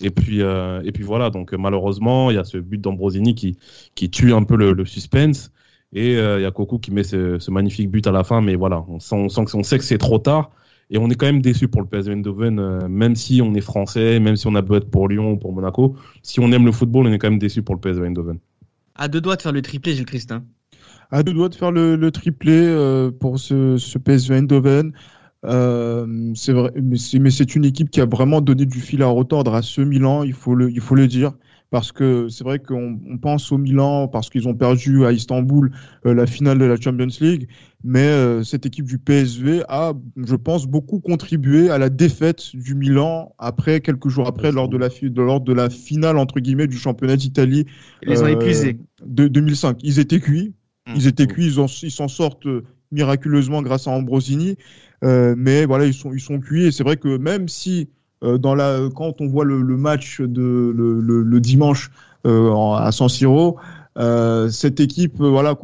Et 0.03 0.11
puis, 0.11 0.43
euh, 0.43 0.83
et 0.85 0.93
puis 0.93 1.05
voilà. 1.05 1.31
Donc 1.31 1.53
euh, 1.55 1.57
malheureusement, 1.59 2.31
il 2.31 2.35
y 2.35 2.39
a 2.39 2.45
ce 2.45 2.59
but 2.59 2.81
d'Ambrosini 2.81 3.35
qui, 3.35 3.57
qui 3.95 4.11
tue 4.11 4.33
un 4.33 4.43
peu 4.43 4.57
le, 4.57 4.73
le 4.73 4.85
suspense. 4.85 5.53
Et 5.93 6.17
euh, 6.17 6.39
il 6.39 6.43
y 6.43 6.47
a 6.47 6.51
Coco 6.51 6.79
qui 6.79 6.91
met 6.91 7.05
ce, 7.05 7.39
ce 7.39 7.51
magnifique 7.51 7.91
but 7.91 8.07
à 8.07 8.13
la 8.13 8.25
fin. 8.25 8.41
Mais 8.43 8.55
voilà, 8.57 8.85
on 8.89 9.01
sent, 9.01 9.15
on 9.17 9.29
sent 9.29 9.45
que, 9.47 9.57
on 9.57 9.63
sait 9.63 9.79
que 9.79 9.85
c'est 9.85 9.99
trop 9.99 10.19
tard. 10.19 10.51
Et 10.91 10.99
on 10.99 11.09
est 11.11 11.15
quand 11.17 11.27
même 11.27 11.43
déçu 11.43 11.67
pour 11.69 11.81
le 11.83 11.89
PSV 11.89 12.13
Eindhoven, 12.13 12.61
euh, 12.61 12.89
même 12.89 13.17
si 13.17 13.43
on 13.43 13.55
est 13.55 13.61
français, 13.61 14.21
même 14.21 14.37
si 14.37 14.47
on 14.47 14.55
a 14.55 14.63
beau 14.63 14.77
être 14.77 14.91
pour 14.91 15.09
Lyon 15.09 15.33
ou 15.33 15.37
pour 15.37 15.53
Monaco. 15.53 15.97
Si 16.23 16.39
on 16.39 16.53
aime 16.53 16.65
le 16.65 16.73
football, 16.73 17.07
on 17.07 17.13
est 17.13 17.19
quand 17.19 17.31
même 17.31 17.41
déçu 17.41 17.63
pour 17.63 17.75
le 17.75 17.81
PSV 17.81 18.07
Eindhoven. 18.07 18.39
À 18.95 19.09
deux 19.09 19.21
doigts 19.21 19.37
de 19.37 19.43
faire 19.43 19.53
le 19.53 19.63
triplé, 19.63 19.95
Gilles 19.95 20.07
Christin. 20.07 20.45
À 21.11 21.23
deux 21.23 21.33
doigts 21.33 21.49
de 21.49 21.55
faire 21.55 21.73
le, 21.73 21.97
le 21.97 22.11
triplé 22.11 22.53
euh, 22.53 23.11
pour 23.11 23.39
ce, 23.39 23.77
ce 23.79 23.99
PSV 23.99 24.37
Eindhoven. 24.37 24.93
Euh, 25.45 26.33
c'est 26.35 26.53
vrai, 26.53 26.73
mais 26.83 27.31
c'est 27.31 27.55
une 27.55 27.65
équipe 27.65 27.91
qui 27.91 28.01
a 28.01 28.07
vraiment 28.07 28.41
donné 28.41 28.67
du 28.67 28.81
fil 28.81 29.03
à 29.03 29.07
retordre 29.07 29.55
à 29.55 29.63
ce 29.63 29.81
Milan, 29.81 30.23
il 30.25 30.33
faut 30.33 30.55
le, 30.55 30.71
il 30.71 30.81
faut 30.81 30.95
le 30.95 31.07
dire. 31.07 31.33
Parce 31.71 31.91
que 31.91 32.29
c'est 32.29 32.45
vrai 32.45 32.61
qu'on 32.61 33.01
on 33.11 33.19
pense 33.19 33.51
au 33.51 33.59
Milan 33.59 34.07
parce 34.07 34.31
qu'ils 34.31 34.47
ont 34.47 34.55
perdu 34.55 35.05
à 35.05 35.11
Istanbul 35.11 35.73
euh, 36.07 36.15
la 36.15 36.25
finale 36.27 36.59
de 36.59 36.65
la 36.65 36.81
Champions 36.81 37.09
League, 37.21 37.49
mais 37.83 38.05
euh, 38.07 38.45
cette 38.45 38.67
équipe 38.67 38.85
du 38.87 38.99
PSV 38.99 39.65
a, 39.69 39.93
je 40.17 40.37
pense, 40.37 40.67
beaucoup 40.69 41.01
contribué 41.01 41.69
à 41.69 41.79
la 41.79 41.89
défaite 41.89 42.55
du 42.55 42.77
Milan 42.77 43.35
après 43.39 43.81
quelques 43.81 44.09
jours 44.09 44.29
après 44.29 44.53
lors 44.53 44.69
de 44.69 44.77
la, 44.79 44.89
de- 44.89 45.21
lors 45.23 45.41
de 45.41 45.53
la 45.53 45.69
finale 45.69 46.19
entre 46.19 46.39
guillemets 46.39 46.69
du 46.69 46.79
championnat 46.79 47.17
d'Italie 47.17 47.67
Ils 48.03 48.11
les 48.11 48.23
ont 48.23 48.27
épuisés. 48.29 48.79
de 49.05 49.27
2005. 49.27 49.79
Ils 49.83 49.99
étaient 49.99 50.21
cuits. 50.21 50.55
Ils 50.95 51.09
étaient 51.09 51.27
cuits. 51.27 51.47
Ils 51.47 51.59
en- 51.61 51.67
ils 51.83 51.91
s'en 51.91 52.07
sortent 52.07 52.47
miraculeusement 52.93 53.63
grâce 53.63 53.87
à 53.89 53.91
Ambrosini. 53.91 54.57
Euh, 55.05 55.35
mais 55.37 55.67
voilà, 55.67 55.87
ils 55.87 55.95
sont, 55.95 56.13
ils 56.13 56.21
sont 56.21 56.41
cuits. 56.41 56.65
Et 56.65 56.73
c'est 56.73 56.85
vrai 56.85 56.97
que 56.97 57.17
même 57.19 57.49
si 57.49 57.89
euh, 58.25 58.39
dans 58.39 58.55
la, 58.55 58.89
quand 58.95 59.21
on 59.21 59.27
voit 59.27 59.45
le, 59.45 59.59
match 59.77 60.21
de, 60.21 60.73
le, 60.75 61.01
le- 61.23 61.41
dimanche 61.41 61.91
euh, 62.27 62.53
à 62.75 62.91
San 62.93 63.09
Siro, 63.09 63.59
cette 64.51 64.81
équipe, 64.81 65.17
voilà 65.19 65.55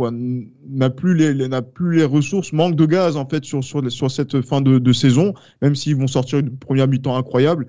n'a 0.68 0.90
plus 0.90 1.14
les, 1.14 1.48
plus 1.74 1.96
les 1.98 2.04
ressources, 2.04 2.52
manque 2.52 2.76
de 2.76 2.86
gaz 2.86 3.16
en 3.16 3.28
fait 3.28 3.44
sur 3.44 3.62
sur, 3.62 3.90
sur 3.92 4.10
cette 4.10 4.40
fin 4.40 4.60
de, 4.60 4.78
de 4.78 4.92
saison. 4.92 5.34
Même 5.60 5.74
s'ils 5.74 5.96
vont 5.96 6.06
sortir 6.06 6.38
une 6.38 6.56
première 6.56 6.88
mi-temps 6.88 7.16
incroyable, 7.16 7.66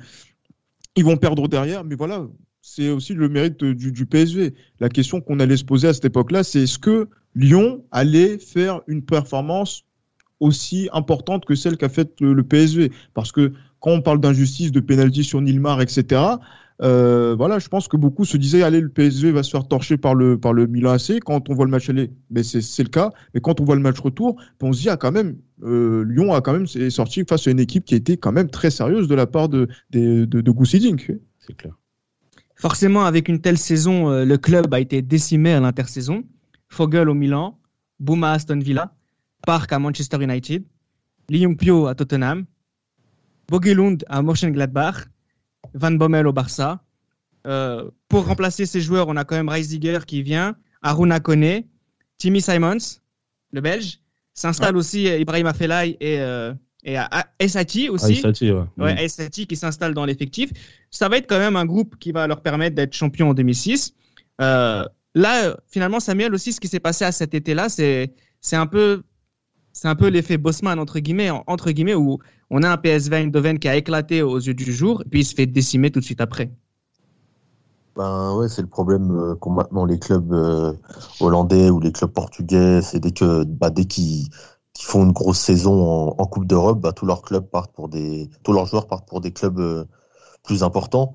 ils 0.95 1.03
vont 1.05 1.17
perdre 1.17 1.47
derrière. 1.47 1.83
Mais 1.83 1.95
voilà, 1.95 2.27
c'est 2.61 2.89
aussi 2.89 3.13
le 3.13 3.29
mérite 3.29 3.63
du, 3.63 3.91
du 3.91 4.05
PSV. 4.05 4.53
La 4.79 4.89
question 4.89 5.21
qu'on 5.21 5.39
allait 5.39 5.57
se 5.57 5.65
poser 5.65 5.87
à 5.87 5.93
cette 5.93 6.05
époque-là, 6.05 6.43
c'est 6.43 6.61
est-ce 6.63 6.79
que 6.79 7.09
Lyon 7.35 7.83
allait 7.91 8.37
faire 8.37 8.81
une 8.87 9.03
performance 9.03 9.85
aussi 10.39 10.89
importante 10.93 11.45
que 11.45 11.55
celle 11.55 11.77
qu'a 11.77 11.89
faite 11.89 12.19
le, 12.19 12.33
le 12.33 12.43
PSV 12.43 12.91
Parce 13.13 13.31
que 13.31 13.53
quand 13.79 13.91
on 13.91 14.01
parle 14.01 14.19
d'injustice, 14.19 14.71
de 14.71 14.79
pénalty 14.79 15.23
sur 15.23 15.41
Nilmar, 15.41 15.81
etc., 15.81 16.21
euh, 16.81 17.35
voilà, 17.35 17.59
je 17.59 17.67
pense 17.67 17.87
que 17.87 17.97
beaucoup 17.97 18.25
se 18.25 18.35
disaient 18.35 18.63
allez, 18.63 18.81
le 18.81 18.89
PSV 18.89 19.31
va 19.31 19.43
se 19.43 19.51
faire 19.51 19.67
torcher 19.67 19.95
par 19.95 20.15
le, 20.15 20.37
par 20.37 20.53
le 20.53 20.67
Milan 20.67 20.91
AC. 20.91 21.19
Quand 21.23 21.49
on 21.49 21.53
voit 21.53 21.65
le 21.65 21.71
match 21.71 21.89
aller, 21.89 22.11
ben 22.29 22.43
c'est 22.43 22.61
c'est 22.61 22.83
le 22.83 22.89
cas. 22.89 23.11
Mais 23.33 23.41
quand 23.41 23.61
on 23.61 23.63
voit 23.63 23.75
le 23.75 23.81
match 23.81 23.99
retour, 23.99 24.35
ben 24.59 24.67
on 24.67 24.73
se 24.73 24.81
dit 24.81 24.89
ah, 24.89 24.97
quand 24.97 25.11
même, 25.11 25.37
euh, 25.63 26.03
Lyon 26.03 26.33
a 26.33 26.41
quand 26.41 26.53
même 26.53 26.65
est 26.75 26.89
sorti 26.89 27.23
face 27.27 27.47
à 27.47 27.51
une 27.51 27.59
équipe 27.59 27.85
qui 27.85 27.95
était 27.95 28.17
quand 28.17 28.31
même 28.31 28.49
très 28.49 28.71
sérieuse 28.71 29.07
de 29.07 29.15
la 29.15 29.27
part 29.27 29.49
de, 29.49 29.67
de, 29.91 30.25
de. 30.25 30.53
C'est 30.65 31.55
clair. 31.55 31.77
Forcément, 32.55 33.05
avec 33.05 33.29
une 33.29 33.39
telle 33.39 33.57
saison, 33.57 34.09
euh, 34.09 34.25
le 34.25 34.37
club 34.37 34.73
a 34.73 34.79
été 34.79 35.01
décimé 35.01 35.53
à 35.53 35.59
l'intersaison. 35.59 36.23
Fogel 36.73 37.07
au 37.09 37.13
Milan, 37.13 37.59
Bouma 37.99 38.31
à 38.31 38.33
Aston 38.33 38.59
Villa, 38.59 38.93
Park 39.45 39.71
à 39.71 39.79
Manchester 39.79 40.21
United, 40.21 40.63
Lee 41.29 41.55
Pyo 41.55 41.87
à 41.87 41.95
Tottenham, 41.95 42.45
Bogelund 43.47 44.03
à 44.07 44.21
Mönchengladbach, 44.21 45.05
Van 45.73 45.91
Bommel 45.91 46.27
au 46.27 46.33
Barça. 46.33 46.83
Euh, 47.45 47.89
pour 48.07 48.25
remplacer 48.25 48.65
ces 48.65 48.81
joueurs, 48.81 49.07
on 49.07 49.15
a 49.15 49.23
quand 49.23 49.35
même 49.35 49.49
Reisiger 49.49 49.99
qui 50.07 50.23
vient, 50.23 50.55
Aruna 50.81 51.19
Kone, 51.19 51.63
Timmy 52.17 52.41
Simons, 52.41 52.99
le 53.51 53.61
Belge. 53.61 53.99
S'installe 54.33 54.75
aussi 54.75 55.07
euh, 55.07 55.19
Ibrahim 55.19 55.45
Afellay 55.45 55.97
et, 55.99 56.19
euh, 56.19 56.53
et 56.83 56.97
Ah, 56.97 57.25
aussi. 57.89 58.21
Ouais. 58.25 58.63
Ouais, 58.77 58.93
Mm. 58.93 59.45
Qui 59.45 59.55
s'installe 59.55 59.93
dans 59.93 60.05
l'effectif. 60.05 60.51
Ça 60.89 61.07
va 61.07 61.17
être 61.17 61.27
quand 61.27 61.37
même 61.37 61.55
un 61.55 61.65
groupe 61.65 61.97
qui 61.99 62.11
va 62.11 62.25
leur 62.25 62.41
permettre 62.41 62.75
d'être 62.75 62.93
champion 62.93 63.29
en 63.29 63.33
2006. 63.33 63.93
Euh, 64.41 64.83
là, 65.15 65.57
finalement, 65.67 65.99
Samuel 65.99 66.33
aussi, 66.33 66.53
ce 66.53 66.59
qui 66.59 66.67
s'est 66.67 66.79
passé 66.79 67.05
à 67.05 67.11
cet 67.11 67.33
été-là, 67.33 67.69
c'est 67.69 68.09
un 68.53 68.67
peu 68.67 69.03
c'est 69.73 69.87
un 69.87 69.95
peu 69.95 70.07
l'effet 70.07 70.37
Bosman 70.37 70.79
entre 70.79 70.99
guillemets 70.99 71.29
en- 71.31 71.43
entre 71.47 71.71
guillemets 71.71 71.95
où 71.95 72.19
on 72.49 72.63
a 72.63 72.69
un 72.69 72.77
PSV 72.77 73.15
Eindhoven 73.17 73.59
qui 73.59 73.67
a 73.69 73.75
éclaté 73.75 74.21
aux 74.21 74.37
yeux 74.39 74.53
du 74.53 74.71
jour 74.73 75.01
et 75.01 75.09
puis 75.09 75.21
il 75.21 75.25
se 75.25 75.35
fait 75.35 75.45
décimer 75.47 75.91
tout 75.91 75.99
de 75.99 76.05
suite 76.05 76.21
après. 76.21 76.51
Ben 77.95 78.35
ouais, 78.35 78.49
c'est 78.49 78.63
le 78.63 78.67
problème 78.67 79.11
euh, 79.11 79.35
qu'ont 79.35 79.51
maintenant 79.51 79.85
les 79.85 79.99
clubs 79.99 80.33
euh, 80.33 80.73
hollandais 81.19 81.69
ou 81.69 81.79
les 81.79 81.91
clubs 81.91 82.11
portugais. 82.11 82.81
C'est 82.81 82.99
dès 82.99 83.11
que 83.11 83.43
bah, 83.43 83.69
dès 83.69 83.85
qu'ils 83.85 84.29
font 84.79 85.03
une 85.03 85.11
grosse 85.11 85.37
saison 85.39 85.73
en, 85.83 86.15
en 86.17 86.25
Coupe 86.25 86.47
d'Europe, 86.47 86.81
bah, 86.81 86.91
tous 86.93 87.05
leurs 87.05 87.21
clubs 87.21 87.45
partent 87.47 87.73
pour 87.73 87.89
des 87.89 88.29
tous 88.43 88.51
leurs 88.53 88.65
joueurs 88.65 88.87
partent 88.87 89.07
pour 89.07 89.21
des 89.21 89.31
clubs 89.31 89.59
euh, 89.59 89.85
plus 90.43 90.63
importants. 90.63 91.13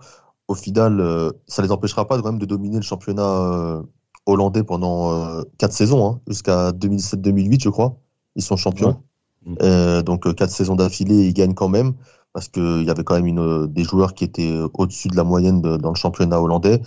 Au 0.49 0.55
final, 0.55 1.01
euh, 1.01 1.31
ça 1.47 1.63
les 1.63 1.71
empêchera 1.73 2.07
pas 2.09 2.17
quand 2.21 2.31
même 2.33 2.39
de 2.39 2.47
dominer 2.47 2.77
le 2.77 2.83
championnat 2.83 3.23
euh, 3.25 3.83
hollandais 4.27 4.65
pendant 4.65 5.13
euh, 5.13 5.43
quatre 5.59 5.73
saisons, 5.75 6.07
hein, 6.09 6.21
jusqu'à 6.27 6.73
2007-2008, 6.73 7.63
je 7.63 7.69
crois. 7.71 7.99
Ils 8.37 8.43
sont 8.43 8.57
champions. 8.57 9.03
Ouais. 9.47 9.57
Euh, 9.63 10.03
donc 10.03 10.33
quatre 10.35 10.51
saisons 10.51 10.77
d'affilée, 10.77 11.27
ils 11.29 11.35
gagnent 11.35 11.55
quand 11.55 11.69
même 11.69 11.95
parce 12.33 12.49
qu'il 12.49 12.85
y 12.85 12.91
avait 12.91 13.05
quand 13.05 13.15
même 13.15 13.27
une, 13.27 13.67
des 13.67 13.85
joueurs 13.85 14.15
qui 14.15 14.25
étaient 14.25 14.61
au-dessus 14.75 15.09
de 15.09 15.17
la 15.17 15.25
moyenne 15.25 15.63
de- 15.63 15.77
dans 15.77 15.91
le 15.91 15.97
championnat 15.97 16.41
hollandais. 16.41 16.81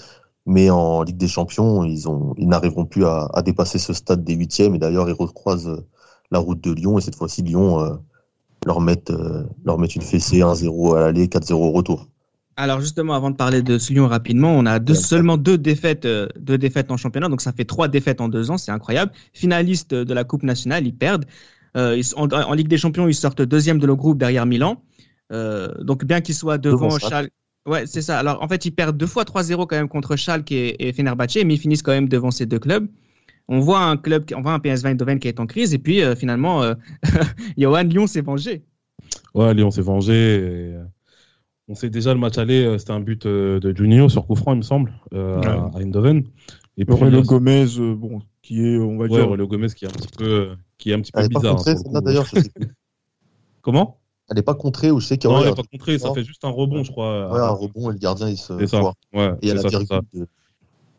Mais 0.46 0.70
en 0.70 1.04
Ligue 1.04 1.18
des 1.18 1.28
Champions, 1.28 1.84
ils, 1.84 2.10
ont, 2.10 2.34
ils 2.38 2.48
n'arriveront 2.48 2.86
plus 2.86 3.06
à, 3.06 3.30
à 3.34 3.42
dépasser 3.42 3.78
ce 3.80 3.94
stade 3.94 4.24
des 4.24 4.34
huitièmes. 4.36 4.76
Et 4.76 4.80
d'ailleurs, 4.80 5.10
ils 5.10 5.14
recroisent 5.14 5.84
la 6.32 6.40
route 6.40 6.62
de 6.62 6.72
Lyon. 6.72 6.98
Et 6.98 7.02
cette 7.02 7.16
fois-ci, 7.16 7.42
Lyon 7.44 7.80
euh, 7.82 7.96
leur, 8.66 8.82
met, 8.82 9.04
euh, 9.12 9.46
leur 9.66 9.80
met 9.80 9.88
une 9.88 10.04
fessée 10.04 10.42
1-0 10.44 10.96
à 10.96 11.02
l'aller, 11.02 11.28
4-0 11.30 11.70
au 11.70 11.72
retour. 11.72 12.08
Alors 12.62 12.80
justement, 12.80 13.16
avant 13.16 13.32
de 13.32 13.36
parler 13.36 13.64
de 13.64 13.80
ce 13.80 13.92
Lyon 13.92 14.08
rapidement, 14.08 14.52
on 14.56 14.68
a 14.68 14.78
deux, 14.78 14.94
seulement 14.94 15.36
deux 15.38 15.58
défaites, 15.58 16.06
euh, 16.06 16.28
deux 16.40 16.60
défaites 16.60 16.92
en 16.92 16.98
championnat, 16.98 17.28
donc 17.28 17.42
ça 17.42 17.52
fait 17.54 17.66
trois 17.66 17.88
défaites 17.88 18.22
en 18.22 18.30
deux 18.30 18.52
ans, 18.52 18.58
c'est 18.60 18.72
incroyable. 18.72 19.12
Finalistes 19.34 19.96
de 19.96 20.14
la 20.14 20.24
Coupe 20.24 20.44
nationale, 20.44 20.86
ils 20.86 20.94
perdent. 20.94 21.26
Euh, 21.76 21.98
ils 21.98 22.06
en, 22.16 22.28
en 22.32 22.54
Ligue 22.54 22.68
des 22.68 22.78
Champions, 22.78 23.08
ils 23.08 23.16
sortent 23.16 23.42
deuxième 23.42 23.80
de 23.80 23.88
leur 23.88 23.96
groupe 23.96 24.20
derrière 24.20 24.46
Milan. 24.46 24.84
Euh, 25.34 25.70
donc 25.82 26.06
bien 26.06 26.22
qu'ils 26.22 26.36
soient 26.36 26.60
devant 26.60 26.88
Devant 26.90 27.00
Schalke. 27.00 27.32
Ouais, 27.66 27.88
c'est 27.88 28.04
ça. 28.04 28.20
Alors 28.20 28.44
en 28.44 28.48
fait, 28.48 28.64
ils 28.66 28.72
perdent 28.72 28.98
deux 28.98 29.08
fois 29.08 29.24
3-0 29.24 29.66
quand 29.66 29.76
même 29.78 29.88
contre 29.90 30.16
Schalke 30.16 30.52
et, 30.52 30.88
et 30.88 30.94
mais 31.04 31.54
ils 31.56 31.60
finissent 31.60 31.82
quand 31.82 31.94
même 31.94 32.10
devant 32.10 32.30
ces 32.30 32.46
deux 32.46 32.60
clubs. 32.60 32.88
On 33.48 33.60
voit 33.60 33.80
un 33.80 33.98
club, 33.98 34.26
qui- 34.26 34.36
on 34.36 34.42
voit 34.42 34.54
un 34.54 34.60
PSV 34.60 34.90
Eindhoven 34.90 35.20
qui 35.20 35.28
est 35.28 35.40
en 35.40 35.48
crise, 35.48 35.74
et 35.74 35.80
puis 35.80 36.04
euh, 36.04 36.16
finalement, 36.16 36.62
euh, 36.62 36.76
Johan 37.58 37.84
Lyon 37.84 38.06
s'est 38.06 38.22
vengé. 38.22 38.62
Ouais, 39.34 39.54
Lyon 39.56 39.72
s'est 39.72 39.82
vengé. 39.82 40.14
et, 40.14 40.40
euh, 40.76 40.84
On 41.72 41.76
sait 41.76 41.90
déjà 41.90 42.14
le 42.14 42.20
match 42.20 42.38
aller, 42.38 42.66
euh, 42.66 42.78
c'était 42.78 42.92
un 42.92 43.00
but 43.00 43.26
euh, 43.26 43.62
de 43.62 43.74
Juninho 43.74 44.10
sur 44.10 44.28
coup 44.28 44.36
franc, 44.36 44.52
il 44.52 44.58
me 44.58 44.62
semble, 44.62 44.92
euh, 45.14 45.42
à- 45.42 45.78
à 45.78 45.82
Eindhoven. 45.82 46.26
Et 46.78 46.84
puis, 46.84 46.94
Aurélio 46.94 47.20
il 47.20 47.24
y 47.24 47.28
a- 47.28 47.30
Gomez, 47.30 47.66
euh, 47.80 47.96
bon, 47.96 48.20
qui 48.42 48.62
est, 48.68 48.78
on 48.78 48.98
va 48.98 49.04
ouais, 49.06 49.10
dire, 49.10 49.28
Aurélio 49.28 49.48
Gomez 49.48 49.68
qui 49.70 49.86
est 49.86 49.88
un 49.88 49.92
petit 49.92 50.10
peu, 50.18 50.50
qui 50.78 50.92
est 50.92 50.94
un 50.96 51.00
petit 51.00 51.14
peu 51.14 51.20
Elle 51.22 51.28
n'est 51.28 51.34
pas 51.34 51.40
bizarre. 51.40 51.56
contrée, 51.56 51.72
hein, 51.94 52.02
d'ailleurs. 52.02 52.26
Comment? 53.62 54.00
Elle 54.30 54.36
n'est 54.38 54.42
pas 54.44 54.56
contrée 54.56 54.92
ou 54.92 55.00
je 55.00 55.08
sais 55.08 55.18
qu'il 55.18 55.30
y 55.30 55.34
Non, 55.34 55.40
a 55.40 55.42
il 55.42 55.44
ouais, 55.46 55.50
n'est 55.52 55.56
pas 55.56 55.64
contré, 55.72 55.98
ça 55.98 56.10
Non. 56.10 56.14
fait 56.14 56.24
juste 56.26 56.44
un 56.44 56.50
rebond, 56.50 56.84
je 56.84 56.92
crois. 56.92 57.32
ouais, 57.32 57.40
un 57.40 57.50
rebond 57.52 57.90
et 57.90 57.94
le 57.94 58.00
gardien 58.00 58.28
il 58.30 58.38
se 58.38 58.58
C'est 58.60 58.68
ça. 58.68 58.82
Ouais, 59.14 59.32
Et 59.42 59.44
il 59.44 59.48
y 59.48 59.52
a 59.52 59.56
la 59.56 59.62
ça, 59.62 59.70
c'est 59.70 59.86
ça. 59.86 60.02
virgule 60.02 60.28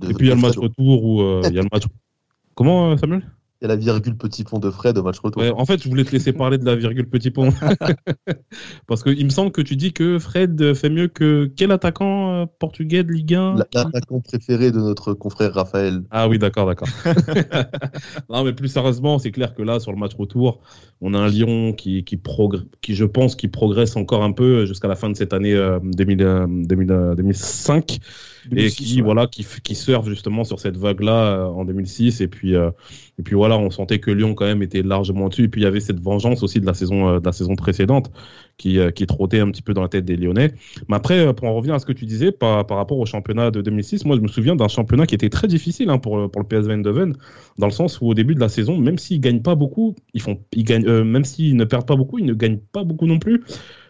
de, 0.00 0.06
de- 0.06 0.10
Et 0.10 0.14
puis 0.14 0.26
il 0.26 0.28
y 0.30 0.32
a 0.32 0.36
le 0.36 0.40
match 0.40 0.56
retour 0.56 1.04
où 1.04 1.20
euh, 1.20 1.42
il 1.48 1.54
y 1.54 1.58
a 1.58 1.62
le 1.62 1.68
match. 1.72 1.84
Comment, 2.54 2.96
Samuel? 2.96 3.22
Y 3.62 3.64
a 3.64 3.68
la 3.68 3.76
virgule 3.76 4.16
petit 4.16 4.44
pont 4.44 4.58
de 4.58 4.70
Fred 4.70 4.98
au 4.98 5.02
match 5.02 5.18
retour. 5.20 5.42
Ouais, 5.42 5.50
en 5.50 5.64
fait, 5.64 5.82
je 5.82 5.88
voulais 5.88 6.04
te 6.04 6.10
laisser 6.12 6.32
parler 6.32 6.58
de 6.58 6.64
la 6.64 6.74
virgule 6.76 7.08
petit 7.08 7.30
pont. 7.30 7.50
Parce 8.86 9.02
qu'il 9.02 9.24
me 9.24 9.30
semble 9.30 9.52
que 9.52 9.62
tu 9.62 9.76
dis 9.76 9.92
que 9.92 10.18
Fred 10.18 10.74
fait 10.74 10.90
mieux 10.90 11.08
que 11.08 11.50
quel 11.56 11.70
attaquant 11.72 12.42
euh, 12.42 12.46
portugais 12.58 13.02
de 13.04 13.12
Ligue 13.12 13.34
1 13.34 13.54
La- 13.56 13.66
L'attaquant 13.74 14.20
préféré 14.20 14.70
de 14.72 14.78
notre 14.78 15.14
confrère 15.14 15.54
Raphaël. 15.54 16.02
Ah 16.10 16.28
oui, 16.28 16.38
d'accord, 16.38 16.66
d'accord. 16.66 16.88
non, 18.30 18.44
mais 18.44 18.52
plus 18.52 18.68
sérieusement, 18.68 19.18
c'est 19.18 19.30
clair 19.30 19.54
que 19.54 19.62
là, 19.62 19.80
sur 19.80 19.92
le 19.92 19.98
match 19.98 20.14
retour, 20.14 20.60
on 21.00 21.14
a 21.14 21.18
un 21.18 21.28
Lyon 21.28 21.72
qui, 21.72 22.04
qui, 22.04 22.16
progr- 22.16 22.64
qui 22.80 22.94
je 22.94 23.04
pense, 23.04 23.36
qui 23.36 23.48
progresse 23.48 23.96
encore 23.96 24.22
un 24.22 24.32
peu 24.32 24.66
jusqu'à 24.66 24.88
la 24.88 24.96
fin 24.96 25.08
de 25.10 25.16
cette 25.16 25.32
année 25.32 25.54
euh, 25.54 25.78
2000, 25.82 26.22
euh, 26.22 26.46
2000, 26.48 26.90
euh, 26.92 27.14
2005 27.14 27.98
et 28.46 28.48
2006, 28.50 28.74
qui 28.76 28.96
ouais. 28.96 29.02
voilà 29.02 29.26
qui, 29.26 29.46
qui 29.62 29.74
surfe 29.74 30.08
justement 30.08 30.44
sur 30.44 30.58
cette 30.58 30.76
vague 30.76 31.00
là 31.00 31.46
en 31.46 31.64
2006 31.64 32.20
et 32.20 32.28
puis 32.28 32.54
euh, 32.56 32.70
et 33.18 33.22
puis 33.22 33.34
voilà 33.36 33.51
on 33.56 33.70
sentait 33.70 33.98
que 33.98 34.10
Lyon 34.10 34.34
quand 34.34 34.44
même 34.44 34.62
était 34.62 34.82
largement 34.82 35.28
dessus 35.28 35.44
et 35.44 35.48
puis 35.48 35.60
il 35.60 35.64
y 35.64 35.66
avait 35.66 35.80
cette 35.80 36.00
vengeance 36.00 36.42
aussi 36.42 36.60
de 36.60 36.66
la 36.66 36.74
saison 36.74 37.08
euh, 37.08 37.20
de 37.20 37.24
la 37.24 37.32
saison 37.32 37.54
précédente 37.56 38.10
qui 38.56 38.78
euh, 38.78 38.90
qui 38.90 39.06
trottait 39.06 39.40
un 39.40 39.50
petit 39.50 39.62
peu 39.62 39.74
dans 39.74 39.82
la 39.82 39.88
tête 39.88 40.04
des 40.04 40.16
Lyonnais. 40.16 40.52
Mais 40.88 40.96
après 40.96 41.18
euh, 41.18 41.32
pour 41.32 41.48
en 41.48 41.54
revenir 41.54 41.74
à 41.74 41.78
ce 41.78 41.86
que 41.86 41.92
tu 41.92 42.06
disais 42.06 42.32
par, 42.32 42.66
par 42.66 42.76
rapport 42.76 42.98
au 42.98 43.06
championnat 43.06 43.50
de 43.50 43.60
2006 43.60 44.04
moi 44.04 44.16
je 44.16 44.20
me 44.20 44.28
souviens 44.28 44.56
d'un 44.56 44.68
championnat 44.68 45.06
qui 45.06 45.14
était 45.14 45.30
très 45.30 45.48
difficile 45.48 45.90
hein, 45.90 45.98
pour 45.98 46.30
pour 46.30 46.40
le 46.40 46.46
PSV 46.46 46.72
Eindhoven 46.72 47.16
dans 47.58 47.66
le 47.66 47.72
sens 47.72 48.00
où 48.00 48.08
au 48.08 48.14
début 48.14 48.34
de 48.34 48.40
la 48.40 48.48
saison 48.48 48.78
même 48.78 48.98
s'ils 48.98 49.20
gagnent 49.20 49.42
pas 49.42 49.54
beaucoup 49.54 49.94
ils 50.14 50.22
font 50.22 50.38
ils 50.52 50.64
gagnent 50.64 50.86
euh, 50.86 51.04
même 51.04 51.24
s'ils 51.24 51.56
ne 51.56 51.64
perdent 51.64 51.86
pas 51.86 51.96
beaucoup 51.96 52.18
ils 52.18 52.26
ne 52.26 52.34
gagnent 52.34 52.60
pas 52.72 52.84
beaucoup 52.84 53.06
non 53.06 53.18
plus. 53.18 53.42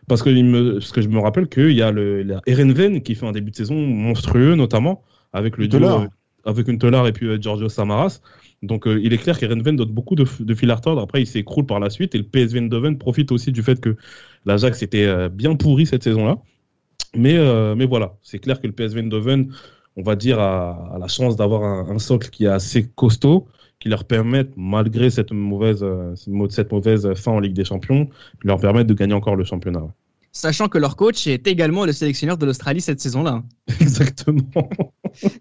Parce 0.08 0.22
que, 0.22 0.30
il 0.30 0.44
me, 0.44 0.74
parce 0.74 0.90
que 0.90 1.00
je 1.00 1.08
me 1.08 1.20
rappelle 1.20 1.48
qu'il 1.48 1.70
y 1.70 1.82
a 1.82 1.92
le, 1.92 2.22
la 2.22 2.40
Erenven 2.46 3.02
qui 3.02 3.14
fait 3.14 3.26
un 3.26 3.32
début 3.32 3.52
de 3.52 3.56
saison 3.56 3.76
monstrueux, 3.76 4.56
notamment 4.56 5.04
avec 5.32 5.56
le 5.56 5.68
duo, 5.68 5.86
avec 6.44 6.68
une 6.68 6.78
Telar 6.78 7.06
et 7.06 7.12
puis 7.12 7.40
Giorgio 7.40 7.68
Samaras. 7.68 8.20
Donc 8.62 8.86
euh, 8.86 9.00
il 9.02 9.12
est 9.12 9.18
clair 9.18 9.38
qu'Erenven 9.38 9.76
donne 9.76 9.90
beaucoup 9.90 10.14
de, 10.14 10.24
de 10.40 10.54
fil 10.54 10.70
à 10.70 10.76
retordre. 10.76 11.02
Après, 11.02 11.20
il 11.20 11.26
s'écroule 11.26 11.66
par 11.66 11.80
la 11.80 11.90
suite 11.90 12.14
et 12.14 12.18
le 12.18 12.24
PSV 12.24 12.60
Eindhoven 12.60 12.96
profite 12.96 13.32
aussi 13.32 13.52
du 13.52 13.62
fait 13.62 13.80
que 13.80 13.96
l'Ajax 14.46 14.82
était 14.82 15.04
euh, 15.04 15.28
bien 15.28 15.56
pourri 15.56 15.86
cette 15.86 16.04
saison-là. 16.04 16.38
Mais, 17.14 17.36
euh, 17.36 17.74
mais 17.74 17.86
voilà, 17.86 18.16
c'est 18.22 18.38
clair 18.38 18.60
que 18.60 18.66
le 18.66 18.72
PSV 18.72 19.00
Eindhoven, 19.00 19.52
on 19.96 20.02
va 20.02 20.16
dire, 20.16 20.38
a, 20.40 20.96
la 20.98 21.08
chance 21.08 21.36
d'avoir 21.36 21.62
un, 21.64 21.98
socle 21.98 22.30
qui 22.30 22.44
est 22.44 22.48
assez 22.48 22.88
costaud, 22.88 23.48
qui 23.80 23.88
leur 23.88 24.04
permettent, 24.04 24.52
malgré 24.56 25.10
cette 25.10 25.32
mauvaise, 25.32 25.84
cette 26.48 26.72
mauvaise 26.72 27.12
fin 27.14 27.32
en 27.32 27.40
Ligue 27.40 27.52
des 27.52 27.64
Champions, 27.64 28.08
leur 28.42 28.58
de 28.60 28.94
gagner 28.94 29.12
encore 29.12 29.36
le 29.36 29.44
championnat. 29.44 29.82
Sachant 30.34 30.68
que 30.68 30.78
leur 30.78 30.96
coach 30.96 31.26
est 31.26 31.46
également 31.46 31.84
le 31.84 31.92
sélectionneur 31.92 32.38
de 32.38 32.46
l'Australie 32.46 32.80
cette 32.80 33.00
saison-là. 33.00 33.42
Exactement. 33.80 34.68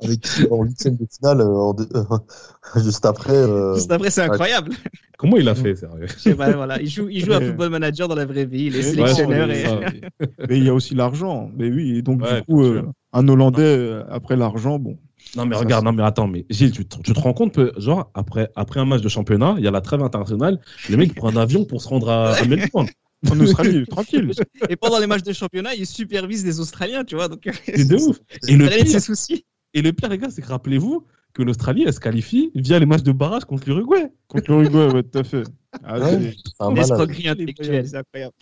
Avec 0.03 0.19
en 0.49 0.63
huitième 0.63 0.97
de 0.97 1.07
finale, 1.09 1.39
euh, 1.41 1.45
en 1.47 1.73
deux- 1.73 1.87
juste 2.75 3.05
après. 3.05 3.31
euh, 3.33 3.73
Juste 3.75 3.91
après, 3.91 4.11
c'est 4.11 4.21
incroyable. 4.21 4.71
Comment 5.17 5.37
il 5.37 5.47
a 5.47 5.55
fait, 5.55 5.75
sérieux? 5.75 6.07
Je 6.07 6.19
sais 6.19 6.35
pas, 6.35 6.51
voilà. 6.51 6.81
Il 6.81 6.89
joue, 6.89 7.07
il 7.09 7.23
joue 7.23 7.31
à 7.31 7.39
football 7.39 7.69
manager 7.69 8.09
dans 8.09 8.15
la 8.15 8.25
vraie 8.25 8.45
vie. 8.45 8.65
Il 8.65 8.75
est 8.75 8.81
sélectionneur. 8.81 9.47
ouais, 9.47 9.61
et... 9.61 9.65
ça. 9.65 9.79
Mais 10.49 10.57
il 10.57 10.65
y 10.65 10.69
a 10.69 10.73
aussi 10.73 10.93
l'argent. 10.93 11.49
Mais 11.55 11.69
oui, 11.71 11.97
et 11.97 12.01
donc 12.01 12.21
Ouais, 12.21 12.39
du 12.39 12.43
coup, 12.43 12.63
euh, 12.63 12.83
un 13.13 13.27
Hollandais 13.29 13.61
euh, 13.63 14.03
après 14.09 14.35
l'argent, 14.35 14.77
bon. 14.77 14.97
Non 15.37 15.45
mais 15.45 15.55
regarde, 15.55 15.85
non 15.85 15.93
mais 15.93 16.03
attends, 16.03 16.27
mais 16.27 16.45
Gilles, 16.49 16.71
tu 16.71 16.83
te, 16.85 16.99
tu 16.99 17.13
te 17.13 17.19
rends 17.19 17.31
compte 17.33 17.53
que 17.53 17.71
genre 17.77 18.11
après 18.15 18.49
après 18.55 18.81
un 18.81 18.85
match 18.85 19.01
de 19.01 19.07
championnat, 19.07 19.55
il 19.59 19.63
y 19.63 19.67
a 19.67 19.71
la 19.71 19.79
trêve 19.79 20.01
internationale, 20.01 20.59
le 20.89 20.97
mec 20.97 21.15
prend 21.15 21.29
un 21.29 21.37
avion 21.37 21.63
pour 21.63 21.81
se 21.81 21.87
rendre 21.87 22.09
à, 22.09 22.33
à 22.33 22.43
Melbourne. 22.45 22.87
En 23.29 23.39
Australie, 23.39 23.85
tranquille. 23.85 24.31
et 24.69 24.75
pendant 24.75 24.97
les 24.99 25.05
matchs 25.07 25.23
de 25.23 25.33
championnat, 25.33 25.75
il 25.75 25.85
supervise 25.85 26.43
des 26.43 26.59
Australiens, 26.59 27.03
tu 27.03 27.15
vois. 27.15 27.27
Donc, 27.27 27.47
C'est 27.65 27.87
de 27.87 27.95
ouf. 27.97 28.17
Et 28.47 28.55
le 28.55 28.67
pire, 28.67 28.99
soucis. 29.01 29.45
et 29.73 29.81
le 29.81 29.93
pire 29.93 30.09
les 30.09 30.17
gars, 30.17 30.29
c'est 30.31 30.41
que 30.41 30.47
rappelez-vous 30.47 31.05
que 31.33 31.43
l'Australie 31.43 31.83
elle 31.85 31.93
se 31.93 31.99
qualifie 31.99 32.51
via 32.55 32.77
les 32.79 32.85
matchs 32.85 33.03
de 33.03 33.11
barrage 33.11 33.45
contre 33.45 33.67
l'Uruguay. 33.69 34.11
Contre 34.27 34.51
l'Uruguay, 34.51 34.93
ouais, 34.93 35.03
tout 35.03 35.19
à 35.19 35.23
fait. 35.23 35.43
Ah, 35.83 35.99
Ouais. 35.99 36.33
c'est-. 36.59 36.73
L'escroquerie 36.75 37.27
intellectuelle. 37.29 37.85
incroyable. 37.95 38.33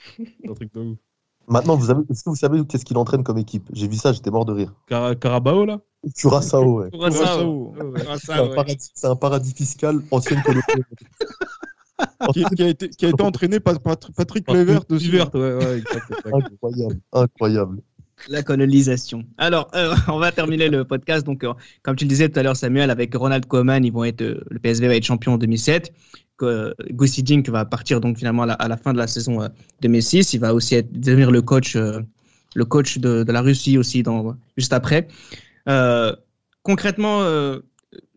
Un 0.50 0.54
truc 0.54 0.74
de 0.74 0.80
ouf. 0.80 0.98
Maintenant, 1.48 1.76
vous 1.76 1.90
avez, 1.90 2.02
est-ce 2.10 2.24
que 2.24 2.30
vous 2.30 2.36
savez 2.36 2.64
qu'est-ce 2.66 2.86
qu'il 2.86 2.98
entraîne 2.98 3.24
comme 3.24 3.38
équipe? 3.40 3.68
J'ai 3.74 3.88
vu 3.88 3.96
ça, 3.96 4.14
j'étais 4.14 4.30
mort 4.32 4.46
de 4.46 4.54
rire. 4.54 4.74
Cara- 4.88 5.16
Carabao 5.16 5.66
là? 5.66 5.82
Curaçao, 6.16 6.80
ouais. 6.84 6.90
Curaçao. 6.92 7.74
Curaçao. 7.74 8.18
C'est 8.24 8.32
un, 8.34 8.48
paradis, 8.56 8.78
c'est 8.94 9.08
un 9.08 9.16
paradis 9.16 9.54
fiscal 9.54 10.00
ancienne 10.12 10.42
colonie. 10.44 10.62
qui, 12.34 12.44
qui 12.56 12.64
a 12.64 12.68
été, 12.70 12.90
qui 12.90 13.06
a 13.06 13.10
été 13.10 13.24
entraîné 13.24 13.60
par 13.60 13.80
Pat- 13.80 14.10
Patrick 14.16 14.50
Levert 14.52 14.82
aussi. 14.90 15.10
Vert, 15.10 15.34
ouais, 15.36 15.54
ouais, 15.56 15.84
incroyable, 16.34 17.00
incroyable. 17.14 17.82
La 18.28 18.44
colonisation. 18.44 19.24
Alors, 19.38 19.70
euh, 19.76 19.96
on 20.10 20.20
va 20.20 20.32
terminer 20.32 20.68
le 20.68 20.84
podcast. 20.84 21.26
Donc, 21.26 21.44
euh, 21.44 21.54
comme 21.84 21.96
tu 21.96 22.04
le 22.04 22.10
disais 22.10 22.28
tout 22.30 22.38
à 22.40 22.44
l'heure, 22.44 22.56
Samuel, 22.58 22.90
avec 22.90 23.16
Ronald 23.16 23.46
Koeman, 23.46 23.84
ils 23.86 23.94
vont 23.94 24.04
être, 24.04 24.22
euh, 24.22 24.42
le 24.50 24.60
PSV 24.60 24.88
va 24.88 24.96
être 24.96 25.06
champion 25.06 25.34
en 25.34 25.38
2007. 25.38 25.94
Que, 26.38 26.74
Gussi 26.92 27.24
Dink 27.24 27.48
va 27.50 27.64
partir 27.66 28.00
donc 28.02 28.18
finalement 28.18 28.44
à 28.44 28.48
la, 28.48 28.54
à 28.54 28.68
la 28.68 28.78
fin 28.78 28.92
de 28.94 28.98
la 28.98 29.08
saison 29.08 29.42
euh, 29.42 29.48
2006. 29.82 30.34
Il 30.34 30.40
va 30.42 30.54
aussi 30.54 30.76
être, 30.76 30.92
devenir 30.92 31.32
le 31.32 31.42
coach, 31.42 31.76
euh, 31.78 32.02
le 32.56 32.66
coach 32.66 32.98
de, 32.98 33.24
de 33.24 33.32
la 33.32 33.42
Russie 33.42 33.78
aussi 33.78 34.04
dans, 34.04 34.36
juste 34.58 34.74
après. 34.74 35.08
Euh, 35.70 36.14
concrètement, 36.64 37.22
euh, 37.22 37.60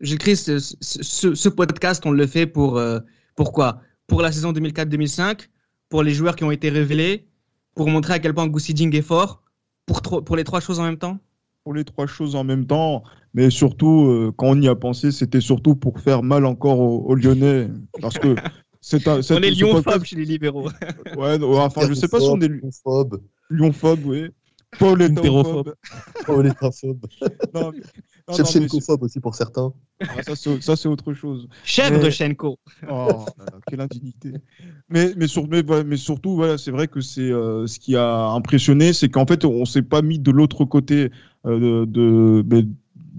Gilles 0.01 0.17
Christ, 0.19 0.59
ce, 0.59 0.75
ce- 0.81 1.33
ce 1.33 1.49
podcast, 1.49 2.03
on 2.05 2.11
le 2.11 2.27
fait 2.27 2.45
pour 2.45 2.77
euh, 2.77 2.99
pourquoi? 3.35 3.81
Pour 4.07 4.21
la 4.21 4.31
saison 4.31 4.51
2004-2005, 4.53 5.49
pour 5.89 6.03
les 6.03 6.13
joueurs 6.13 6.35
qui 6.35 6.43
ont 6.43 6.51
été 6.51 6.69
révélés, 6.69 7.27
pour 7.75 7.89
montrer 7.89 8.13
à 8.13 8.19
quel 8.19 8.33
point 8.33 8.47
Gussi 8.47 8.73
Dink 8.73 8.93
est 8.93 9.01
fort, 9.01 9.43
pour, 9.85 10.01
tro- 10.01 10.21
pour 10.21 10.35
les 10.35 10.43
trois 10.43 10.59
choses 10.59 10.79
en 10.79 10.83
même 10.83 10.97
temps? 10.97 11.19
Pour 11.63 11.73
les 11.73 11.85
trois 11.85 12.07
choses 12.07 12.35
en 12.35 12.43
même 12.43 12.65
temps, 12.65 13.03
mais 13.33 13.49
surtout, 13.49 14.07
euh, 14.09 14.33
quand 14.35 14.47
on 14.47 14.61
y 14.61 14.67
a 14.67 14.75
pensé, 14.75 15.11
c'était 15.11 15.39
surtout 15.41 15.75
pour 15.75 15.99
faire 15.99 16.21
mal 16.21 16.45
encore 16.45 16.79
aux, 16.79 17.05
aux 17.05 17.15
Lyonnais. 17.15 17.69
Parce 18.01 18.15
que 18.19 18.35
c'est 18.81 19.07
un. 19.07 19.21
On 19.29 19.41
est 19.41 19.51
lyonphobes 19.51 20.03
chez 20.03 20.17
les 20.17 20.25
libéraux. 20.25 20.69
Ouais, 21.17 21.37
non, 21.37 21.57
enfin, 21.59 21.87
je 21.87 21.93
sais 21.93 22.07
pas 22.07 22.19
si 22.19 22.27
on 22.29 22.39
est 22.41 22.45
Hétérophobe, 22.45 23.21
lyonphobes, 23.49 24.05
oui. 24.05 24.27
Paul 24.77 25.01
est 25.01 25.05
Hétérophobe. 25.05 25.73
non, 27.53 27.71
mais 27.71 27.81
c'est- 27.95 28.03
Shevchenkophobe 28.31 29.03
aussi 29.03 29.19
pour 29.19 29.35
certains. 29.35 29.73
ah, 30.01 30.23
ça, 30.61 30.75
c'est- 30.75 30.87
autre 30.87 31.13
chose. 31.13 31.47
Chèvre 31.63 31.97
Mais- 31.97 32.03
de 32.05 32.09
Schenko. 32.09 32.57
Oh, 32.83 32.87
là 32.87 33.45
là, 33.45 33.59
quelle 33.67 33.81
indignité. 33.81 34.33
Mais, 34.89 35.13
mais, 35.17 35.27
sur- 35.27 35.47
mais, 35.47 35.63
mais 35.85 35.97
surtout, 35.97 36.35
voilà, 36.35 36.57
c'est 36.57 36.71
vrai 36.71 36.87
que 36.87 37.01
c'est 37.01 37.21
euh, 37.31 37.67
ce 37.67 37.79
qui 37.79 37.95
a 37.95 38.27
impressionné, 38.29 38.93
c'est 38.93 39.09
qu'en 39.09 39.25
fait, 39.25 39.45
on 39.45 39.65
s'est 39.65 39.81
pas 39.81 40.01
mis 40.01 40.19
de 40.19 40.31
l'autre 40.31 40.65
côté 40.65 41.11
euh, 41.45 41.85
de, 41.85 41.85
de, 41.85 42.43
mais 42.49 42.63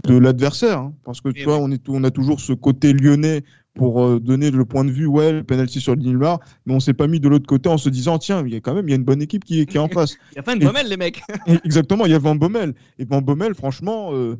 de 0.04 0.16
l'adversaire. 0.18 0.78
hein. 0.78 0.94
parce 1.04 1.20
que 1.20 1.28
tu 1.30 1.44
vois, 1.44 1.58
on, 1.58 1.70
est, 1.70 1.88
on 1.88 2.02
a 2.04 2.10
toujours 2.10 2.40
ce 2.40 2.52
côté 2.52 2.92
lyonnais 2.92 3.44
pour 3.74 4.04
euh, 4.04 4.20
donner 4.20 4.52
le 4.52 4.64
point 4.64 4.84
de 4.84 4.90
vue, 4.92 5.06
ouais, 5.06 5.32
le 5.32 5.42
penalty 5.42 5.80
sur 5.80 5.96
Lilmar, 5.96 6.38
mais 6.64 6.74
on 6.74 6.80
s'est 6.80 6.94
pas 6.94 7.08
mis 7.08 7.18
de 7.18 7.28
l'autre 7.28 7.46
côté 7.46 7.68
en 7.68 7.76
se 7.76 7.88
disant, 7.88 8.18
tiens, 8.18 8.44
il 8.46 8.52
y 8.52 8.56
a 8.56 8.60
quand 8.60 8.72
même 8.72 8.86
il 8.88 8.92
y 8.92 8.94
a 8.94 8.96
une 8.96 9.04
bonne 9.04 9.20
équipe 9.20 9.44
qui, 9.44 9.60
est- 9.60 9.66
qui 9.66 9.76
est 9.76 9.80
en 9.80 9.88
face. 9.98 10.14
Il 10.32 10.36
y 10.36 10.38
a 10.38 10.42
pas 10.44 10.54
une 10.54 10.60
bommelle, 10.60 10.88
les 10.88 10.96
mecs. 10.96 11.22
Et 11.48 11.56
Exactement, 11.64 12.06
il 12.06 12.12
y 12.12 12.14
a 12.14 12.18
Van 12.20 12.36
Bommel. 12.36 12.74
Et 13.00 13.04
Van 13.04 13.20
Bommel, 13.20 13.54
franchement, 13.54 14.10
euh, 14.14 14.38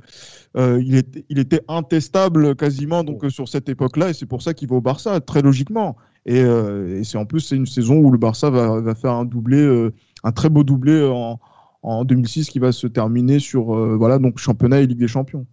euh, 0.57 0.81
il, 0.85 0.95
était, 0.95 1.25
il 1.29 1.41
était 1.41 1.63
intestable 1.67 2.55
quasiment 2.55 3.03
donc, 3.03 3.25
euh, 3.25 3.29
sur 3.31 3.49
cette 3.49 3.69
époque-là, 3.69 4.11
et 4.11 4.15
c'est 4.15 4.27
pour 4.27 4.41
ça 4.41 4.55
qu'il 4.55 4.69
va 4.69 4.77
au 4.77 4.81
Barça, 4.81 5.21
très 5.21 5.43
logiquement. 5.43 5.97
Et, 6.27 6.39
et 6.39 7.05
c'est 7.05 7.19
en 7.19 7.27
plus, 7.27 7.41
c'est 7.41 7.57
une 7.57 7.67
saison 7.67 7.97
où 7.97 8.11
le 8.11 8.17
Barça 8.19 8.49
va, 8.51 8.81
va 8.81 8.95
faire 8.95 9.13
un 9.13 9.25
doublé, 9.27 9.91
un 10.23 10.33
très 10.33 10.49
beau 10.49 10.65
doublé 10.65 11.07
en, 11.13 11.39
en 11.83 12.05
2006 12.07 12.49
qui 12.49 12.59
va 12.61 12.73
se 12.73 12.87
terminer 12.87 13.41
sur 13.41 13.65
voilà, 13.99 14.19
donc 14.19 14.39
championnat 14.39 14.81
et 14.81 14.87
Ligue 14.87 14.99
des 14.99 15.07
Champions. 15.09 15.45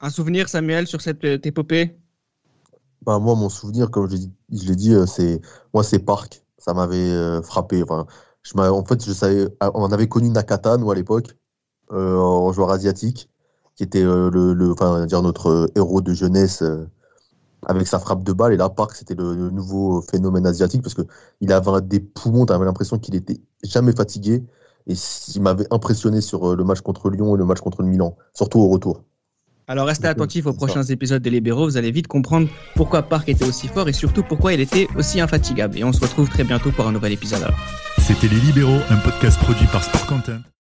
Un 0.00 0.10
souvenir, 0.10 0.48
Samuel, 0.48 0.86
sur 0.88 1.00
cette 1.00 1.24
épopée? 1.46 1.94
Bah, 3.02 3.18
moi, 3.18 3.34
mon 3.34 3.48
souvenir, 3.48 3.90
comme 3.90 4.08
je 4.10 4.16
l'ai 4.66 4.76
dit, 4.76 4.94
euh, 4.94 5.06
c'est 5.06 5.40
moi, 5.72 5.82
c'est 5.82 5.98
Parc. 6.00 6.44
Ça 6.58 6.74
m'avait 6.74 6.96
euh, 6.96 7.42
frappé. 7.42 7.82
En 7.88 8.84
fait, 8.84 9.04
je 9.04 9.12
savais, 9.12 9.48
ah, 9.60 9.70
on 9.74 9.90
avait 9.92 10.08
connu 10.08 10.28
Nakata, 10.30 10.76
nous, 10.76 10.90
à 10.90 10.94
l'époque, 10.94 11.36
euh, 11.92 12.16
en 12.16 12.52
joueur 12.52 12.70
asiatique, 12.70 13.30
qui 13.76 13.84
était 13.84 14.02
le, 14.02 14.72
enfin, 14.72 15.06
dire 15.06 15.22
notre 15.22 15.70
héros 15.76 16.00
de 16.02 16.12
jeunesse 16.12 16.62
avec 17.66 17.86
sa 17.86 17.98
frappe 17.98 18.22
de 18.24 18.32
balle. 18.32 18.52
Et 18.54 18.56
là, 18.56 18.68
Parc, 18.70 18.94
c'était 18.94 19.14
le, 19.14 19.50
nouveau 19.50 20.02
phénomène 20.02 20.46
asiatique 20.46 20.82
parce 20.82 20.94
que 20.94 21.02
il 21.40 21.52
avait 21.52 21.80
des 21.82 22.00
poumons. 22.00 22.46
Tu 22.46 22.52
avais 22.52 22.64
l'impression 22.66 22.98
qu'il 22.98 23.14
était 23.14 23.40
jamais 23.64 23.92
fatigué. 23.92 24.44
Et 24.86 24.94
il 25.34 25.42
m'avait 25.42 25.66
impressionné 25.72 26.20
sur 26.20 26.56
le 26.56 26.64
match 26.64 26.80
contre 26.80 27.10
Lyon 27.10 27.34
et 27.36 27.38
le 27.38 27.44
match 27.44 27.60
contre 27.60 27.82
le 27.82 27.88
Milan, 27.88 28.16
surtout 28.34 28.60
au 28.60 28.68
retour. 28.68 29.04
Alors 29.70 29.86
restez 29.86 30.08
attentifs 30.08 30.46
aux 30.46 30.52
prochains 30.52 30.82
épisodes 30.82 31.22
des 31.22 31.30
Libéraux, 31.30 31.66
vous 31.66 31.76
allez 31.76 31.92
vite 31.92 32.08
comprendre 32.08 32.48
pourquoi 32.74 33.02
Park 33.02 33.28
était 33.28 33.44
aussi 33.44 33.68
fort 33.68 33.88
et 33.88 33.92
surtout 33.92 34.24
pourquoi 34.24 34.52
il 34.52 34.60
était 34.60 34.88
aussi 34.96 35.20
infatigable. 35.20 35.78
Et 35.78 35.84
on 35.84 35.92
se 35.92 36.00
retrouve 36.00 36.28
très 36.28 36.42
bientôt 36.42 36.72
pour 36.72 36.88
un 36.88 36.92
nouvel 36.92 37.12
épisode. 37.12 37.44
alors. 37.44 37.56
C'était 37.98 38.26
Les 38.26 38.40
Libéraux, 38.40 38.80
un 38.90 38.96
podcast 38.96 39.38
produit 39.38 39.68
par 39.68 39.84
Sport 39.84 40.06
Content. 40.06 40.40